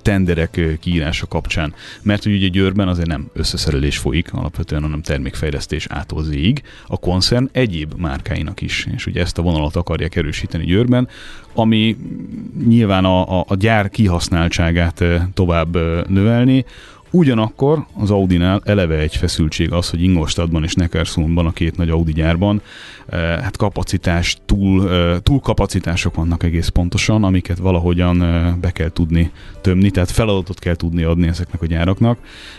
tenderek 0.02 0.78
kiírása 0.80 1.26
kapcsán. 1.26 1.74
Mert 2.02 2.24
hogy 2.24 2.34
ugye 2.34 2.48
Győrben 2.48 2.88
azért 2.88 3.08
nem 3.08 3.30
összeszerelés 3.34 3.98
folyik 3.98 4.34
alapvetően, 4.34 4.82
hanem 4.82 5.02
termékfejlesztés 5.02 5.88
ától 5.90 6.24
zéig, 6.24 6.62
a 6.88 6.98
koncern 6.98 7.50
egyéb 7.52 7.94
márkáinak 7.98 8.62
is. 8.62 8.88
És 8.96 9.06
ugye 9.06 9.22
ezt 9.22 9.38
a 9.38 9.42
vonalat 9.42 9.76
akarják 9.76 10.16
erősíteni 10.16 10.66
Győrben, 10.66 11.08
ami 11.54 11.98
nyilván 12.68 13.06
a, 13.06 13.40
a, 13.40 13.46
a 13.48 13.56
gyár 13.56 13.90
kihasználtságát 13.90 15.04
tovább 15.34 15.78
növelni, 16.10 16.66
Ugyanakkor 17.16 17.86
az 17.94 18.12
Audinál 18.12 18.62
eleve 18.66 18.98
egy 18.98 19.16
feszültség 19.16 19.72
az, 19.72 19.90
hogy 19.90 20.02
Ingolstadtban 20.02 20.64
és 20.64 20.74
Neckarsulmban, 20.74 21.46
a 21.46 21.52
két 21.52 21.78
nagy 21.78 21.90
Audi 21.90 22.14
gyárban, 22.14 22.62
hát 23.12 23.58
kapacitás, 23.58 24.38
túl, 24.46 24.92
eh, 24.92 25.18
túl 25.20 25.40
kapacitások 25.40 26.16
vannak 26.16 26.44
egész 26.44 26.68
pontosan, 26.68 27.24
amiket 27.24 27.58
valahogyan 27.58 28.18
be 28.62 28.72
kell 28.72 28.90
tudni 28.90 29.32
tömni, 29.62 29.90
tehát 29.90 30.12
feladatot 30.12 30.60
kell 30.60 30.76
tudni 30.76 31.04
adni 31.04 31.28
ezeknek 31.28 31.62
a 31.62 31.66
gyáraknak, 31.66 32.18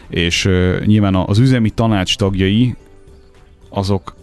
és 0.09 0.49
nyilván 0.85 1.15
az 1.15 1.39
üzemi 1.39 1.71
tanács 1.71 2.17
tagjai 2.17 2.77
azok 3.69 4.17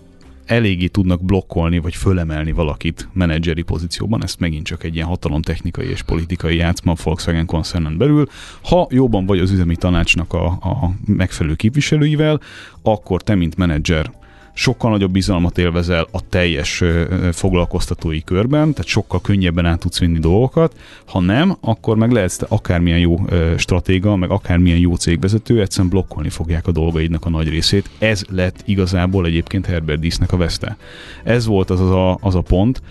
eléggé 0.45 0.88
tudnak 0.88 1.24
blokkolni, 1.24 1.80
vagy 1.80 1.95
fölemelni 1.95 2.51
valakit 2.51 3.07
menedzseri 3.13 3.61
pozícióban, 3.61 4.24
ezt 4.24 4.39
megint 4.39 4.65
csak 4.65 4.84
egy 4.84 4.95
ilyen 4.95 5.07
hatalomtechnikai 5.07 5.89
és 5.89 6.01
politikai 6.01 6.55
játszma 6.55 6.91
a 6.91 6.95
Volkswagen 7.03 7.45
koncernen 7.45 7.97
belül. 7.97 8.28
Ha 8.63 8.88
jóban 8.89 9.26
vagy 9.26 9.39
az 9.39 9.51
üzemi 9.51 9.76
tanácsnak 9.76 10.34
a, 10.34 10.45
a 10.45 10.91
megfelelő 11.05 11.55
képviselőivel, 11.55 12.39
akkor 12.82 13.21
te, 13.21 13.36
mint 13.36 13.57
menedzser 13.57 14.11
sokkal 14.54 14.91
nagyobb 14.91 15.12
bizalmat 15.12 15.58
élvezel 15.58 16.08
a 16.12 16.30
teljes 16.30 16.84
foglalkoztatói 17.32 18.24
körben, 18.24 18.72
tehát 18.72 18.86
sokkal 18.86 19.22
könnyebben 19.22 19.66
át 19.66 19.80
tudsz 19.80 19.99
vinni 19.99 20.20
dolgokat. 20.20 20.76
Ha 21.06 21.20
nem, 21.20 21.58
akkor 21.62 21.97
meg 21.97 22.12
lehetsz 22.12 22.36
te 22.36 22.45
akármilyen 22.49 22.99
jó 22.99 23.20
stratéga, 23.58 24.16
meg 24.16 24.30
akármilyen 24.30 24.80
jó 24.80 24.95
cégvezető, 24.95 25.62
egyszerűen 25.62 25.89
blokkolni 25.89 26.30
fogják 26.30 26.68
a 26.68 26.72
dolgaidnak 26.72 27.26
a 27.26 27.30
nagy 27.30 27.49
részét. 27.49 27.89
Ez 27.99 28.24
lett 28.30 28.62
igazából 28.66 29.26
egyébként 29.26 29.66
Herbert 29.66 29.99
Dísznek 29.99 30.32
a 30.32 30.38
veszte. 30.38 30.78
Ez 31.24 31.45
volt 31.45 31.70
az 31.70 31.80
az 31.80 31.91
a, 31.91 32.18
az 32.22 32.36
a 32.36 32.41
pont, 32.41 32.82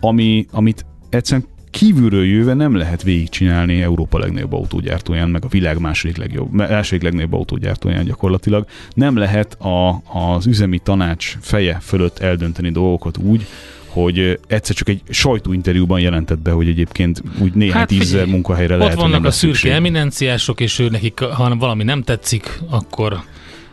ami, 0.00 0.46
amit 0.50 0.86
egyszerűen 1.08 1.46
kívülről 1.70 2.24
jöve 2.24 2.54
nem 2.54 2.76
lehet 2.76 3.02
végigcsinálni 3.02 3.82
Európa 3.82 4.18
legnagyobb 4.18 4.52
autógyártóján, 4.52 5.30
meg 5.30 5.44
a 5.44 5.48
világ 5.48 5.78
második 5.78 6.16
legjobb, 6.16 6.52
második 6.52 7.02
legnagyobb 7.02 7.32
autógyártóján 7.32 8.04
gyakorlatilag. 8.04 8.66
Nem 8.94 9.16
lehet 9.16 9.54
a, 9.54 10.02
az 10.34 10.46
üzemi 10.46 10.78
tanács 10.78 11.36
feje 11.40 11.78
fölött 11.82 12.18
eldönteni 12.18 12.70
dolgokat 12.70 13.16
úgy, 13.16 13.46
hogy 13.86 14.38
egyszer 14.46 14.74
csak 14.74 14.88
egy 14.88 15.02
sajtóinterjúban 15.08 16.00
jelentett 16.00 16.38
be, 16.38 16.50
hogy 16.50 16.68
egyébként 16.68 17.22
úgy 17.40 17.52
néhány 17.52 17.78
hát, 17.78 17.88
tízzer 17.88 18.26
munkahelyre 18.26 18.74
ott 18.74 18.80
lehet, 18.80 18.96
Ott 18.96 19.02
vannak 19.02 19.24
a 19.24 19.30
szürke 19.30 19.56
szükség. 19.56 19.72
eminenciások, 19.72 20.60
és 20.60 20.78
ő 20.78 20.88
nekik, 20.88 21.20
ha 21.20 21.56
valami 21.56 21.82
nem 21.82 22.02
tetszik, 22.02 22.60
akkor 22.70 23.20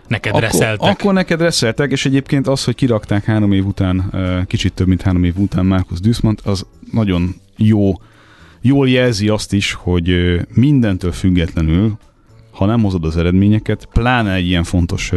neked 0.08 0.32
akkor, 0.32 0.44
reszeltek. 0.44 0.90
Akkor 0.90 1.14
neked 1.14 1.42
reszeltek, 1.42 1.92
és 1.92 2.06
egyébként 2.06 2.48
az, 2.48 2.64
hogy 2.64 2.76
kirakták 2.76 3.26
három 3.26 3.52
év 3.52 3.66
után, 3.66 4.12
kicsit 4.48 4.74
több 4.74 4.88
mint 4.88 5.02
három 5.02 5.24
év 5.24 5.38
után 5.38 5.66
Markus 5.66 6.00
Dussmant, 6.00 6.42
az 6.42 6.66
nagyon 6.92 7.36
jó, 7.66 7.94
jól 8.62 8.90
jelzi 8.90 9.28
azt 9.28 9.54
is, 9.54 9.74
hogy 9.74 10.40
mindentől 10.54 11.12
függetlenül, 11.12 11.98
ha 12.52 12.66
nem 12.66 12.82
hozod 12.82 13.06
az 13.06 13.18
eredményeket, 13.18 13.88
pláne 13.94 14.34
egy 14.34 14.48
ilyen 14.48 14.64
fontos 14.64 15.12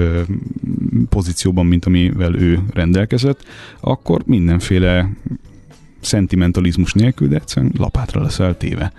pozícióban, 1.09 1.67
mint 1.67 1.85
amivel 1.85 2.35
ő 2.35 2.63
rendelkezett, 2.73 3.45
akkor 3.81 4.23
mindenféle 4.27 5.11
szentimentalizmus 6.07 6.93
nélkül, 6.93 7.29
de 7.29 7.37
egyszerűen 7.37 7.73
lapátra 7.79 8.23
leszel 8.23 8.57
téve. 8.57 8.93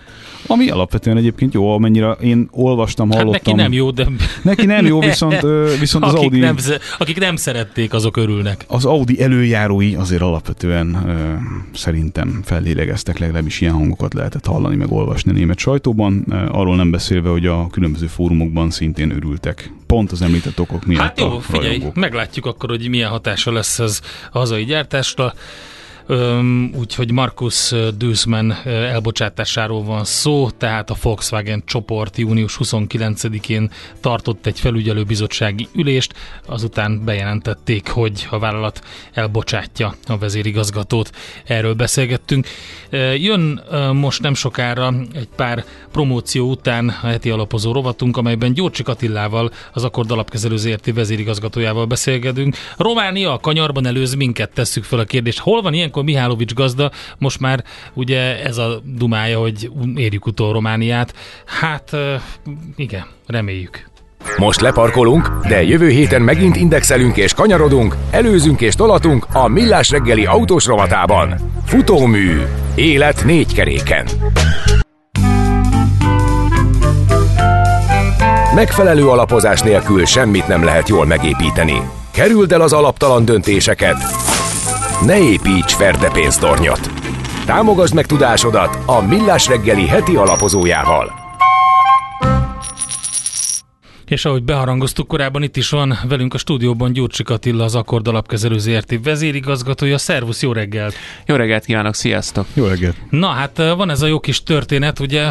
Ami 0.47 0.69
alapvetően 0.69 1.17
egyébként 1.17 1.53
jó, 1.53 1.73
amennyire 1.73 2.11
én 2.11 2.47
olvastam, 2.51 3.11
hallottam. 3.11 3.33
Hát 3.33 3.43
neki 3.45 3.57
nem 3.57 3.73
jó, 3.73 3.91
de... 3.91 4.07
Neki 4.41 4.65
nem 4.65 4.85
jó, 4.85 4.99
viszont, 4.99 5.41
viszont 5.79 6.03
az 6.03 6.13
akik 6.13 6.23
Audi... 6.23 6.39
Nem, 6.39 6.55
akik 6.97 7.19
nem 7.19 7.35
szerették, 7.35 7.93
azok 7.93 8.17
örülnek. 8.17 8.65
Az 8.67 8.85
Audi 8.85 9.21
előjárói 9.21 9.95
azért 9.95 10.21
alapvetően 10.21 11.03
ö, 11.07 11.33
szerintem 11.73 12.41
fellélegeztek, 12.43 13.17
legalábbis 13.17 13.61
ilyen 13.61 13.73
hangokat 13.73 14.13
lehetett 14.13 14.45
hallani, 14.45 14.75
meg 14.75 14.91
olvasni 14.91 15.31
a 15.31 15.33
német 15.33 15.57
sajtóban, 15.57 16.19
arról 16.51 16.75
nem 16.75 16.91
beszélve, 16.91 17.29
hogy 17.29 17.45
a 17.45 17.67
különböző 17.71 18.07
fórumokban 18.07 18.69
szintén 18.69 19.11
örültek. 19.11 19.71
Pont 19.85 20.11
az 20.11 20.21
említett 20.21 20.59
okok 20.59 20.85
miatt 20.85 21.01
Hát 21.01 21.19
jó, 21.19 21.39
figyelj, 21.39 21.67
rajongók. 21.67 21.95
meglátjuk 21.95 22.45
akkor, 22.45 22.69
hogy 22.69 22.89
milyen 22.89 23.09
hatása 23.09 23.51
lesz 23.51 23.79
ez 23.79 24.01
a 24.31 24.37
hazai 24.37 24.63
gyártásra 24.63 25.33
úgyhogy 26.79 27.11
Markus 27.11 27.73
Duisman 27.97 28.51
elbocsátásáról 28.65 29.83
van 29.83 30.03
szó, 30.03 30.49
tehát 30.49 30.89
a 30.89 30.95
Volkswagen 31.01 31.63
csoport 31.65 32.17
június 32.17 32.57
29-én 32.63 33.71
tartott 34.01 34.45
egy 34.45 34.59
felügyelőbizottsági 34.59 35.67
ülést, 35.75 36.13
azután 36.45 37.01
bejelentették, 37.05 37.89
hogy 37.89 38.27
a 38.29 38.39
vállalat 38.39 38.83
elbocsátja 39.13 39.95
a 40.05 40.17
vezérigazgatót. 40.17 41.11
Erről 41.45 41.73
beszélgettünk. 41.73 42.47
Jön 43.17 43.61
most 43.93 44.21
nem 44.21 44.33
sokára 44.33 44.93
egy 45.13 45.29
pár 45.35 45.65
promóció 45.91 46.49
után 46.49 46.89
a 47.01 47.07
heti 47.07 47.29
alapozó 47.29 47.71
rovatunk, 47.71 48.17
amelyben 48.17 48.53
Gyurcsik 48.53 48.87
Attilával, 48.87 49.51
az 49.73 49.83
Akkord 49.83 50.11
Alapkezelő 50.11 50.57
ZRT 50.57 50.93
vezérigazgatójával 50.93 51.85
beszélgetünk. 51.85 52.55
Románia 52.77 53.33
a 53.33 53.39
kanyarban 53.39 53.85
előz 53.85 54.13
minket, 54.13 54.53
tesszük 54.53 54.83
fel 54.83 54.99
a 54.99 55.03
kérdést. 55.03 55.39
Hol 55.39 55.61
van 55.61 55.73
ilyenkor 55.73 55.96
Mihálovics 56.03 56.53
gazda? 56.53 56.91
Most 57.17 57.39
már 57.39 57.63
ugye 57.93 58.43
ez 58.43 58.57
a 58.57 58.81
dumája, 58.83 59.39
hogy 59.39 59.71
érjük 59.95 60.25
utol 60.25 60.53
Romániát. 60.53 61.13
Hát 61.45 61.91
igen, 62.75 63.05
reméljük. 63.25 63.89
Most 64.37 64.61
leparkolunk, 64.61 65.29
de 65.47 65.63
jövő 65.63 65.89
héten 65.89 66.21
megint 66.21 66.55
indexelünk 66.55 67.17
és 67.17 67.33
kanyarodunk, 67.33 67.95
előzünk 68.11 68.61
és 68.61 68.75
tolatunk 68.75 69.25
a 69.33 69.47
Millás 69.47 69.89
reggeli 69.89 70.25
autós 70.25 70.65
rovatában. 70.65 71.35
Futómű. 71.65 72.41
Élet 72.75 73.25
négy 73.25 73.53
keréken. 73.53 74.05
Megfelelő 78.55 79.07
alapozás 79.07 79.61
nélkül 79.61 80.05
semmit 80.05 80.47
nem 80.47 80.63
lehet 80.63 80.89
jól 80.89 81.05
megépíteni. 81.05 81.81
Kerüld 82.11 82.51
el 82.51 82.61
az 82.61 82.73
alaptalan 82.73 83.25
döntéseket. 83.25 83.97
Ne 85.05 85.17
építs 85.19 85.73
ferde 85.73 86.09
pénztornyot. 86.11 86.89
Támogasd 87.45 87.93
meg 87.93 88.05
tudásodat 88.05 88.77
a 88.85 89.01
Millás 89.01 89.47
reggeli 89.47 89.87
heti 89.87 90.15
alapozójával. 90.15 91.26
És 94.07 94.25
ahogy 94.25 94.43
beharangoztuk 94.43 95.07
korábban, 95.07 95.43
itt 95.43 95.57
is 95.57 95.69
van 95.69 95.97
velünk 96.07 96.33
a 96.33 96.37
stúdióban 96.37 96.93
Gyurcsik 96.93 97.29
Attila, 97.29 97.63
az 97.63 97.75
Akkord 97.75 98.07
Alapkezelő 98.07 98.57
ZRT 98.57 99.03
vezérigazgatója. 99.03 99.97
Szervusz, 99.97 100.41
jó 100.41 100.51
reggelt! 100.51 100.95
Jó 101.25 101.35
reggelt 101.35 101.65
kívánok, 101.65 101.95
sziasztok! 101.95 102.45
Jó 102.53 102.65
reggelt! 102.65 102.95
Na 103.09 103.27
hát 103.27 103.57
van 103.57 103.89
ez 103.89 104.01
a 104.01 104.07
jó 104.07 104.19
kis 104.19 104.43
történet, 104.43 104.99
ugye, 104.99 105.23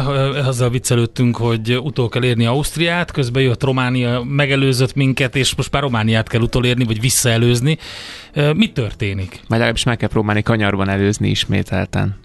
azzal 0.45 0.69
viccelődtünk, 0.69 1.37
hogy 1.37 1.79
utol 1.81 2.09
kell 2.09 2.23
érni 2.23 2.45
Ausztriát, 2.45 3.11
közben 3.11 3.43
jött 3.43 3.63
Románia, 3.63 4.23
megelőzött 4.23 4.95
minket, 4.95 5.35
és 5.35 5.55
most 5.55 5.71
már 5.71 5.81
Romániát 5.81 6.29
kell 6.29 6.41
utolérni, 6.41 6.83
vagy 6.83 6.99
visszaelőzni. 6.99 7.77
Mi 8.55 8.71
történik? 8.71 9.29
Majd 9.31 9.45
legalábbis 9.49 9.83
meg 9.83 9.97
kell 9.97 10.09
próbálni 10.09 10.41
kanyarban 10.41 10.89
előzni 10.89 11.29
ismételten. 11.29 12.15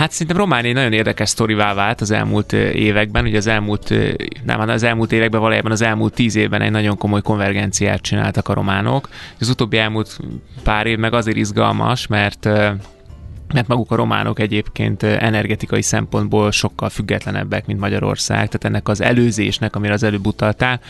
Hát 0.00 0.10
szerintem 0.10 0.36
Románia 0.36 0.72
nagyon 0.72 0.92
érdekes 0.92 1.28
sztorivá 1.28 1.74
vált 1.74 2.00
az 2.00 2.10
elmúlt 2.10 2.52
években. 2.52 3.24
Ugye 3.24 3.36
az 3.36 3.46
elmúlt, 3.46 3.94
nem, 4.44 4.60
az 4.60 4.82
elmúlt 4.82 5.12
években 5.12 5.40
valójában 5.40 5.72
az 5.72 5.82
elmúlt 5.82 6.14
tíz 6.14 6.36
évben 6.36 6.62
egy 6.62 6.70
nagyon 6.70 6.96
komoly 6.96 7.22
konvergenciát 7.22 8.00
csináltak 8.00 8.48
a 8.48 8.54
románok. 8.54 9.08
Az 9.40 9.48
utóbbi 9.48 9.78
elmúlt 9.78 10.18
pár 10.62 10.86
év 10.86 10.98
meg 10.98 11.12
azért 11.14 11.36
izgalmas, 11.36 12.06
mert 12.06 12.44
mert 13.54 13.66
maguk 13.66 13.90
a 13.90 13.94
románok 13.94 14.38
egyébként 14.38 15.02
energetikai 15.02 15.82
szempontból 15.82 16.50
sokkal 16.50 16.88
függetlenebbek, 16.88 17.66
mint 17.66 17.80
Magyarország, 17.80 18.36
tehát 18.36 18.64
ennek 18.64 18.88
az 18.88 19.00
előzésnek, 19.00 19.76
amire 19.76 19.92
az 19.92 20.02
előbb 20.02 20.26
utaltál, 20.26 20.80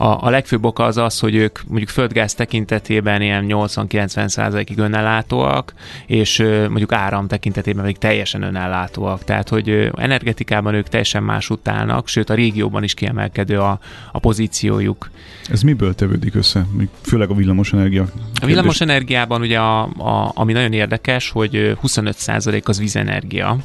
a, 0.00 0.26
a 0.26 0.30
legfőbb 0.30 0.64
oka 0.64 0.84
az 0.84 0.96
az, 0.96 1.18
hogy 1.18 1.34
ők 1.34 1.58
mondjuk 1.68 1.88
földgáz 1.88 2.34
tekintetében 2.34 3.22
ilyen 3.22 3.44
80-90 3.48 4.28
százalékig 4.28 4.78
önellátóak, 4.78 5.72
és 6.06 6.38
mondjuk 6.68 6.92
áram 6.92 7.26
tekintetében 7.26 7.82
pedig 7.82 7.98
teljesen 7.98 8.42
önellátóak. 8.42 9.24
Tehát, 9.24 9.48
hogy 9.48 9.90
energetikában 9.96 10.74
ők 10.74 10.88
teljesen 10.88 11.22
más 11.22 11.50
utálnak, 11.50 12.08
sőt 12.08 12.30
a 12.30 12.34
régióban 12.34 12.82
is 12.82 12.94
kiemelkedő 12.94 13.58
a, 13.58 13.78
a 14.12 14.18
pozíciójuk. 14.18 15.10
Ez 15.50 15.62
miből 15.62 15.94
tevődik 15.94 16.34
össze? 16.34 16.66
Főleg 17.02 17.30
a 17.30 17.34
villamosenergia. 17.34 18.06
A 18.40 18.46
villamosenergiában 18.46 19.40
ugye, 19.40 19.58
a, 19.58 19.82
a, 19.82 20.32
ami 20.34 20.52
nagyon 20.52 20.72
érdekes, 20.72 21.30
hogy 21.30 21.76
25% 21.82 22.64
az 22.64 22.78
vízenergia, 22.78 23.56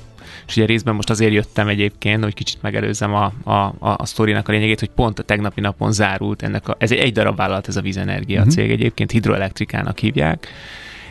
és 0.47 0.55
ugye 0.55 0.65
részben 0.65 0.95
most 0.95 1.09
azért 1.09 1.33
jöttem 1.33 1.67
egyébként, 1.67 2.23
hogy 2.23 2.33
kicsit 2.33 2.61
megelőzem 2.61 3.13
a, 3.13 3.33
a, 3.43 3.51
a, 3.51 3.75
a 3.79 4.05
sztorinak 4.05 4.47
a 4.47 4.51
lényegét, 4.51 4.79
hogy 4.79 4.89
pont 4.89 5.19
a 5.19 5.23
tegnapi 5.23 5.61
napon 5.61 5.91
zárult 5.91 6.41
ennek 6.41 6.67
a, 6.67 6.75
ez 6.79 6.91
egy, 6.91 6.97
egy 6.97 7.13
darab 7.13 7.35
vállalat 7.35 7.67
ez 7.67 7.75
a 7.75 7.81
vízenergia 7.81 8.39
uh-huh. 8.39 8.53
cég 8.53 8.71
egyébként, 8.71 9.11
hidroelektrikának 9.11 9.99
hívják, 9.99 10.47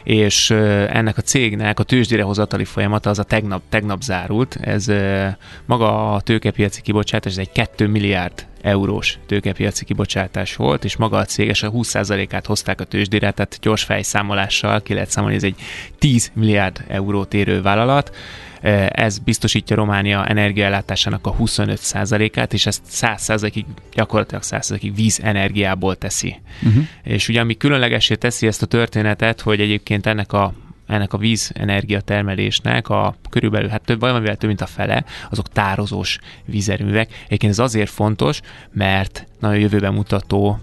és 0.05 0.51
ennek 0.51 1.17
a 1.17 1.21
cégnek 1.21 1.81
a 1.81 1.83
tőzsdére 1.83 2.23
hozatali 2.23 2.65
folyamata 2.65 3.11
az 3.11 3.19
a 3.19 3.23
tegnap, 3.23 3.63
tegnap 3.69 4.03
zárult. 4.03 4.59
Ez 4.61 4.87
maga 5.67 6.15
a 6.15 6.21
tőkepiaci 6.21 6.81
kibocsátás, 6.81 7.33
ez 7.33 7.39
egy 7.39 7.53
2 7.53 7.87
milliárd 7.87 8.47
eurós 8.63 9.19
tőkepiaci 9.27 9.85
kibocsátás 9.85 10.57
volt, 10.57 10.85
és 10.85 10.97
maga 10.97 11.17
a 11.17 11.25
céges 11.25 11.63
a 11.63 11.71
20%-át 11.71 12.47
hozták 12.47 12.81
a 12.81 12.85
tőzsdére, 12.85 13.31
tehát 13.31 13.59
gyors 13.61 13.83
fejszámolással 13.83 14.83
ki 14.83 14.95
lehet 14.95 15.11
számolni, 15.11 15.37
ez 15.37 15.43
egy 15.43 15.57
10 15.99 16.31
milliárd 16.35 16.85
eurót 16.89 17.35
érő 17.35 17.63
vállalat. 17.63 18.17
Ez 18.89 19.19
biztosítja 19.19 19.77
Románia 19.77 20.27
energiaellátásának 20.27 21.27
a 21.27 21.35
25%-át, 21.35 22.53
és 22.53 22.67
ezt 22.67 22.83
100%-ig, 22.91 23.65
gyakorlatilag 23.95 24.43
100%-ig 24.47 24.95
vízenergiából 24.95 25.97
teszi. 25.97 26.41
Uh-huh. 26.63 26.85
És 27.03 27.29
ugye 27.29 27.41
ami 27.41 27.57
különlegesé 27.57 28.15
teszi 28.15 28.47
ezt 28.47 28.63
a 28.63 28.67
történetet, 28.67 29.41
hogy 29.41 29.61
egyébként 29.61 30.07
ennek 30.07 30.33
a 30.33 30.53
ennek 30.87 31.13
a 31.13 31.19
vízenergia 31.19 32.01
termelésnek 32.01 32.89
a 32.89 33.17
körülbelül, 33.31 33.69
hát 33.69 33.85
több, 33.85 34.01
valamivel 34.01 34.37
több, 34.37 34.49
mint 34.49 34.61
a 34.61 34.67
fele, 34.67 35.05
azok 35.31 35.49
tározós 35.49 36.19
vízerőművek. 36.45 37.11
Egyébként 37.27 37.53
ez 37.53 37.59
azért 37.59 37.91
fontos, 37.91 38.41
mert 38.71 39.27
nagyon 39.43 39.59
jövőben 39.59 39.93
mutató 39.93 40.59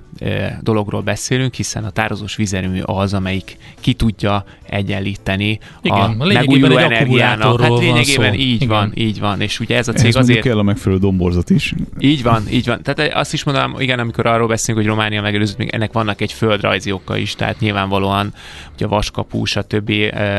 dologról 0.61 1.01
beszélünk, 1.01 1.53
hiszen 1.53 1.84
a 1.84 1.89
tározós 1.89 2.36
vízerőmű 2.36 2.82
az, 2.82 3.13
amelyik 3.13 3.57
ki 3.80 3.93
tudja 3.93 4.45
egyenlíteni 4.63 5.59
Igen, 5.82 5.97
a, 5.97 6.03
a 6.03 6.25
megújuló 6.25 6.77
energiának. 6.77 7.61
Hát 7.61 7.80
lényegében 7.80 8.34
így 8.34 8.67
van, 8.67 8.80
van, 8.80 8.91
így 8.93 9.19
van. 9.19 9.41
És 9.41 9.59
ugye 9.59 9.77
ez 9.77 9.88
a 9.88 9.93
cég 9.93 10.07
ez 10.07 10.15
azért... 10.15 10.41
kell 10.41 10.57
a 10.57 10.63
megfelelő 10.63 11.01
domborzat 11.01 11.49
is. 11.49 11.73
Így 11.99 12.23
van, 12.23 12.43
így 12.51 12.65
van. 12.65 12.82
Tehát 12.84 13.13
azt 13.13 13.34
is 13.34 13.43
mondanám, 13.43 13.75
igen, 13.80 13.99
amikor 13.99 14.25
arról 14.25 14.47
beszélünk, 14.47 14.86
hogy 14.86 14.95
Románia 14.95 15.21
megelőzött, 15.21 15.57
még 15.57 15.69
ennek 15.69 15.91
vannak 15.91 16.21
egy 16.21 16.34
földrajzi 16.34 16.91
oka 16.91 17.17
is, 17.17 17.36
tehát 17.36 17.59
nyilvánvalóan 17.59 18.34
ugye 18.73 18.86
a 18.86 18.89
vaskapú, 18.89 19.45
stb., 19.45 19.91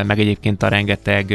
meg 0.06 0.18
egyébként 0.18 0.62
a 0.62 0.68
rengeteg 0.68 1.34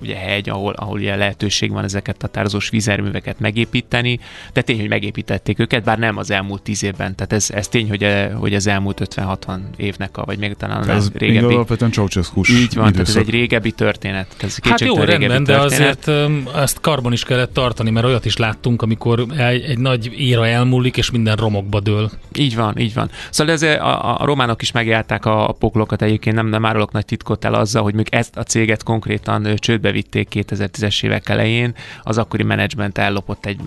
ugye 0.00 0.16
hegy, 0.16 0.48
ahol, 0.48 0.72
ahol 0.72 0.98
ugye 0.98 1.16
lehetőség 1.16 1.70
van 1.70 1.84
ezeket 1.84 2.22
a 2.22 2.26
tározós 2.26 2.68
vízerőműveket 2.68 3.40
megépíteni, 3.40 4.18
de 4.52 4.62
tény, 4.62 4.80
hogy 4.80 4.88
megépítették 4.88 5.58
őket, 5.58 5.84
bár 5.84 5.98
nem 5.98 6.16
az 6.16 6.30
elmúlt 6.32 6.62
10 6.62 6.82
évben. 6.82 7.14
Tehát 7.14 7.32
ez, 7.32 7.50
ez 7.50 7.68
tény, 7.68 7.88
hogy, 7.88 8.06
hogy 8.38 8.54
az 8.54 8.66
elmúlt 8.66 9.02
50-60 9.14 9.58
évnek, 9.76 10.16
a, 10.16 10.24
vagy 10.24 10.38
még 10.38 10.54
talán 10.54 10.88
ez 10.88 11.10
régebbi. 11.14 11.46
Ez 11.46 11.52
alapvetően 11.52 11.92
Ceausescu 11.92 12.40
Így 12.48 12.74
van, 12.74 12.92
tehát 12.92 13.08
ez 13.08 13.16
egy 13.16 13.30
régebbi 13.30 13.70
történet. 13.70 14.26
Ez 14.40 14.58
hát 14.62 14.80
jó, 14.80 14.96
rendben, 14.96 15.44
de 15.44 15.58
azért 15.58 16.10
ezt 16.56 16.80
karban 16.80 17.12
is 17.12 17.24
kellett 17.24 17.52
tartani, 17.52 17.90
mert 17.90 18.06
olyat 18.06 18.24
is 18.24 18.36
láttunk, 18.36 18.82
amikor 18.82 19.26
egy, 19.36 19.62
egy 19.62 19.78
nagy 19.78 20.12
éra 20.16 20.46
elmúlik, 20.46 20.96
és 20.96 21.10
minden 21.10 21.36
romokba 21.36 21.80
dől. 21.80 22.10
Így 22.34 22.56
van, 22.56 22.78
így 22.78 22.94
van. 22.94 23.10
Szóval 23.30 23.52
ez 23.52 23.62
a, 23.62 24.20
a 24.20 24.24
románok 24.24 24.62
is 24.62 24.72
megjárták 24.72 25.26
a, 25.26 25.48
a 25.48 25.52
poklokat 25.52 26.02
egyébként, 26.02 26.36
nem, 26.36 26.46
nem 26.46 26.64
árulok 26.64 26.92
nagy 26.92 27.04
titkot 27.04 27.44
el 27.44 27.54
azzal, 27.54 27.82
hogy 27.82 27.94
még 27.94 28.06
ezt 28.10 28.36
a 28.36 28.42
céget 28.42 28.82
konkrétan 28.82 29.54
csődbe 29.56 29.90
vitték 29.90 30.28
2010-es 30.32 31.04
évek 31.04 31.28
elején, 31.28 31.74
az 32.02 32.18
akkori 32.18 32.42
menedzsment 32.42 32.98
ellopott 32.98 33.46
egy 33.46 33.60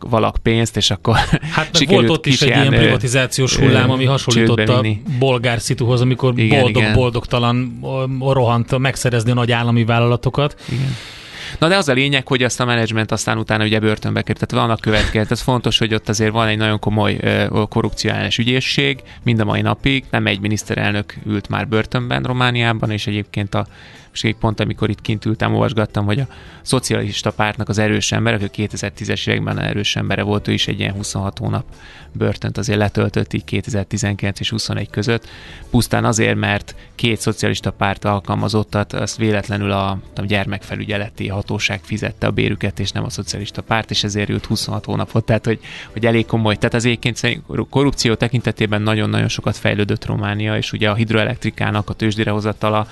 valak 0.00 0.36
pénzt, 0.42 0.76
és 0.76 0.90
akkor 0.90 1.16
Hát 1.52 1.84
volt 1.86 2.10
ott 2.12 2.26
is 2.26 2.42
egy 2.42 2.48
ilyen 2.48 2.68
privatizációs 2.68 3.56
hullám, 3.56 3.90
ami 3.90 4.04
hasonlított 4.04 4.68
a 4.68 4.84
bolgár 5.18 5.60
szituhoz, 5.60 6.00
amikor 6.00 6.34
boldog-boldogtalan 6.34 7.80
rohant 8.20 8.78
megszerezni 8.78 9.30
a 9.30 9.34
nagy 9.34 9.52
állami 9.52 9.84
vállalatokat. 9.84 10.56
Igen. 10.68 10.96
Na 11.58 11.68
de 11.68 11.76
az 11.76 11.88
a 11.88 11.92
lényeg, 11.92 12.26
hogy 12.26 12.42
azt 12.42 12.60
a 12.60 12.64
menedzsment 12.64 13.12
aztán 13.12 13.38
utána 13.38 13.64
ugye 13.64 13.80
börtönbe 13.80 14.22
került. 14.22 14.46
Tehát 14.46 14.64
vannak 14.64 14.80
következett. 14.80 15.30
Ez 15.30 15.40
fontos, 15.40 15.78
hogy 15.78 15.94
ott 15.94 16.08
azért 16.08 16.32
van 16.32 16.46
egy 16.46 16.56
nagyon 16.56 16.78
komoly 16.78 17.18
korrupciális 17.68 18.38
ügyészség, 18.38 19.02
mind 19.22 19.40
a 19.40 19.44
mai 19.44 19.60
napig. 19.60 20.04
Nem 20.10 20.26
egy 20.26 20.40
miniszterelnök 20.40 21.14
ült 21.26 21.48
már 21.48 21.68
börtönben 21.68 22.22
Romániában, 22.22 22.90
és 22.90 23.06
egyébként 23.06 23.54
a 23.54 23.66
és 24.12 24.22
még 24.22 24.36
pont 24.36 24.60
amikor 24.60 24.90
itt 24.90 25.00
kint 25.00 25.24
ültem, 25.24 25.52
olvasgattam, 25.52 26.04
hogy 26.04 26.20
a 26.20 26.26
szocialista 26.62 27.30
pártnak 27.30 27.68
az 27.68 27.78
erős 27.78 28.12
ember, 28.12 28.34
aki 28.34 28.68
2010-es 28.68 29.28
években 29.28 29.58
erős 29.58 29.96
embere 29.96 30.22
volt, 30.22 30.48
ő 30.48 30.52
is 30.52 30.68
egy 30.68 30.80
ilyen 30.80 30.92
26 30.92 31.38
hónap 31.38 31.64
börtönt 32.12 32.58
azért 32.58 32.78
letöltött 32.78 33.32
így 33.32 33.44
2019 33.44 34.40
és 34.40 34.50
21 34.50 34.90
között, 34.90 35.28
pusztán 35.70 36.04
azért, 36.04 36.36
mert 36.36 36.74
két 36.94 37.20
szocialista 37.20 37.70
párt 37.70 38.04
alkalmazottat, 38.04 38.92
azt 38.92 39.16
véletlenül 39.16 39.70
a, 39.70 39.98
a 40.16 40.24
gyermekfelügyeleti 40.24 41.28
hatóság 41.28 41.80
fizette 41.82 42.26
a 42.26 42.30
bérüket, 42.30 42.80
és 42.80 42.90
nem 42.90 43.04
a 43.04 43.10
szocialista 43.10 43.62
párt, 43.62 43.90
és 43.90 44.04
ezért 44.04 44.28
ült 44.28 44.46
26 44.46 44.84
hónapot, 44.84 45.24
tehát 45.24 45.44
hogy, 45.44 45.60
hogy 45.92 46.06
elég 46.06 46.26
komoly. 46.26 46.56
Tehát 46.56 46.74
az 46.74 46.84
egyébként 46.84 47.42
korrupció 47.70 48.14
tekintetében 48.14 48.82
nagyon-nagyon 48.82 49.28
sokat 49.28 49.56
fejlődött 49.56 50.06
Románia, 50.06 50.56
és 50.56 50.72
ugye 50.72 50.90
a 50.90 50.94
hidroelektrikának 50.94 51.90
a 51.90 51.94
tőzsdére 51.94 52.30
hozatala, 52.30 52.86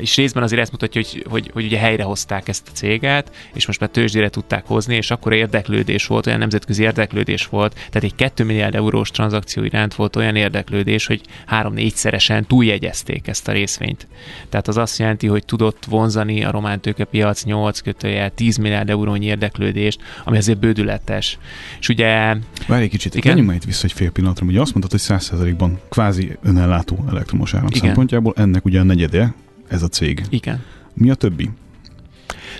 és 0.00 0.16
részben 0.16 0.42
azért 0.42 0.60
ezt 0.60 0.70
mutatja, 0.70 1.02
hogy, 1.02 1.24
hogy, 1.28 1.50
hogy 1.52 1.64
ugye 1.64 1.78
helyrehozták 1.78 2.48
ezt 2.48 2.68
a 2.68 2.76
céget, 2.76 3.32
és 3.54 3.66
most 3.66 3.80
már 3.80 3.88
tőzsdére 3.88 4.28
tudták 4.28 4.66
hozni, 4.66 4.94
és 4.94 5.10
akkor 5.10 5.32
érdeklődés 5.32 6.06
volt, 6.06 6.26
olyan 6.26 6.38
nemzetközi 6.38 6.82
érdeklődés 6.82 7.46
volt, 7.46 7.72
tehát 7.74 8.02
egy 8.02 8.14
2 8.14 8.44
milliárd 8.44 8.74
eurós 8.74 9.10
tranzakció 9.10 9.62
iránt 9.62 9.94
volt 9.94 10.16
olyan 10.16 10.36
érdeklődés, 10.36 11.06
hogy 11.06 11.20
3-4-szeresen 11.50 12.46
túljegyezték 12.46 13.28
ezt 13.28 13.48
a 13.48 13.52
részvényt. 13.52 14.06
Tehát 14.48 14.68
az 14.68 14.76
azt 14.76 14.98
jelenti, 14.98 15.26
hogy 15.26 15.44
tudott 15.44 15.84
vonzani 15.84 16.44
a 16.44 16.50
román 16.50 16.80
tőkepiac 16.80 17.44
8 17.44 17.80
kötője 17.80 18.28
10 18.28 18.56
milliárd 18.56 18.90
eurónyi 18.90 19.26
érdeklődést, 19.26 20.00
ami 20.24 20.36
azért 20.36 20.58
bődületes. 20.58 21.38
És 21.80 21.88
ugye... 21.88 22.36
Várj 22.66 22.82
egy 22.82 22.90
kicsit, 22.90 23.14
igen? 23.14 23.36
menjünk 23.36 23.56
itt 23.56 23.64
vissza 23.64 23.84
egy 23.84 23.92
fél 23.92 24.10
pillanatra, 24.10 24.46
ugye 24.46 24.60
azt 24.60 24.74
mondtad, 24.74 25.00
hogy 25.00 25.18
100%-ban 25.18 25.80
kvázi 25.88 26.36
önellátó 26.42 27.04
elektromos 27.08 27.54
áram 27.54 27.66
igen. 27.66 27.80
szempontjából, 27.80 28.32
ennek 28.36 28.64
ugye 28.64 28.80
a 28.80 28.82
negyede 28.82 29.34
ez 29.68 29.82
a 29.82 29.88
cég. 29.88 30.22
Igen. 30.28 30.64
Mi 30.94 31.10
a 31.10 31.14
többi? 31.14 31.50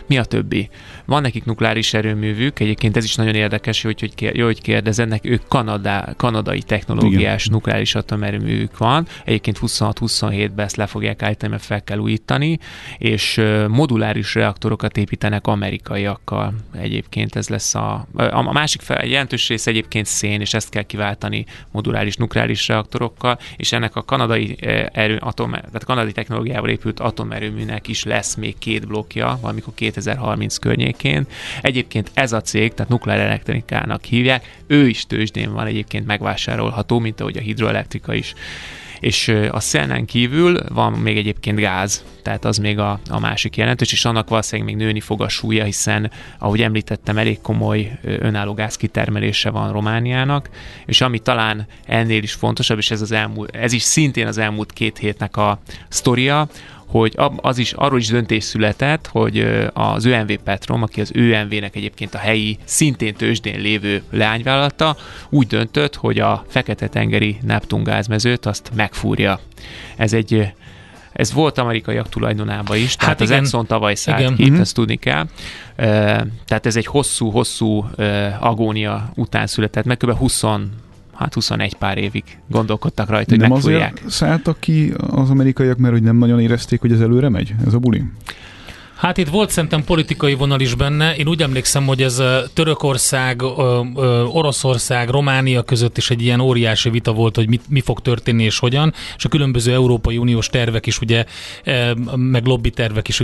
Mi 0.07 0.19
a 0.19 0.25
többi? 0.25 0.69
Van 1.09 1.23
nekik 1.23 1.45
nukleáris 1.45 1.95
erőművük, 1.95 2.61
egyébként 2.61 2.97
ez 2.97 3.05
is 3.05 3.15
nagyon 3.15 3.35
érdekes, 3.35 3.83
hogy, 3.83 4.01
hogy, 4.01 4.37
jó, 4.37 4.45
hogy 4.45 4.63
kérdezednek, 4.63 5.25
ők 5.25 5.43
Kanadá, 5.49 6.13
kanadai 6.17 6.63
technológiás 6.63 7.43
Igen. 7.43 7.55
nukleáris 7.55 7.95
atomerőművük 7.95 8.79
van, 8.79 9.07
egyébként 9.25 9.59
26-27-ben 9.61 10.65
ezt 10.65 10.77
le 10.77 10.87
fogják 10.87 11.23
állítani, 11.23 11.51
mert 11.51 11.65
fel 11.65 11.85
kell 11.85 11.99
újítani, 11.99 12.59
és 12.99 13.41
moduláris 13.69 14.35
reaktorokat 14.35 14.97
építenek 14.97 15.47
amerikaiakkal. 15.47 16.55
Egyébként 16.73 17.37
ez 17.37 17.49
lesz 17.49 17.75
a, 17.75 18.07
a, 18.15 18.53
másik 18.53 18.81
fel, 18.81 19.07
jelentős 19.07 19.49
rész 19.49 19.67
egyébként 19.67 20.07
szén, 20.07 20.41
és 20.41 20.55
ezt 20.55 20.71
kell 20.71 20.83
kiváltani 20.83 21.45
moduláris 21.71 22.17
nukleáris 22.17 22.69
reaktorokkal, 22.69 23.39
és 23.57 23.73
ennek 23.73 23.97
a 23.97 24.03
kanadai 24.03 24.57
erő, 24.93 25.17
atom, 25.21 25.51
tehát 25.51 25.85
kanadai 25.85 26.13
technológiával 26.13 26.71
épült 26.71 27.01
atomerőműnek 27.01 27.89
is 27.89 28.05
lesz 28.05 28.35
még 28.35 28.59
két 28.59 28.87
blokkja, 28.87 29.39
valamikor 29.41 29.75
2030 29.75 30.57
környék 30.57 30.97
környékén. 30.99 31.27
Egyébként 31.61 32.11
ez 32.15 32.33
a 32.33 32.41
cég, 32.41 32.75
tehát 32.75 32.91
nukleár 32.91 33.21
elektronikának 33.21 34.05
hívják, 34.05 34.57
ő 34.67 34.89
is 34.89 35.07
tőzsdén 35.07 35.53
van 35.53 35.67
egyébként 35.67 36.07
megvásárolható, 36.07 36.99
mint 36.99 37.21
ahogy 37.21 37.37
a 37.37 37.41
hidroelektrika 37.41 38.15
is 38.15 38.35
és 39.01 39.35
a 39.51 39.61
szenen 39.61 40.05
kívül 40.05 40.59
van 40.69 40.93
még 40.93 41.17
egyébként 41.17 41.59
gáz, 41.59 42.05
tehát 42.23 42.45
az 42.45 42.57
még 42.57 42.79
a, 42.79 43.01
a 43.09 43.19
másik 43.19 43.57
jelentős, 43.57 43.93
és 43.93 44.05
annak 44.05 44.29
valószínűleg 44.29 44.75
még 44.75 44.85
nőni 44.85 45.01
fog 45.01 45.23
a 45.23 45.29
súlya, 45.29 45.65
hiszen, 45.65 46.11
ahogy 46.39 46.63
említettem, 46.63 47.19
elég 47.19 47.41
komoly 47.41 47.99
önálló 48.03 48.55
gáz 48.55 48.77
kitermelése 48.77 49.51
van 49.51 49.73
Romániának, 49.73 50.49
és 50.87 51.01
ami 51.01 51.19
talán 51.19 51.67
ennél 51.87 52.23
is 52.23 52.33
fontosabb, 52.33 52.79
és 52.79 52.91
ez, 52.91 53.01
az 53.01 53.13
elmúlt, 53.13 53.57
ez 53.57 53.73
is 53.73 53.83
szintén 53.83 54.27
az 54.27 54.39
elmúlt 54.39 54.73
két 54.73 54.99
hétnek 54.99 55.37
a 55.37 55.61
sztoria, 55.89 56.49
hogy 56.89 57.19
az 57.37 57.59
is, 57.59 57.73
arról 57.73 57.99
is 57.99 58.07
döntés 58.07 58.45
született, 58.45 59.07
hogy 59.07 59.69
az 59.73 60.05
ÖMV 60.05 60.33
Petrom, 60.45 60.83
aki 60.83 61.01
az 61.01 61.11
ÖMV-nek 61.15 61.77
egyébként 61.77 62.15
a 62.15 62.19
helyi, 62.19 62.59
szintén 62.65 63.15
tőzsdén 63.15 63.61
lévő 63.61 64.03
leányvállalata, 64.11 64.97
úgy 65.29 65.47
döntött, 65.47 65.95
hogy 65.95 66.19
a 66.19 66.45
Fekete-tengeri 66.49 67.39
Neptun 67.43 67.83
gázmezőt 67.83 68.47
azt 68.47 68.71
megfúrja. 68.75 69.41
Ez 69.97 70.13
egy 70.13 70.53
ez 71.13 71.33
volt 71.33 71.59
amerikaiak 71.59 72.09
tulajdonában 72.09 72.77
is, 72.77 72.97
tehát 72.97 73.13
hát 73.13 73.21
az 73.21 73.31
igen. 73.31 73.43
Exxon 73.43 73.67
tavaly 73.67 73.95
szállt 73.95 74.21
igen. 74.21 74.35
ki, 74.35 74.51
mm-hmm. 74.51 74.61
ezt 74.61 74.75
tudni 74.75 74.97
kell. 74.97 75.27
Tehát 76.47 76.67
ez 76.67 76.77
egy 76.77 76.87
hosszú-hosszú 76.87 77.91
agónia 78.41 79.11
után 79.15 79.47
született, 79.47 79.85
meg 79.85 79.97
kb. 79.97 80.11
20 80.11 80.43
hát 81.19 81.35
21 81.35 81.75
pár 81.75 81.99
évig 81.99 82.25
gondolkodtak 82.49 83.09
rajta, 83.09 83.31
hogy 83.31 83.39
nem 83.39 83.51
megfújják. 83.51 83.93
azért 83.93 84.11
szálltak 84.11 84.61
ki 84.61 84.93
az 85.11 85.31
amerikaiak, 85.31 85.77
mert 85.79 85.93
hogy 85.93 86.03
nem 86.03 86.17
nagyon 86.17 86.41
érezték, 86.41 86.81
hogy 86.81 86.93
ez 86.93 87.01
előre 87.01 87.29
megy, 87.29 87.55
ez 87.67 87.75
a 87.75 87.79
buli? 87.79 88.03
Hát 88.99 89.17
itt 89.17 89.29
volt 89.29 89.51
szerintem 89.51 89.85
politikai 89.85 90.35
vonal 90.35 90.61
is 90.61 90.75
benne. 90.75 91.17
Én 91.17 91.29
úgy 91.29 91.43
emlékszem, 91.43 91.87
hogy 91.87 92.03
ez 92.03 92.23
Törökország, 92.53 93.43
Oroszország, 94.33 95.09
Románia 95.09 95.63
között 95.63 95.97
is 95.97 96.11
egy 96.11 96.23
ilyen 96.23 96.41
óriási 96.41 96.91
vita 96.91 97.13
volt, 97.13 97.37
hogy 97.37 97.49
mit, 97.49 97.63
mi 97.69 97.81
fog 97.81 98.01
történni 98.01 98.45
és 98.45 98.59
hogyan, 98.59 98.95
és 99.17 99.25
a 99.25 99.29
különböző 99.29 99.73
Európai 99.73 100.17
Uniós 100.17 100.49
tervek 100.49 100.87
is, 100.87 101.01
ugye, 101.01 101.25
meg 102.15 102.45
lobby 102.45 102.71
tervek 102.71 103.09
is. 103.09 103.23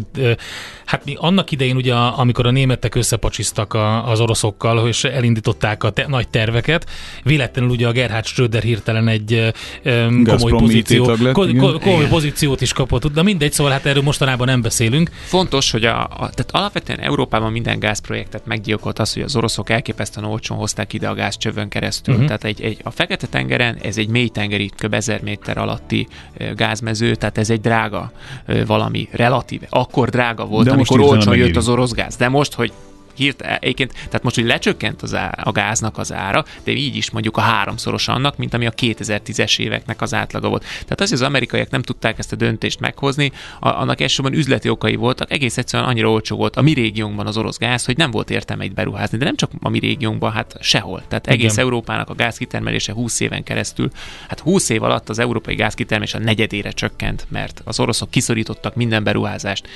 Hát 0.84 1.04
mi 1.04 1.14
annak 1.18 1.50
idején, 1.50 1.76
ugye, 1.76 1.94
amikor 1.94 2.46
a 2.46 2.50
németek 2.50 2.94
összepacsiztak 2.94 3.76
az 4.04 4.20
oroszokkal, 4.20 4.88
és 4.88 5.04
elindították 5.04 5.84
a 5.84 5.90
te- 5.90 6.06
nagy 6.08 6.28
terveket, 6.28 6.90
véletlenül 7.22 7.70
ugye 7.70 7.88
a 7.88 7.92
Gerhard 7.92 8.26
Schröder 8.26 8.62
hirtelen 8.62 9.08
egy 9.08 9.52
komoly, 10.24 10.50
pozíció, 10.50 11.16
ko- 11.32 11.80
komoly 11.80 12.08
pozíciót 12.08 12.60
is 12.60 12.72
kapott. 12.72 13.12
De 13.12 13.22
mindegy, 13.22 13.52
szóval 13.52 13.72
hát 13.72 13.86
erről 13.86 14.02
mostanában 14.02 14.46
nem 14.46 14.62
beszélünk. 14.62 15.10
Fontos 15.24 15.63
fontos, 15.70 15.70
hogy 15.70 15.84
a, 15.84 16.02
a, 16.04 16.30
tehát 16.30 16.50
alapvetően 16.50 16.98
Európában 16.98 17.52
minden 17.52 17.78
gázprojektet 17.78 18.46
meggyilkolt 18.46 18.98
az, 18.98 19.12
hogy 19.12 19.22
az 19.22 19.36
oroszok 19.36 19.70
elképesztően 19.70 20.26
olcsón 20.26 20.58
hozták 20.58 20.92
ide 20.92 21.08
a 21.08 21.14
gázcsövön 21.14 21.68
keresztül. 21.68 22.14
Uh-huh. 22.14 22.26
Tehát 22.26 22.44
egy, 22.44 22.62
egy, 22.62 22.80
a 22.82 22.90
Fekete-tengeren 22.90 23.76
ez 23.82 23.96
egy 23.96 24.08
mély 24.08 24.28
tengeri, 24.28 24.70
kb. 24.76 24.94
1000 24.94 25.22
méter 25.22 25.58
alatti 25.58 26.08
gázmező, 26.54 27.14
tehát 27.14 27.38
ez 27.38 27.50
egy 27.50 27.60
drága 27.60 28.12
valami, 28.66 29.08
relatíve. 29.12 29.66
Akkor 29.70 30.08
drága 30.08 30.46
volt, 30.46 30.66
De 30.66 30.72
amikor 30.72 31.00
olcsón 31.00 31.36
jött 31.36 31.56
az 31.56 31.68
orosz 31.68 31.92
gáz. 31.92 32.16
De 32.16 32.28
most, 32.28 32.54
hogy 32.54 32.72
hírt, 33.16 33.40
egyébként, 33.40 33.92
tehát 33.92 34.22
most, 34.22 34.34
hogy 34.34 34.44
lecsökkent 34.44 35.02
az 35.02 35.14
á, 35.14 35.38
a 35.42 35.52
gáznak 35.52 35.98
az 35.98 36.12
ára, 36.12 36.44
de 36.64 36.72
így 36.72 36.96
is 36.96 37.10
mondjuk 37.10 37.36
a 37.36 37.40
háromszoros 37.40 38.08
annak, 38.08 38.36
mint 38.36 38.54
ami 38.54 38.66
a 38.66 38.70
2010-es 38.70 39.58
éveknek 39.58 40.00
az 40.02 40.14
átlaga 40.14 40.48
volt. 40.48 40.62
Tehát 40.62 41.00
az, 41.00 41.08
hogy 41.08 41.18
az 41.18 41.24
amerikaiak 41.24 41.70
nem 41.70 41.82
tudták 41.82 42.18
ezt 42.18 42.32
a 42.32 42.36
döntést 42.36 42.80
meghozni, 42.80 43.32
a, 43.60 43.68
annak 43.68 44.00
elsősorban 44.00 44.38
üzleti 44.38 44.68
okai 44.68 44.96
voltak, 44.96 45.30
egész 45.30 45.56
egyszerűen 45.56 45.88
annyira 45.88 46.10
olcsó 46.10 46.36
volt 46.36 46.56
a 46.56 46.62
mi 46.62 46.72
régiónkban 46.72 47.26
az 47.26 47.36
orosz 47.36 47.58
gáz, 47.58 47.84
hogy 47.84 47.96
nem 47.96 48.10
volt 48.10 48.30
értelme 48.30 48.64
itt 48.64 48.74
beruházni, 48.74 49.18
de 49.18 49.24
nem 49.24 49.36
csak 49.36 49.50
a 49.60 49.68
mi 49.68 49.78
régiónkban, 49.78 50.32
hát 50.32 50.56
sehol. 50.60 51.02
Tehát 51.08 51.26
egész 51.26 51.52
Igen. 51.52 51.64
Európának 51.64 52.08
a 52.10 52.14
gázkitermelése 52.14 52.92
20 52.92 53.20
éven 53.20 53.42
keresztül, 53.42 53.90
hát 54.28 54.40
20 54.40 54.68
év 54.68 54.82
alatt 54.82 55.08
az 55.08 55.18
európai 55.18 55.54
gázkitermelés 55.54 56.14
a 56.14 56.18
negyedére 56.18 56.70
csökkent, 56.70 57.26
mert 57.28 57.62
az 57.64 57.80
oroszok 57.80 58.10
kiszorítottak 58.10 58.74
minden 58.74 59.04
beruházást. 59.04 59.68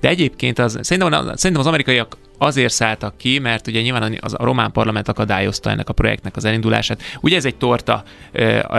De 0.00 0.08
egyébként 0.08 0.58
az, 0.58 0.78
szerintem, 0.82 1.12
szerintem 1.12 1.60
az 1.60 1.66
amerikaiak 1.66 2.16
azért 2.38 2.72
szálltak 2.72 3.16
ki, 3.16 3.38
mert 3.38 3.66
ugye 3.66 3.80
nyilván 3.80 4.18
az, 4.20 4.34
a 4.38 4.44
román 4.44 4.72
parlament 4.72 5.08
akadályozta 5.08 5.70
ennek 5.70 5.88
a 5.88 5.92
projektnek 5.92 6.36
az 6.36 6.44
elindulását. 6.44 7.02
Ugye 7.20 7.36
ez 7.36 7.44
egy 7.44 7.56
torta, 7.56 8.02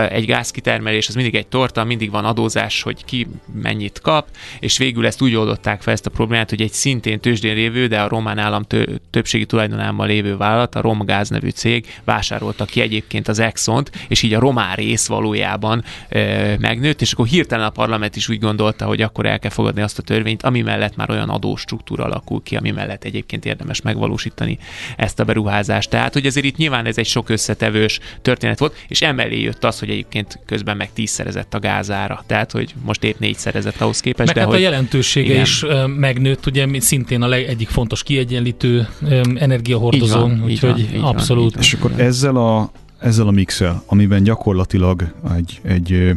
egy 0.08 0.26
gázkitermelés, 0.26 1.08
az 1.08 1.14
mindig 1.14 1.34
egy 1.34 1.46
torta, 1.46 1.84
mindig 1.84 2.10
van 2.10 2.24
adózás, 2.24 2.82
hogy 2.82 3.04
ki 3.04 3.26
mennyit 3.62 4.00
kap, 4.00 4.28
és 4.60 4.78
végül 4.78 5.06
ezt 5.06 5.22
úgy 5.22 5.34
oldották 5.34 5.82
fel 5.82 5.92
ezt 5.92 6.06
a 6.06 6.10
problémát, 6.10 6.50
hogy 6.50 6.60
egy 6.60 6.72
szintén 6.72 7.20
tőzsdén 7.20 7.54
lévő, 7.54 7.86
de 7.86 8.00
a 8.00 8.08
román 8.08 8.38
állam 8.38 8.62
tő, 8.62 9.00
többségi 9.10 9.46
tulajdonában 9.46 10.06
lévő 10.06 10.36
vállalat, 10.36 10.74
a 10.74 10.80
Romgáz 10.80 11.28
nevű 11.28 11.48
cég 11.48 12.00
vásárolta 12.04 12.64
ki 12.64 12.80
egyébként 12.80 13.28
az 13.28 13.38
Exxont, 13.38 13.90
és 14.08 14.22
így 14.22 14.34
a 14.34 14.40
román 14.40 14.74
rész 14.74 15.06
valójában 15.06 15.84
e, 16.08 16.56
megnőtt, 16.58 17.00
és 17.00 17.12
akkor 17.12 17.26
hirtelen 17.26 17.66
a 17.66 17.70
parlament 17.70 18.16
is 18.16 18.28
úgy 18.28 18.38
gondolta, 18.38 18.86
hogy 18.86 19.02
akkor 19.02 19.26
el 19.26 19.38
kell 19.38 19.50
fogadni 19.50 19.82
azt 19.82 19.98
a 19.98 20.02
törvényt, 20.02 20.42
ami 20.42 20.62
mellett 20.62 20.96
már 20.96 21.10
olyan 21.10 21.28
adóstruktúra 21.28 22.04
alakul 22.04 22.42
ki, 22.42 22.56
ami 22.56 22.70
mellett 22.70 23.04
egyébként 23.04 23.44
érdemes 23.46 23.80
megvalósítani 23.80 24.58
ezt 24.96 25.20
a 25.20 25.24
beruházást. 25.24 25.90
Tehát, 25.90 26.12
hogy 26.12 26.26
azért 26.26 26.46
itt 26.46 26.56
nyilván 26.56 26.86
ez 26.86 26.98
egy 26.98 27.06
sok 27.06 27.28
összetevős 27.28 28.00
történet 28.22 28.58
volt, 28.58 28.74
és 28.88 29.02
emellé 29.02 29.40
jött 29.40 29.64
az, 29.64 29.78
hogy 29.78 29.90
egyébként 29.90 30.40
közben 30.46 30.76
meg 30.76 30.92
tízszerezett 30.92 31.54
a 31.54 31.58
gázára. 31.58 32.24
Tehát, 32.26 32.52
hogy 32.52 32.74
most 32.84 33.04
épp 33.04 33.18
négyszerezett 33.18 33.80
ahhoz 33.80 34.00
képest. 34.00 34.26
Meg 34.26 34.34
de 34.34 34.40
hát 34.40 34.50
hogy, 34.50 34.58
a 34.58 34.62
jelentősége 34.62 35.30
igen. 35.30 35.42
is 35.42 35.64
megnőtt, 35.96 36.46
ugye 36.46 36.66
szintén 36.80 37.22
a 37.22 37.26
leg, 37.26 37.44
egyik 37.44 37.68
fontos 37.68 38.02
kiegyenlítő 38.02 38.88
energiahordozó, 39.34 40.30
úgyhogy 40.44 40.98
abszolút. 41.00 41.54
Van. 41.54 41.62
És 41.62 41.72
akkor 41.72 41.92
ezzel 41.96 42.36
a, 42.36 42.70
ezzel 42.98 43.26
a 43.26 43.30
mixel, 43.30 43.82
amiben 43.86 44.22
gyakorlatilag 44.22 45.12
egy, 45.36 45.60
egy 45.62 46.12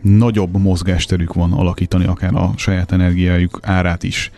nagyobb 0.00 0.56
mozgásterük 0.56 1.32
van 1.32 1.52
alakítani 1.52 2.04
akár 2.04 2.34
a 2.34 2.52
saját 2.56 2.92
energiájuk 2.92 3.58
árát 3.62 4.02
is 4.02 4.30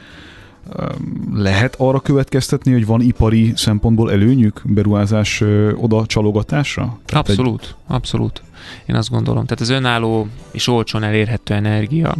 lehet 1.34 1.74
arra 1.78 2.00
következtetni, 2.00 2.72
hogy 2.72 2.86
van 2.86 3.00
ipari 3.00 3.52
szempontból 3.56 4.12
előnyük 4.12 4.62
beruházás 4.64 5.42
oda 5.74 6.06
csalogatásra? 6.06 6.98
Tehát 7.04 7.28
abszolút, 7.28 7.62
egy... 7.62 7.94
abszolút. 7.94 8.42
Én 8.86 8.94
azt 8.94 9.10
gondolom. 9.10 9.44
Tehát 9.44 9.60
az 9.60 9.68
önálló 9.68 10.28
és 10.50 10.68
olcsón 10.68 11.02
elérhető 11.02 11.54
energia, 11.54 12.14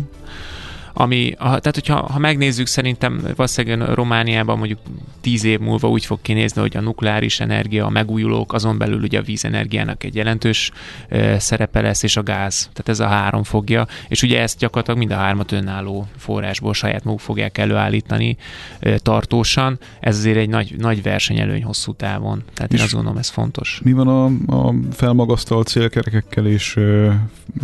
ami, 0.99 1.33
a, 1.33 1.45
tehát 1.45 1.75
hogyha 1.75 2.13
ha 2.13 2.19
megnézzük, 2.19 2.67
szerintem 2.67 3.21
valószínűleg 3.37 3.95
Romániában 3.95 4.59
mondjuk 4.59 4.79
tíz 5.21 5.45
év 5.45 5.59
múlva 5.59 5.89
úgy 5.89 6.05
fog 6.05 6.19
kinézni, 6.23 6.61
hogy 6.61 6.77
a 6.77 6.81
nukleáris 6.81 7.41
energia, 7.41 7.87
a 7.87 7.89
megújulók, 7.89 8.53
azon 8.53 8.79
belül 8.79 9.03
ugye 9.03 9.19
a 9.19 9.23
vízenergiának 9.23 10.05
egy 10.05 10.15
jelentős 10.15 10.71
e, 11.09 11.39
szerepe 11.39 11.81
lesz, 11.81 12.03
és 12.03 12.17
a 12.17 12.23
gáz. 12.23 12.71
Tehát 12.73 12.89
ez 12.89 13.01
a 13.01 13.07
három 13.07 13.43
fogja, 13.43 13.87
és 14.09 14.23
ugye 14.23 14.41
ezt 14.41 14.59
gyakorlatilag 14.59 14.99
mind 14.99 15.11
a 15.11 15.15
hármat 15.15 15.53
önálló 15.53 16.07
forrásból 16.17 16.75
saját 16.75 17.05
maguk 17.05 17.21
fogják 17.21 17.59
előállítani 17.59 18.37
e, 18.81 18.99
tartósan. 18.99 19.79
Ez 20.01 20.17
azért 20.17 20.37
egy 20.37 20.49
nagy, 20.49 20.75
nagy 20.79 21.03
versenyelőny 21.03 21.63
hosszú 21.63 21.93
távon. 21.93 22.43
Tehát 22.55 22.73
és 22.73 22.79
én 22.79 22.85
azt 22.85 22.95
gondolom, 22.95 23.19
ez 23.19 23.29
fontos. 23.29 23.81
Mi 23.85 23.93
van 23.93 24.09
a, 24.09 24.25
a 24.57 24.75
felmagasztalt 24.93 25.67
célkerekekkel 25.67 26.47
és 26.47 26.79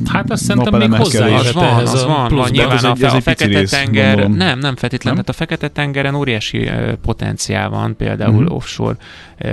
Hát 0.06 0.30
azt 0.30 0.44
szerintem 0.44 0.78
még 0.78 0.92
hozzájöhet 0.92 1.52
van, 1.52 1.64
ehhez 1.64 1.92
az 1.92 2.04
van, 2.04 2.28
van, 2.28 2.50
nyilván 2.50 2.76
ez 2.76 2.84
egy, 2.84 3.04
a 3.04 3.20
Fekete-tenger, 3.22 4.16
nem, 4.16 4.32
nem, 4.32 4.58
nem 4.58 4.76
feltétlenül, 4.76 5.22
nem? 5.24 5.34
a 5.34 5.38
Fekete-tengeren 5.38 6.14
óriási 6.14 6.70
potenciál 7.02 7.68
van, 7.68 7.96
például 7.96 8.42
uh-huh. 8.42 8.56
offshore 8.56 8.96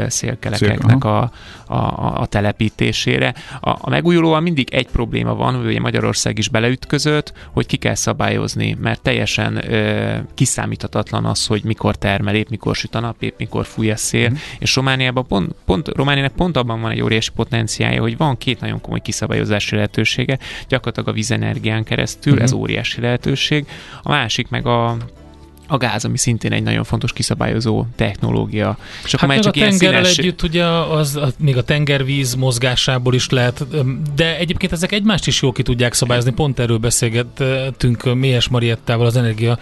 szélkelekeknek 0.08 1.04
a, 1.04 1.32
a, 1.66 1.76
a 2.22 2.26
telepítésére. 2.26 3.34
A, 3.62 3.70
a 3.70 3.90
megújulóan 3.90 4.44
mindig 4.44 4.74
egy 4.74 4.88
probléma 4.88 5.36
van, 5.36 5.56
hogy 5.56 5.66
ugye 5.66 5.80
Magyarország 5.80 6.38
is 6.38 6.50
beleütközött, 6.50 7.34
hogy 7.52 7.66
ki 7.66 7.78
kell 7.78 7.96
szabályozni, 7.96 8.78
mert 8.82 9.02
teljesen 9.02 9.74
ö, 9.74 10.16
kiszámíthatatlan 10.36 11.26
az, 11.26 11.46
hogy 11.46 11.64
mikor 11.64 11.96
termel 11.96 12.36
épp, 12.36 12.50
mikor 12.50 12.76
süt 12.76 12.96
a 12.96 13.00
nap, 13.00 13.22
épp, 13.22 13.38
mikor 13.38 13.66
fúj 13.66 13.92
a 13.92 13.96
szél, 13.96 14.26
uh-huh. 14.26 14.40
és 14.60 14.76
Romániában 14.76 15.28
pont, 15.28 15.56
pont, 15.66 15.88
Romániának 15.88 16.32
pont 16.32 16.58
abban 16.58 16.82
van 16.82 16.92
egy 16.92 17.02
óriási 17.02 17.32
potenciálja, 17.36 18.02
hogy 18.02 18.18
van 18.18 18.38
két 18.38 18.60
nagyon 18.60 18.82
komoly 18.82 19.00
kiszabályozási 19.00 19.76
lehetősége, 19.76 20.38
gyakorlatilag 20.68 21.10
a 21.10 21.14
vízenergián 21.14 21.84
keresztül, 21.84 22.34
uh-huh. 22.34 22.48
ez 22.48 22.54
óriási 22.54 23.02
lehetőség. 23.02 23.59
A 24.02 24.10
másik 24.10 24.50
meg 24.50 24.66
a 24.66 24.98
a 25.72 25.78
gáz, 25.78 26.06
ami 26.06 26.18
szintén 26.18 26.52
egy 26.52 26.64
nagyon 26.64 26.84
fontos 26.84 27.14
kiszabályozó 27.14 27.86
technológia. 27.96 28.78
És 29.04 29.14
akkor 29.14 29.28
hát 29.30 29.38
már 29.38 29.40
csak 29.40 29.56
a 29.56 29.60
tengerrel 29.60 30.04
színes... 30.04 30.18
együtt 30.18 30.42
ugye 30.42 30.66
az, 30.66 31.16
az, 31.16 31.34
még 31.40 31.58
a 31.58 31.64
tengervíz 31.64 32.34
mozgásából 32.34 33.14
is 33.14 33.30
lehet, 33.30 33.66
de 34.16 34.38
egyébként 34.38 34.72
ezek 34.72 34.92
egymást 34.92 35.28
is 35.28 35.42
jól 35.42 35.52
ki 35.52 35.62
tudják 35.62 35.94
szabályozni. 35.94 36.32
Pont 36.32 36.60
erről 36.60 36.78
beszélgettünk 36.78 38.16
Méhes 38.16 38.48
Mariettával, 38.48 39.06
az 39.06 39.16
Energia 39.16 39.60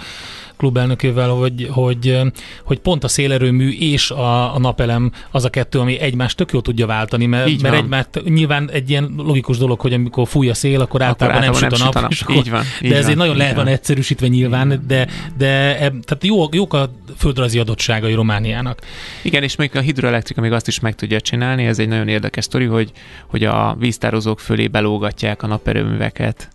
klubelnökével, 0.58 1.30
hogy, 1.30 1.68
hogy, 1.72 2.22
hogy 2.64 2.80
pont 2.80 3.03
a 3.03 3.08
szélerőmű 3.08 3.70
és 3.70 4.12
a, 4.12 4.55
a 4.55 4.60
napelem 4.60 5.12
az 5.32 5.45
a 5.45 5.49
kettő, 5.49 5.80
ami 5.80 5.99
egymást 5.99 6.38
tök 6.38 6.51
jól 6.51 6.62
tudja 6.62 6.86
váltani, 6.86 7.26
mert, 7.26 7.62
mert 7.62 7.76
egymást 7.76 8.24
nyilván 8.24 8.70
egy 8.72 8.89
ilyen 8.89 9.14
logikus 9.18 9.58
dolog, 9.58 9.80
hogy 9.80 9.93
amikor 9.93 10.28
fúj 10.28 10.49
a 10.49 10.53
szél, 10.53 10.82
akkor, 10.82 11.01
akkor 11.01 11.01
általában, 11.01 11.41
nem 11.41 11.53
süt 11.53 11.72
a 11.72 11.84
nap. 11.84 11.93
Nap. 11.93 12.12
És 12.12 12.22
akkor, 12.22 12.36
így 12.36 12.49
van, 12.49 12.64
így 12.82 12.89
de 12.89 12.97
ez 12.97 13.05
van, 13.05 13.16
nagyon 13.16 13.38
lehet 13.38 13.55
van 13.55 13.68
egyszerűsítve 13.68 14.28
nyilván, 14.28 14.84
de, 14.88 15.08
de 15.38 15.74
tehát 15.78 16.20
jó, 16.22 16.43
jók 16.51 16.74
a 16.74 16.89
földrajzi 17.18 17.60
adottságai 17.60 18.14
Romániának. 18.14 18.82
Igen, 19.22 19.43
és 19.43 19.55
még 19.55 19.76
a 19.76 19.80
hidroelektrika 19.80 20.41
még 20.41 20.51
azt 20.51 20.68
is 20.68 20.80
meg 20.80 20.95
tudja 20.95 21.22
csinálni, 21.22 21.66
ez 21.66 21.80
egy 21.80 21.88
nagyon 21.88 22.08
érdekes 22.08 22.43
sztori, 22.43 22.66
hogy, 22.66 22.91
hogy 23.28 23.43
a 23.43 23.76
víztározók 23.80 24.39
fölé 24.39 24.68
belógatják 24.68 25.43
a 25.43 25.47
naperőműveket, 25.47 26.49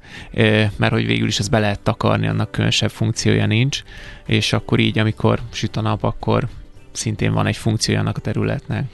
mert 0.76 0.92
hogy 0.92 1.06
végül 1.06 1.28
is 1.28 1.38
ez 1.38 1.48
be 1.48 1.58
lehet 1.58 1.80
takarni, 1.80 2.26
annak 2.26 2.50
különösebb 2.50 2.90
funkciója 2.90 3.46
nincs, 3.46 3.82
és 4.26 4.52
akkor 4.52 4.78
így, 4.78 4.98
amikor 4.98 5.40
süt 5.52 5.76
a 5.76 5.80
nap, 5.80 6.02
akkor 6.02 6.48
szintén 6.96 7.32
van 7.32 7.46
egy 7.46 7.56
funkciója 7.56 8.00
annak 8.00 8.16
a 8.16 8.20
területnek. 8.20 8.84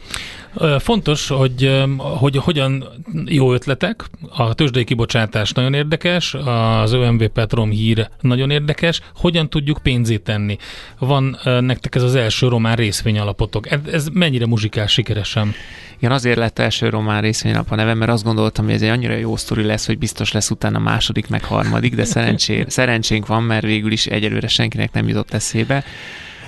Fontos, 0.79 1.29
hogy, 1.29 1.85
hogy 1.97 2.37
hogyan 2.37 2.85
jó 3.25 3.53
ötletek, 3.53 4.05
a 4.37 4.55
tőzsdei 4.55 4.85
kibocsátás 4.85 5.53
nagyon 5.53 5.75
érdekes, 5.75 6.35
az 6.35 6.93
ÖMV 6.93 7.25
Petrom 7.25 7.71
hír 7.71 8.09
nagyon 8.21 8.51
érdekes, 8.51 9.01
hogyan 9.17 9.51
tudjuk 9.51 9.79
pénzét 9.83 10.23
tenni. 10.23 10.57
Van 10.99 11.39
nektek 11.61 11.95
ez 11.95 12.03
az 12.03 12.15
első 12.15 12.49
román 12.49 12.77
részvényalapotok. 12.77 13.71
Ez, 13.71 13.79
ez 13.93 14.07
mennyire 14.13 14.47
muzsikál 14.47 14.87
sikeresen? 14.87 15.55
Igen, 15.99 16.13
azért 16.13 16.39
lett 16.39 16.59
első 16.59 16.89
román 16.89 17.21
részvényalap 17.21 17.71
a 17.71 17.75
neve, 17.75 17.95
mert 17.95 18.11
azt 18.11 18.25
gondoltam, 18.25 18.65
hogy 18.65 18.75
ez 18.75 18.83
egy 18.83 18.89
annyira 18.89 19.15
jó 19.15 19.37
sztori 19.37 19.63
lesz, 19.63 19.87
hogy 19.87 19.99
biztos 19.99 20.33
lesz 20.33 20.51
utána 20.51 20.79
második, 20.79 21.29
meg 21.29 21.45
harmadik, 21.45 21.95
de 21.95 22.05
szerencsé, 22.05 22.65
szerencsénk 22.69 23.27
van, 23.27 23.43
mert 23.43 23.65
végül 23.65 23.93
is 23.93 24.07
egyelőre 24.07 24.49
senkinek 24.49 24.93
nem 24.93 25.09
jutott 25.09 25.33
eszébe. 25.33 25.85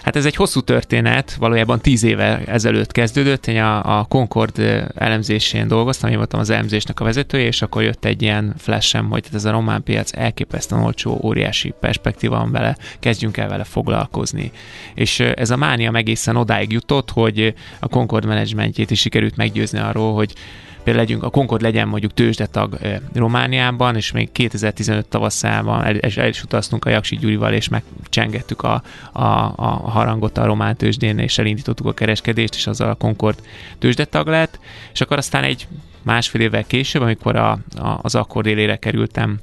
Hát 0.02 0.16
ez 0.16 0.24
egy 0.24 0.36
hosszú 0.36 0.60
történet, 0.60 1.34
valójában 1.34 1.80
tíz 1.80 2.02
éve 2.02 2.42
ezelőtt 2.46 2.92
kezdődött. 2.92 3.46
Én 3.46 3.62
a, 3.62 3.98
a 3.98 4.04
Concord 4.04 4.58
elemzésén 4.94 5.68
dolgoztam, 5.68 6.10
én 6.10 6.16
voltam 6.16 6.40
az 6.40 6.50
elemzésnek 6.50 7.00
a 7.00 7.04
vezetője, 7.04 7.46
és 7.46 7.62
akkor 7.62 7.82
jött 7.82 8.04
egy 8.04 8.22
ilyen 8.22 8.54
flashem, 8.58 9.10
hogy 9.10 9.24
ez 9.32 9.44
a 9.44 9.50
román 9.50 9.82
piac 9.82 10.16
elképesztően 10.16 10.82
olcsó, 10.82 11.20
óriási 11.22 11.74
perspektíva 11.80 12.36
van 12.36 12.50
vele, 12.50 12.76
kezdjünk 12.98 13.36
el 13.36 13.48
vele 13.48 13.64
foglalkozni. 13.64 14.50
És 14.94 15.20
ez 15.20 15.50
a 15.50 15.56
mánia 15.56 15.92
egészen 15.92 16.36
odáig 16.36 16.72
jutott, 16.72 17.10
hogy 17.10 17.54
a 17.80 17.88
Concord 17.88 18.24
menedzsmentjét 18.24 18.90
is 18.90 19.00
sikerült 19.00 19.36
meggyőzni 19.36 19.78
arról, 19.78 20.14
hogy 20.14 20.34
például 20.82 21.04
legyünk, 21.04 21.22
a 21.22 21.30
Concord 21.30 21.62
legyen 21.62 21.88
mondjuk 21.88 22.14
tőzsdetag 22.14 22.78
Romániában, 23.14 23.96
és 23.96 24.12
még 24.12 24.32
2015 24.32 25.06
tavaszában 25.06 25.84
el, 25.84 25.98
el 25.98 26.28
is 26.28 26.42
utaztunk 26.42 26.84
a 26.84 26.90
Jaksi 26.90 27.16
Gyurival, 27.16 27.52
és 27.52 27.68
megcsengettük 27.68 28.62
a, 28.62 28.82
a, 29.12 29.22
a 29.56 29.90
harangot 29.90 30.38
a 30.38 30.44
román 30.44 30.76
tőzsdén, 30.76 31.18
és 31.18 31.38
elindítottuk 31.38 31.86
a 31.86 31.94
kereskedést, 31.94 32.54
és 32.54 32.66
azzal 32.66 32.90
a 32.90 32.94
Concord 32.94 33.42
tőzsdetag 33.78 34.26
lett, 34.26 34.58
és 34.92 35.00
akkor 35.00 35.16
aztán 35.16 35.44
egy 35.44 35.66
másfél 36.02 36.40
évvel 36.40 36.64
később, 36.64 37.02
amikor 37.02 37.36
a, 37.36 37.50
a, 37.76 37.98
az 38.02 38.14
akkor 38.14 38.46
élére 38.46 38.76
kerültem 38.76 39.40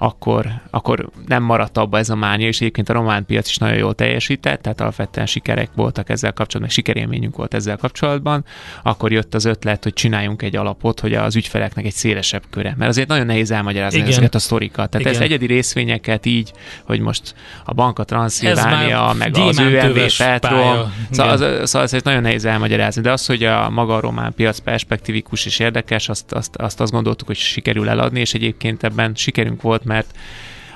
akkor, 0.00 0.46
akkor 0.70 1.08
nem 1.26 1.42
maradt 1.42 1.78
abba 1.78 1.98
ez 1.98 2.10
a 2.10 2.14
mánia, 2.14 2.46
és 2.46 2.60
egyébként 2.60 2.88
a 2.88 2.92
román 2.92 3.26
piac 3.26 3.48
is 3.48 3.56
nagyon 3.56 3.76
jól 3.76 3.94
teljesített, 3.94 4.62
tehát 4.62 4.80
alapvetően 4.80 5.26
sikerek 5.26 5.68
voltak 5.74 6.10
ezzel 6.10 6.32
kapcsolatban, 6.32 6.74
sikerélményünk 6.74 7.36
volt 7.36 7.54
ezzel 7.54 7.76
kapcsolatban, 7.76 8.44
akkor 8.82 9.12
jött 9.12 9.34
az 9.34 9.44
ötlet, 9.44 9.82
hogy 9.82 9.92
csináljunk 9.92 10.42
egy 10.42 10.56
alapot, 10.56 11.00
hogy 11.00 11.14
az 11.14 11.36
ügyfeleknek 11.36 11.84
egy 11.84 11.92
szélesebb 11.92 12.42
köre. 12.50 12.74
Mert 12.78 12.90
azért 12.90 13.08
nagyon 13.08 13.26
nehéz 13.26 13.50
elmagyarázni 13.50 13.98
Igen. 13.98 14.10
ezeket 14.10 14.34
a 14.34 14.38
sztorikat. 14.38 14.90
Tehát 14.90 15.06
Igen. 15.06 15.12
ez 15.14 15.20
egyedi 15.20 15.46
részvényeket 15.46 16.26
így, 16.26 16.52
hogy 16.84 17.00
most 17.00 17.34
a 17.64 17.74
Banka 17.74 18.04
Transzilvánia, 18.04 19.14
meg 19.18 19.36
az 19.36 19.58
ÖMV 19.58 20.16
Petro, 20.16 20.86
szóval, 21.10 21.32
az, 21.32 21.70
szóval 21.70 21.88
ez 21.92 22.02
nagyon 22.02 22.22
nehéz 22.22 22.44
elmagyarázni. 22.44 23.02
De 23.02 23.12
az, 23.12 23.26
hogy 23.26 23.44
a 23.44 23.70
maga 23.70 23.94
a 23.94 24.00
román 24.00 24.34
piac 24.34 24.58
perspektívikus 24.58 25.46
és 25.46 25.58
érdekes, 25.58 26.08
azt, 26.08 26.32
azt, 26.32 26.56
azt, 26.56 26.80
azt 26.80 26.92
gondoltuk, 26.92 27.26
hogy 27.26 27.36
sikerül 27.36 27.88
eladni, 27.88 28.20
és 28.20 28.34
egyébként 28.34 28.84
ebben 28.84 29.14
sikerünk 29.14 29.62
volt, 29.62 29.84
mert 29.88 30.14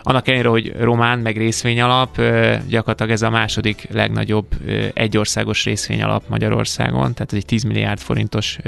annak 0.02 0.28
ellenére, 0.28 0.48
hogy 0.48 0.72
román, 0.78 1.18
meg 1.18 1.36
részvényalap, 1.36 2.20
gyakorlatilag 2.68 3.12
ez 3.12 3.22
a 3.22 3.30
második 3.30 3.88
legnagyobb 3.92 4.46
egyországos 4.94 5.64
részvényalap 5.64 6.22
Magyarországon, 6.28 7.14
tehát 7.14 7.32
ez 7.32 7.38
egy 7.38 7.46
10 7.46 7.62
milliárd 7.62 7.98
forintos 7.98 8.58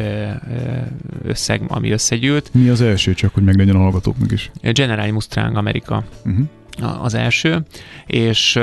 összeg, 1.22 1.62
ami 1.68 1.90
összegyűlt. 1.90 2.50
Mi 2.52 2.68
az 2.68 2.80
első, 2.80 3.14
csak 3.14 3.34
hogy 3.34 3.42
meglegyen 3.42 3.76
a 3.76 3.78
hallgatóknak 3.78 4.32
is? 4.32 4.50
General 4.62 5.12
Mustrang 5.12 5.56
Amerika. 5.56 6.04
Uh-huh. 6.24 7.04
az 7.04 7.14
első, 7.14 7.62
és, 8.06 8.58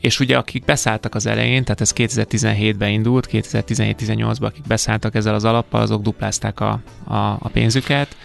és 0.00 0.20
ugye 0.20 0.36
akik 0.36 0.64
beszálltak 0.64 1.14
az 1.14 1.26
elején, 1.26 1.64
tehát 1.64 1.80
ez 1.80 1.92
2017-ben 1.96 2.90
indult, 2.90 3.28
2017-18-ban 3.32 4.42
akik 4.42 4.66
beszálltak 4.66 5.14
ezzel 5.14 5.34
az 5.34 5.44
alappal, 5.44 5.80
azok 5.80 6.02
duplázták 6.02 6.60
a, 6.60 6.80
a, 7.04 7.14
a 7.16 7.48
pénzüket, 7.52 8.16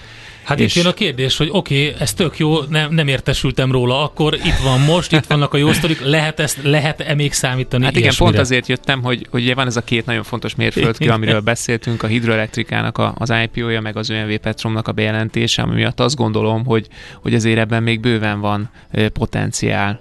Hát 0.43 0.59
és... 0.59 0.75
itt 0.75 0.81
jön 0.83 0.91
a 0.91 0.93
kérdés, 0.93 1.37
hogy 1.37 1.49
oké, 1.51 1.87
okay, 1.87 2.01
ez 2.01 2.13
tök 2.13 2.37
jó, 2.37 2.61
nem, 2.61 2.93
nem 2.93 3.07
értesültem 3.07 3.71
róla, 3.71 4.03
akkor 4.03 4.33
itt 4.33 4.57
van 4.63 4.79
most, 4.79 5.11
itt 5.11 5.25
vannak 5.25 5.53
a 5.53 5.57
jó 5.57 5.71
sztorik, 5.71 6.01
lehet 6.01 6.39
ezt, 6.39 6.59
lehet-e 6.63 7.13
még 7.13 7.33
számítani 7.33 7.83
Hát 7.83 7.91
igen, 7.91 8.03
ilyesmire? 8.03 8.31
pont 8.31 8.43
azért 8.43 8.67
jöttem, 8.67 9.03
hogy, 9.03 9.27
hogy 9.29 9.41
ugye 9.43 9.55
van 9.55 9.67
ez 9.67 9.77
a 9.77 9.81
két 9.81 10.05
nagyon 10.05 10.23
fontos 10.23 10.55
mérföldkő, 10.55 11.09
amiről 11.09 11.39
beszéltünk, 11.39 12.03
a 12.03 12.07
hidroelektrikának 12.07 12.97
a, 12.97 13.15
az 13.17 13.33
IPO-ja, 13.43 13.81
meg 13.81 13.97
az 13.97 14.09
ÖMV 14.09 14.35
Petromnak 14.35 14.87
a 14.87 14.91
bejelentése, 14.91 15.61
ami 15.61 15.73
miatt 15.73 15.99
azt 15.99 16.15
gondolom, 16.15 16.65
hogy, 16.65 16.87
hogy 17.21 17.33
azért 17.33 17.57
ebben 17.57 17.83
még 17.83 17.99
bőven 17.99 18.39
van 18.39 18.69
potenciál. 19.13 19.99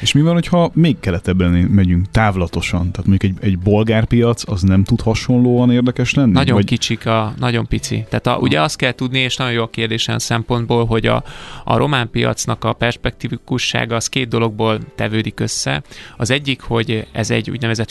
És 0.00 0.12
mi 0.12 0.22
van, 0.22 0.32
hogyha 0.32 0.70
még 0.74 1.00
keletebben 1.00 1.50
megyünk 1.50 2.10
távlatosan? 2.10 2.90
Tehát 2.90 3.06
mondjuk 3.06 3.32
egy, 3.32 3.48
egy 3.48 3.58
bolgár 3.58 4.04
piac, 4.04 4.50
az 4.50 4.62
nem 4.62 4.84
tud 4.84 5.00
hasonlóan 5.00 5.70
érdekes 5.70 6.14
lenni? 6.14 6.32
Nagyon 6.32 6.54
vagy... 6.54 6.64
kicsik, 6.64 7.06
a, 7.06 7.34
nagyon 7.38 7.66
pici. 7.66 8.04
Tehát 8.08 8.26
a, 8.26 8.36
ugye 8.36 8.60
azt 8.60 8.76
kell 8.76 8.92
tudni, 8.92 9.18
és 9.18 9.36
nagyon 9.36 9.52
jó 9.52 9.62
a 9.62 9.70
kérdés 9.70 10.08
szempontból, 10.16 10.86
hogy 10.86 11.06
a, 11.06 11.24
a 11.64 11.76
román 11.76 12.10
piacnak 12.10 12.64
a 12.64 12.72
perspektívikussága 12.72 13.94
az 13.94 14.08
két 14.08 14.28
dologból 14.28 14.78
tevődik 14.94 15.40
össze. 15.40 15.82
Az 16.16 16.30
egyik, 16.30 16.60
hogy 16.60 17.06
ez 17.12 17.30
egy 17.30 17.50
úgynevezett 17.50 17.90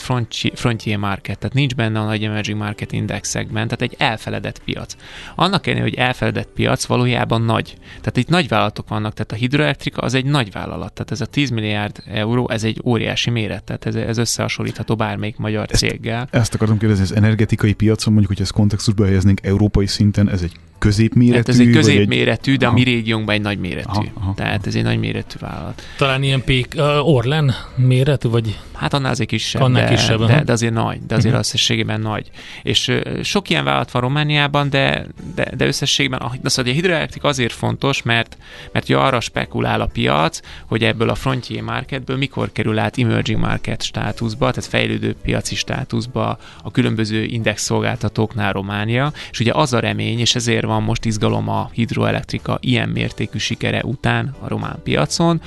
frontier 0.54 0.98
market, 0.98 1.38
tehát 1.38 1.54
nincs 1.54 1.74
benne 1.74 2.00
a 2.00 2.04
nagy 2.04 2.24
emerging 2.24 2.58
market 2.58 2.92
indexekben, 2.92 3.68
tehát 3.68 3.82
egy 3.82 3.94
elfeledett 3.98 4.62
piac. 4.64 4.96
Annak 5.34 5.66
ellenére, 5.66 5.88
hogy 5.88 5.98
elfeledett 5.98 6.48
piac 6.54 6.84
valójában 6.84 7.42
nagy. 7.42 7.74
Tehát 7.88 8.16
itt 8.16 8.28
nagy 8.28 8.48
vállalatok 8.48 8.88
vannak, 8.88 9.12
tehát 9.12 9.32
a 9.32 9.34
hidroelektrika 9.34 10.02
az 10.02 10.14
egy 10.14 10.24
nagy 10.24 10.52
vállalat, 10.52 10.92
tehát 10.92 11.10
ez 11.10 11.20
a 11.20 11.26
10 11.26 11.50
milliárd 11.50 11.87
euró, 12.06 12.50
ez 12.50 12.64
egy 12.64 12.80
óriási 12.84 13.30
méret, 13.30 13.64
tehát 13.64 13.86
ez, 13.86 13.94
ez 13.94 14.18
összehasonlítható 14.18 14.96
bármelyik 14.96 15.36
magyar 15.36 15.66
ezt, 15.70 15.80
céggel. 15.80 16.28
Ezt 16.30 16.54
akartam 16.54 16.78
kérdezni, 16.78 17.04
az 17.04 17.14
energetikai 17.14 17.72
piacon 17.72 18.12
mondjuk, 18.12 18.32
hogy 18.36 18.42
ezt 18.42 18.52
kontextusba 18.52 19.04
helyeznénk 19.04 19.46
európai 19.46 19.86
szinten, 19.86 20.30
ez 20.30 20.42
egy 20.42 20.52
középméretű? 20.78 21.36
Hát 21.36 21.48
ez 21.48 21.58
egy 21.58 21.70
középméretű, 21.70 22.52
egy... 22.52 22.58
de 22.58 22.66
a 22.66 22.72
mi 22.72 22.82
régiónkban 22.82 23.34
egy 23.34 23.40
nagy 23.40 23.58
méretű. 23.58 23.88
Aha, 23.88 24.04
aha, 24.14 24.34
Tehát 24.34 24.66
ez 24.66 24.74
egy 24.74 24.82
nagy 24.82 24.98
méretű 24.98 25.38
vállalat. 25.38 25.82
Talán 25.96 26.22
ilyen 26.22 26.44
pék, 26.44 26.74
uh, 26.76 27.08
Orlen 27.08 27.54
méretű, 27.76 28.28
vagy? 28.28 28.58
Hát 28.74 28.94
annál 28.94 29.10
azért 29.10 29.28
kisebb, 29.28 29.62
annál 29.62 29.88
de, 29.88 29.94
kisebb, 29.94 30.24
de, 30.24 30.42
de, 30.44 30.52
azért 30.52 30.72
nagy, 30.72 30.98
de 31.06 31.14
azért 31.14 31.24
uh-huh. 31.24 31.38
összességében 31.38 32.00
nagy. 32.00 32.30
És 32.62 32.88
uh, 32.88 33.22
sok 33.22 33.50
ilyen 33.50 33.64
vállalat 33.64 33.90
van 33.90 34.02
Romániában, 34.02 34.70
de, 34.70 35.06
de, 35.34 35.50
de 35.56 35.66
összességében 35.66 36.20
a, 36.20 36.32
de 36.42 36.48
szóval 36.48 36.72
a 36.72 36.74
hidroelektrik 36.74 37.24
azért 37.24 37.52
fontos, 37.52 38.02
mert, 38.02 38.36
mert 38.72 38.84
ugye 38.84 38.96
arra 38.96 39.20
spekulál 39.20 39.80
a 39.80 39.86
piac, 39.86 40.40
hogy 40.66 40.84
ebből 40.84 41.08
a 41.08 41.14
frontier 41.14 41.62
marketből 41.62 42.16
mikor 42.16 42.52
kerül 42.52 42.78
át 42.78 42.98
emerging 42.98 43.40
market 43.40 43.82
státuszba, 43.82 44.50
tehát 44.50 44.70
fejlődő 44.70 45.14
piaci 45.22 45.54
státuszba 45.54 46.38
a 46.62 46.70
különböző 46.70 47.22
index 47.24 47.62
szolgáltatóknál 47.62 48.52
Románia, 48.52 49.12
és 49.30 49.40
ugye 49.40 49.52
az 49.52 49.72
a 49.72 49.78
remény, 49.78 50.18
és 50.18 50.34
ezért 50.34 50.66
van 50.68 50.82
most 50.82 51.04
izgalom 51.04 51.48
a 51.48 51.70
hidroelektrika 51.72 52.58
ilyen 52.60 52.88
mértékű 52.88 53.38
sikere 53.38 53.82
után 53.84 54.34
a 54.40 54.48
román 54.48 54.80
piacon, 54.82 55.40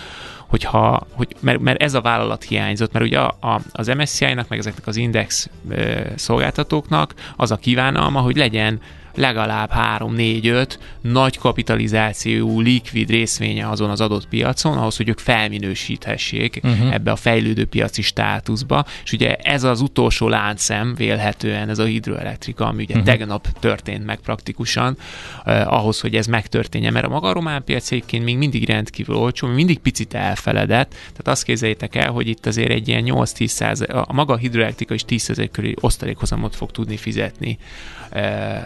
hogyha, 0.47 1.07
hogy, 1.11 1.35
mert, 1.39 1.59
mert 1.59 1.81
ez 1.81 1.93
a 1.93 2.01
vállalat 2.01 2.43
hiányzott, 2.43 2.93
mert 2.93 3.05
ugye 3.05 3.19
a, 3.19 3.37
a, 3.39 3.61
az 3.71 3.87
MSCI-nak, 3.87 4.47
meg 4.47 4.59
ezeknek 4.59 4.87
az 4.87 4.95
index 4.95 5.49
ö, 5.69 5.99
szolgáltatóknak 6.15 7.13
az 7.35 7.51
a 7.51 7.55
kívánalma, 7.55 8.19
hogy 8.19 8.35
legyen 8.35 8.79
legalább 9.15 9.71
3-4-5 9.75 10.77
nagy 11.01 11.37
kapitalizációú, 11.37 12.59
likvid 12.59 13.09
részvénye 13.09 13.69
azon 13.69 13.89
az 13.89 14.01
adott 14.01 14.27
piacon, 14.27 14.77
ahhoz, 14.77 14.97
hogy 14.97 15.09
ők 15.09 15.19
felminősíthessék 15.19 16.59
uh-huh. 16.63 16.93
ebbe 16.93 17.11
a 17.11 17.15
fejlődő 17.15 17.65
piaci 17.65 18.01
státuszba, 18.01 18.85
és 19.03 19.11
ugye 19.11 19.35
ez 19.35 19.63
az 19.63 19.81
utolsó 19.81 20.27
láncszem 20.27 20.95
vélhetően 20.95 21.69
ez 21.69 21.79
a 21.79 21.83
hidroelektrika, 21.83 22.65
ami 22.65 22.83
ugye 22.83 22.93
uh-huh. 22.93 23.09
tegnap 23.09 23.47
történt 23.59 24.05
meg 24.05 24.19
praktikusan, 24.19 24.97
eh, 25.45 25.73
ahhoz, 25.73 25.99
hogy 25.99 26.15
ez 26.15 26.25
megtörténjen, 26.25 26.93
mert 26.93 27.05
a 27.05 27.09
maga 27.09 27.27
a 27.27 27.33
román 27.33 27.63
piac 27.63 27.91
egyébként 27.91 28.23
még 28.23 28.37
mindig 28.37 28.67
rendkívül 28.67 29.15
olcsó, 29.15 29.47
mindig 29.47 29.79
picit 29.79 30.13
elfeledett, 30.13 30.89
tehát 30.89 31.27
azt 31.27 31.43
képzeljétek 31.43 31.95
el, 31.95 32.11
hogy 32.11 32.27
itt 32.27 32.45
azért 32.45 32.69
egy 32.69 32.87
ilyen 32.87 33.03
8-10 33.05 33.45
száz, 33.45 33.81
a 33.81 34.13
maga 34.13 34.33
a 34.33 34.37
hidroelektrika 34.37 34.93
is 34.93 35.05
10 35.05 35.31
körüli 35.51 35.75
osztalékhozamot 35.79 36.55
fog 36.55 36.71
tudni 36.71 36.97
fizetni 36.97 37.57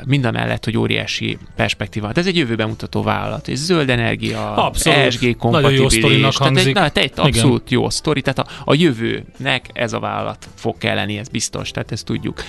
mind 0.05 0.25
a 0.25 0.31
mellett, 0.35 0.65
hogy 0.65 0.77
óriási 0.77 1.37
perspektíva. 1.55 2.11
De 2.11 2.19
ez 2.19 2.27
egy 2.27 2.37
jövőben 2.37 2.67
mutató 2.67 3.03
vállalat, 3.03 3.47
és 3.47 3.57
zöld 3.57 3.89
energia, 3.89 4.53
abszolút. 4.55 4.99
ESG 4.99 5.37
kompatibilis. 5.37 6.35
Tehát 6.35 6.57
egy, 6.57 6.73
na, 6.73 7.01
egy 7.01 7.11
abszolút 7.15 7.71
Igen. 7.71 7.81
jó 7.81 7.89
sztori, 7.89 8.21
tehát 8.21 8.39
a, 8.39 8.45
a 8.65 8.73
jövőnek 8.73 9.69
ez 9.73 9.93
a 9.93 9.99
vállalat 9.99 10.47
fog 10.55 10.77
kelleni, 10.77 11.17
ez 11.17 11.27
biztos, 11.27 11.71
tehát 11.71 11.91
ezt 11.91 12.05
tudjuk. 12.05 12.43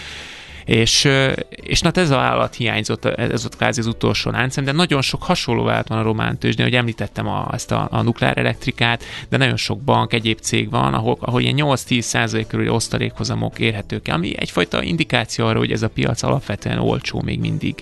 És, 0.67 1.09
és 1.49 1.81
na 1.81 1.87
hát 1.87 1.97
ez 1.97 2.11
a 2.11 2.17
vállalat 2.17 2.55
hiányzott, 2.55 3.05
ez 3.05 3.45
ott 3.45 3.57
kvázi 3.57 3.81
az 3.81 3.87
utolsó 3.87 4.31
láncem, 4.31 4.65
de 4.65 4.73
nagyon 4.73 5.03
sok 5.03 5.23
hasonló 5.23 5.63
vállalat 5.63 5.89
van 5.89 5.99
a 5.99 6.03
román 6.03 6.39
tőzsdén, 6.39 6.65
hogy 6.65 6.75
említettem 6.75 7.29
a, 7.29 7.49
ezt 7.53 7.73
a, 7.73 7.89
a 7.91 8.03
nukleár 8.03 8.39
elektrikát, 8.39 9.05
de 9.29 9.37
nagyon 9.37 9.57
sok 9.57 9.81
bank, 9.81 10.13
egyéb 10.13 10.39
cég 10.39 10.71
van, 10.71 10.95
ahol, 10.95 11.17
ahol 11.21 11.41
ilyen 11.41 11.57
8-10 11.59 12.01
százalék 12.01 12.47
körüli 12.47 12.69
osztalékhozamok 12.69 13.59
érhetők 13.59 14.09
ami 14.17 14.39
egyfajta 14.39 14.83
indikáció 14.83 15.47
arra, 15.47 15.59
hogy 15.59 15.73
ez 15.73 15.83
a 15.83 15.89
piac 15.89 16.23
alapvetően 16.23 16.79
olcsó 16.79 17.23
még 17.23 17.41
mindig. 17.41 17.75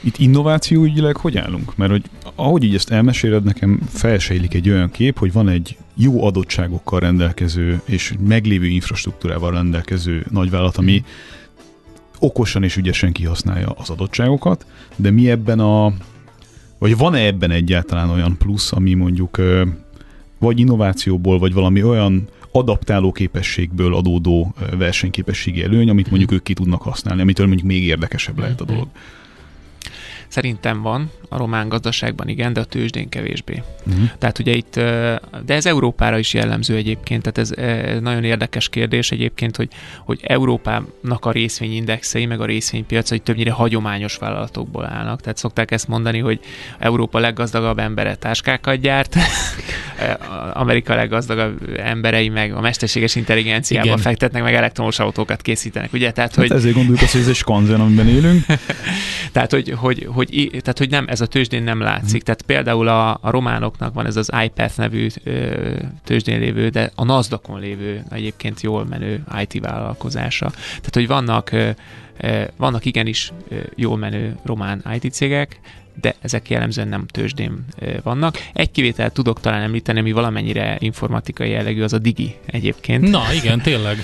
Itt 0.00 0.18
innovációügyileg 0.18 1.16
hogy 1.16 1.38
állunk? 1.38 1.76
Mert 1.76 1.90
hogy 1.90 2.04
ahogy 2.34 2.64
így 2.64 2.74
ezt 2.74 2.90
elmeséled, 2.90 3.44
nekem 3.44 3.80
felsejlik 3.92 4.54
egy 4.54 4.70
olyan 4.70 4.90
kép, 4.90 5.18
hogy 5.18 5.32
van 5.32 5.48
egy 5.48 5.76
jó 5.94 6.24
adottságokkal 6.24 7.00
rendelkező 7.00 7.80
és 7.84 8.14
meglévő 8.26 8.66
infrastruktúrával 8.66 9.50
rendelkező 9.50 10.26
nagyvállalat, 10.30 10.76
ami 10.76 11.04
okosan 12.26 12.62
és 12.62 12.76
ügyesen 12.76 13.12
kihasználja 13.12 13.68
az 13.68 13.90
adottságokat, 13.90 14.66
de 14.96 15.10
mi 15.10 15.30
ebben 15.30 15.60
a, 15.60 15.92
vagy 16.78 16.96
van-e 16.96 17.18
ebben 17.18 17.50
egyáltalán 17.50 18.10
olyan 18.10 18.36
plusz, 18.38 18.72
ami 18.72 18.94
mondjuk 18.94 19.40
vagy 20.38 20.58
innovációból, 20.58 21.38
vagy 21.38 21.52
valami 21.52 21.82
olyan 21.82 22.28
adaptáló 22.50 23.12
képességből 23.12 23.94
adódó 23.94 24.54
versenyképességi 24.78 25.62
előny, 25.62 25.88
amit 25.88 26.08
mondjuk 26.08 26.32
ők 26.32 26.42
ki 26.42 26.54
tudnak 26.54 26.82
használni, 26.82 27.22
amitől 27.22 27.46
mondjuk 27.46 27.68
még 27.68 27.84
érdekesebb 27.84 28.38
lehet 28.38 28.60
a 28.60 28.64
dolog. 28.64 28.88
Szerintem 30.28 30.82
van, 30.82 31.10
a 31.28 31.36
román 31.36 31.68
gazdaságban 31.68 32.28
igen, 32.28 32.52
de 32.52 32.60
a 32.60 32.64
tőzsdén 32.64 33.08
kevésbé. 33.08 33.62
Uh-huh. 33.86 34.10
Tehát 34.18 34.38
ugye 34.38 34.52
itt, 34.52 34.74
de 35.44 35.54
ez 35.54 35.66
Európára 35.66 36.18
is 36.18 36.34
jellemző 36.34 36.76
egyébként, 36.76 37.22
tehát 37.22 37.38
ez, 37.38 37.50
ez 37.58 38.00
nagyon 38.00 38.24
érdekes 38.24 38.68
kérdés 38.68 39.10
egyébként, 39.10 39.56
hogy, 39.56 39.68
hogy 40.04 40.20
Európának 40.22 41.24
a 41.24 41.30
részvényindexei, 41.30 42.26
meg 42.26 42.40
a 42.40 42.44
részvénypiacai 42.44 43.18
többnyire 43.18 43.50
hagyományos 43.50 44.16
vállalatokból 44.16 44.84
állnak. 44.86 45.20
Tehát 45.20 45.38
szokták 45.38 45.70
ezt 45.70 45.88
mondani, 45.88 46.18
hogy 46.18 46.40
Európa 46.78 47.18
leggazdagabb 47.18 47.78
embere 47.78 48.14
táskákat 48.14 48.80
gyárt, 48.80 49.16
Amerika 50.52 50.94
leggazdagabb 50.94 51.78
emberei 51.78 52.28
meg 52.28 52.52
a 52.54 52.60
mesterséges 52.60 53.14
intelligenciában 53.14 53.86
Igen. 53.86 53.98
fektetnek, 53.98 54.42
meg 54.42 54.54
elektromos 54.54 54.98
autókat 54.98 55.42
készítenek, 55.42 55.92
ugye? 55.92 56.10
Tehát, 56.10 56.34
hát 56.34 56.48
hogy... 56.48 56.56
ezért 56.56 56.74
gondoljuk 56.74 57.02
azt, 57.02 57.12
hogy 57.12 57.20
ez 57.20 57.28
egy 57.28 57.34
skanzen, 57.34 57.80
amiben 57.80 58.08
élünk. 58.08 58.44
tehát, 59.32 59.50
hogy, 59.50 59.74
hogy, 59.76 60.08
hogy, 60.12 60.48
tehát, 60.50 60.78
hogy 60.78 60.90
nem, 60.90 61.04
ez 61.08 61.20
a 61.20 61.26
tőzsdén 61.26 61.62
nem 61.62 61.80
látszik. 61.80 62.22
Tehát 62.22 62.42
például 62.42 62.88
a, 62.88 63.18
a 63.20 63.30
románoknak 63.30 63.94
van 63.94 64.06
ez 64.06 64.16
az 64.16 64.30
iPath 64.44 64.76
nevű 64.76 65.06
tőzsdén 66.04 66.38
lévő, 66.38 66.68
de 66.68 66.90
a 66.94 67.04
NASDAQ-on 67.04 67.60
lévő 67.60 68.02
egyébként 68.10 68.60
jól 68.60 68.84
menő 68.84 69.24
IT 69.42 69.60
vállalkozása. 69.60 70.50
Tehát, 70.50 70.94
hogy 70.94 71.06
vannak 71.06 71.50
vannak 72.56 72.84
igenis 72.84 73.32
jól 73.74 73.96
menő 73.96 74.36
román 74.44 74.84
IT 75.00 75.12
cégek, 75.12 75.60
de 76.00 76.14
ezek 76.20 76.50
jellemzően 76.50 76.88
nem 76.88 77.06
tőzsdén 77.06 77.64
vannak. 78.02 78.48
Egy 78.52 78.70
kivételt 78.70 79.12
tudok 79.12 79.40
talán 79.40 79.62
említeni, 79.62 79.98
ami 79.98 80.12
valamennyire 80.12 80.76
informatikai 80.78 81.50
jellegű, 81.50 81.82
az 81.82 81.92
a 81.92 81.98
Digi 81.98 82.34
egyébként. 82.46 83.10
Na 83.10 83.22
igen, 83.34 83.60
tényleg. 83.60 83.96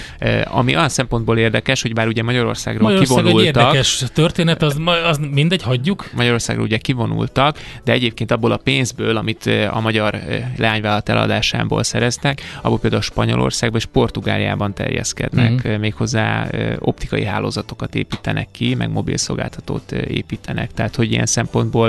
Ami 0.45 0.77
olyan 0.77 0.89
szempontból 0.89 1.39
érdekes, 1.39 1.83
hogy 1.83 1.93
bár 1.93 2.07
ugye 2.07 2.23
Magyarországról 2.23 2.83
Magyarország 2.83 3.17
kivonultak. 3.17 3.57
egy 3.57 3.63
érdekes 3.63 4.05
történet, 4.15 4.63
az, 4.63 4.81
az 5.05 5.19
mindegy, 5.31 5.63
hagyjuk. 5.63 6.11
Magyarországról 6.15 6.65
ugye 6.65 6.79
kivonultak, 6.79 7.59
de 7.85 7.93
egyébként 7.93 8.31
abból 8.31 8.53
a 8.53 8.57
pénzből, 8.57 9.17
amit 9.17 9.51
a 9.71 9.81
magyar 9.81 10.19
leányvállalat 10.57 11.09
eladásából 11.09 11.83
szereztek, 11.83 12.41
abból 12.63 12.79
például 12.79 13.03
Spanyolországban 13.03 13.81
és 13.81 13.87
Portugáliában 13.87 14.75
terjeszkednek, 14.75 15.69
mm-hmm. 15.69 15.81
méghozzá 15.81 16.49
optikai 16.79 17.25
hálózatokat 17.25 17.95
építenek 17.95 18.49
ki, 18.51 18.75
meg 18.75 18.91
mobil 18.91 19.17
szolgáltatót 19.17 19.93
építenek. 19.93 20.73
Tehát, 20.73 20.97
hogy 20.97 21.13
ilyen 21.13 21.27
szempontból 21.27 21.82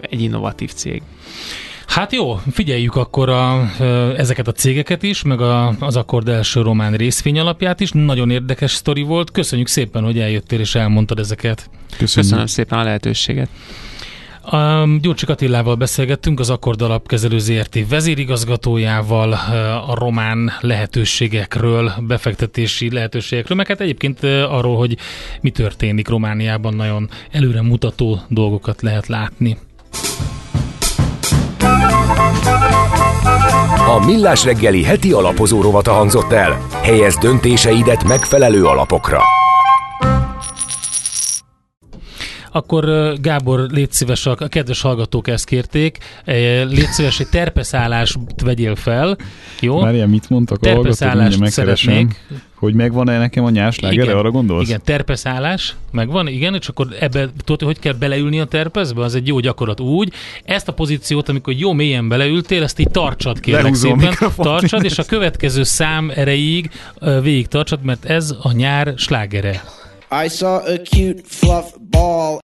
egy 0.00 0.20
innovatív 0.20 0.72
cég. 0.72 1.02
Hát 1.86 2.12
jó, 2.12 2.40
figyeljük 2.52 2.96
akkor 2.96 3.28
a, 3.28 3.70
ezeket 4.16 4.48
a 4.48 4.52
cégeket 4.52 5.02
is, 5.02 5.22
meg 5.22 5.40
a, 5.40 5.74
az 5.78 5.96
Akkord 5.96 6.28
első 6.28 6.62
román 6.62 6.92
részvény 6.92 7.38
alapját 7.38 7.80
is. 7.80 7.90
Nagyon 7.90 8.30
érdekes 8.30 8.70
sztori 8.70 9.02
volt. 9.02 9.30
Köszönjük 9.30 9.68
szépen, 9.68 10.04
hogy 10.04 10.18
eljöttél 10.18 10.60
és 10.60 10.74
elmondtad 10.74 11.18
ezeket. 11.18 11.70
Köszönöm, 11.96 12.24
Köszönöm 12.24 12.46
szépen 12.46 12.78
a 12.78 12.82
lehetőséget. 12.82 13.48
Um, 14.52 15.00
Gyurcsik 15.00 15.28
Attilával 15.28 15.74
beszélgettünk, 15.74 16.40
az 16.40 16.50
Akkord 16.50 16.82
Alapkezelő 16.82 17.38
ZRT 17.38 17.88
vezérigazgatójával 17.88 19.32
a 19.88 19.94
román 19.94 20.52
lehetőségekről, 20.60 21.92
befektetési 22.06 22.90
lehetőségekről, 22.90 23.56
meg 23.56 23.66
hát 23.66 23.80
egyébként 23.80 24.22
arról, 24.24 24.76
hogy 24.76 24.96
mi 25.40 25.50
történik 25.50 26.08
Romániában, 26.08 26.74
nagyon 26.74 27.08
előre 27.30 27.62
mutató 27.62 28.20
dolgokat 28.28 28.82
lehet 28.82 29.06
látni. 29.06 29.58
A 33.88 34.04
Millás 34.06 34.44
reggeli 34.44 34.82
heti 34.82 35.12
alapozó 35.12 35.60
rovata 35.60 35.92
hangzott 35.92 36.32
el. 36.32 36.66
Helyez 36.82 37.16
döntéseidet 37.16 38.04
megfelelő 38.04 38.64
alapokra. 38.64 39.20
Akkor 42.56 43.12
Gábor, 43.20 43.66
légy 43.70 43.92
szíves, 43.92 44.26
a 44.26 44.34
kedves 44.34 44.80
hallgatók 44.80 45.28
ezt 45.28 45.44
kérték, 45.44 45.98
légy 46.68 46.90
szíves, 46.90 47.20
egy 47.20 47.28
terpeszállást 47.28 48.18
vegyél 48.44 48.74
fel, 48.74 49.16
jó? 49.60 49.80
Várjál, 49.80 50.06
mit 50.06 50.30
mondtak 50.30 50.62
a 50.62 50.68
hallgatók, 50.68 51.48
szeretnék. 51.48 52.24
Hogy 52.54 52.74
megvan-e 52.74 53.18
nekem 53.18 53.44
a 53.44 53.50
nyárslágere, 53.50 54.16
arra 54.18 54.30
gondolsz? 54.30 54.68
Igen, 54.68 54.80
terpeszállás, 54.84 55.76
megvan, 55.92 56.28
igen, 56.28 56.54
és 56.54 56.68
akkor 56.68 56.86
ebbe, 57.00 57.28
tudod, 57.44 57.68
hogy 57.68 57.78
kell 57.78 57.92
beleülni 57.92 58.40
a 58.40 58.44
terpezbe? 58.44 59.02
Az 59.02 59.14
egy 59.14 59.26
jó 59.26 59.38
gyakorlat 59.38 59.80
úgy. 59.80 60.12
Ezt 60.44 60.68
a 60.68 60.72
pozíciót, 60.72 61.28
amikor 61.28 61.54
jó 61.54 61.72
mélyen 61.72 62.08
beleültél, 62.08 62.62
ezt 62.62 62.78
így 62.78 62.90
tartsad 62.90 63.40
kérlek 63.40 63.62
Lehúzom 63.62 63.98
szépen. 63.98 64.32
Tartsad, 64.36 64.84
és 64.84 64.98
a 64.98 65.04
következő 65.04 65.62
szám 65.62 66.12
erejéig 66.14 66.70
végig 67.22 67.46
tartsad, 67.46 67.82
mert 67.82 68.04
ez 68.04 68.34
a 68.42 68.52
nyár 68.52 68.92
slágere. 68.96 69.64
I 70.24 70.28
saw 70.28 70.54
a 70.54 70.80
cute 70.82 71.20
fluff 71.24 71.64
ball 71.90 72.34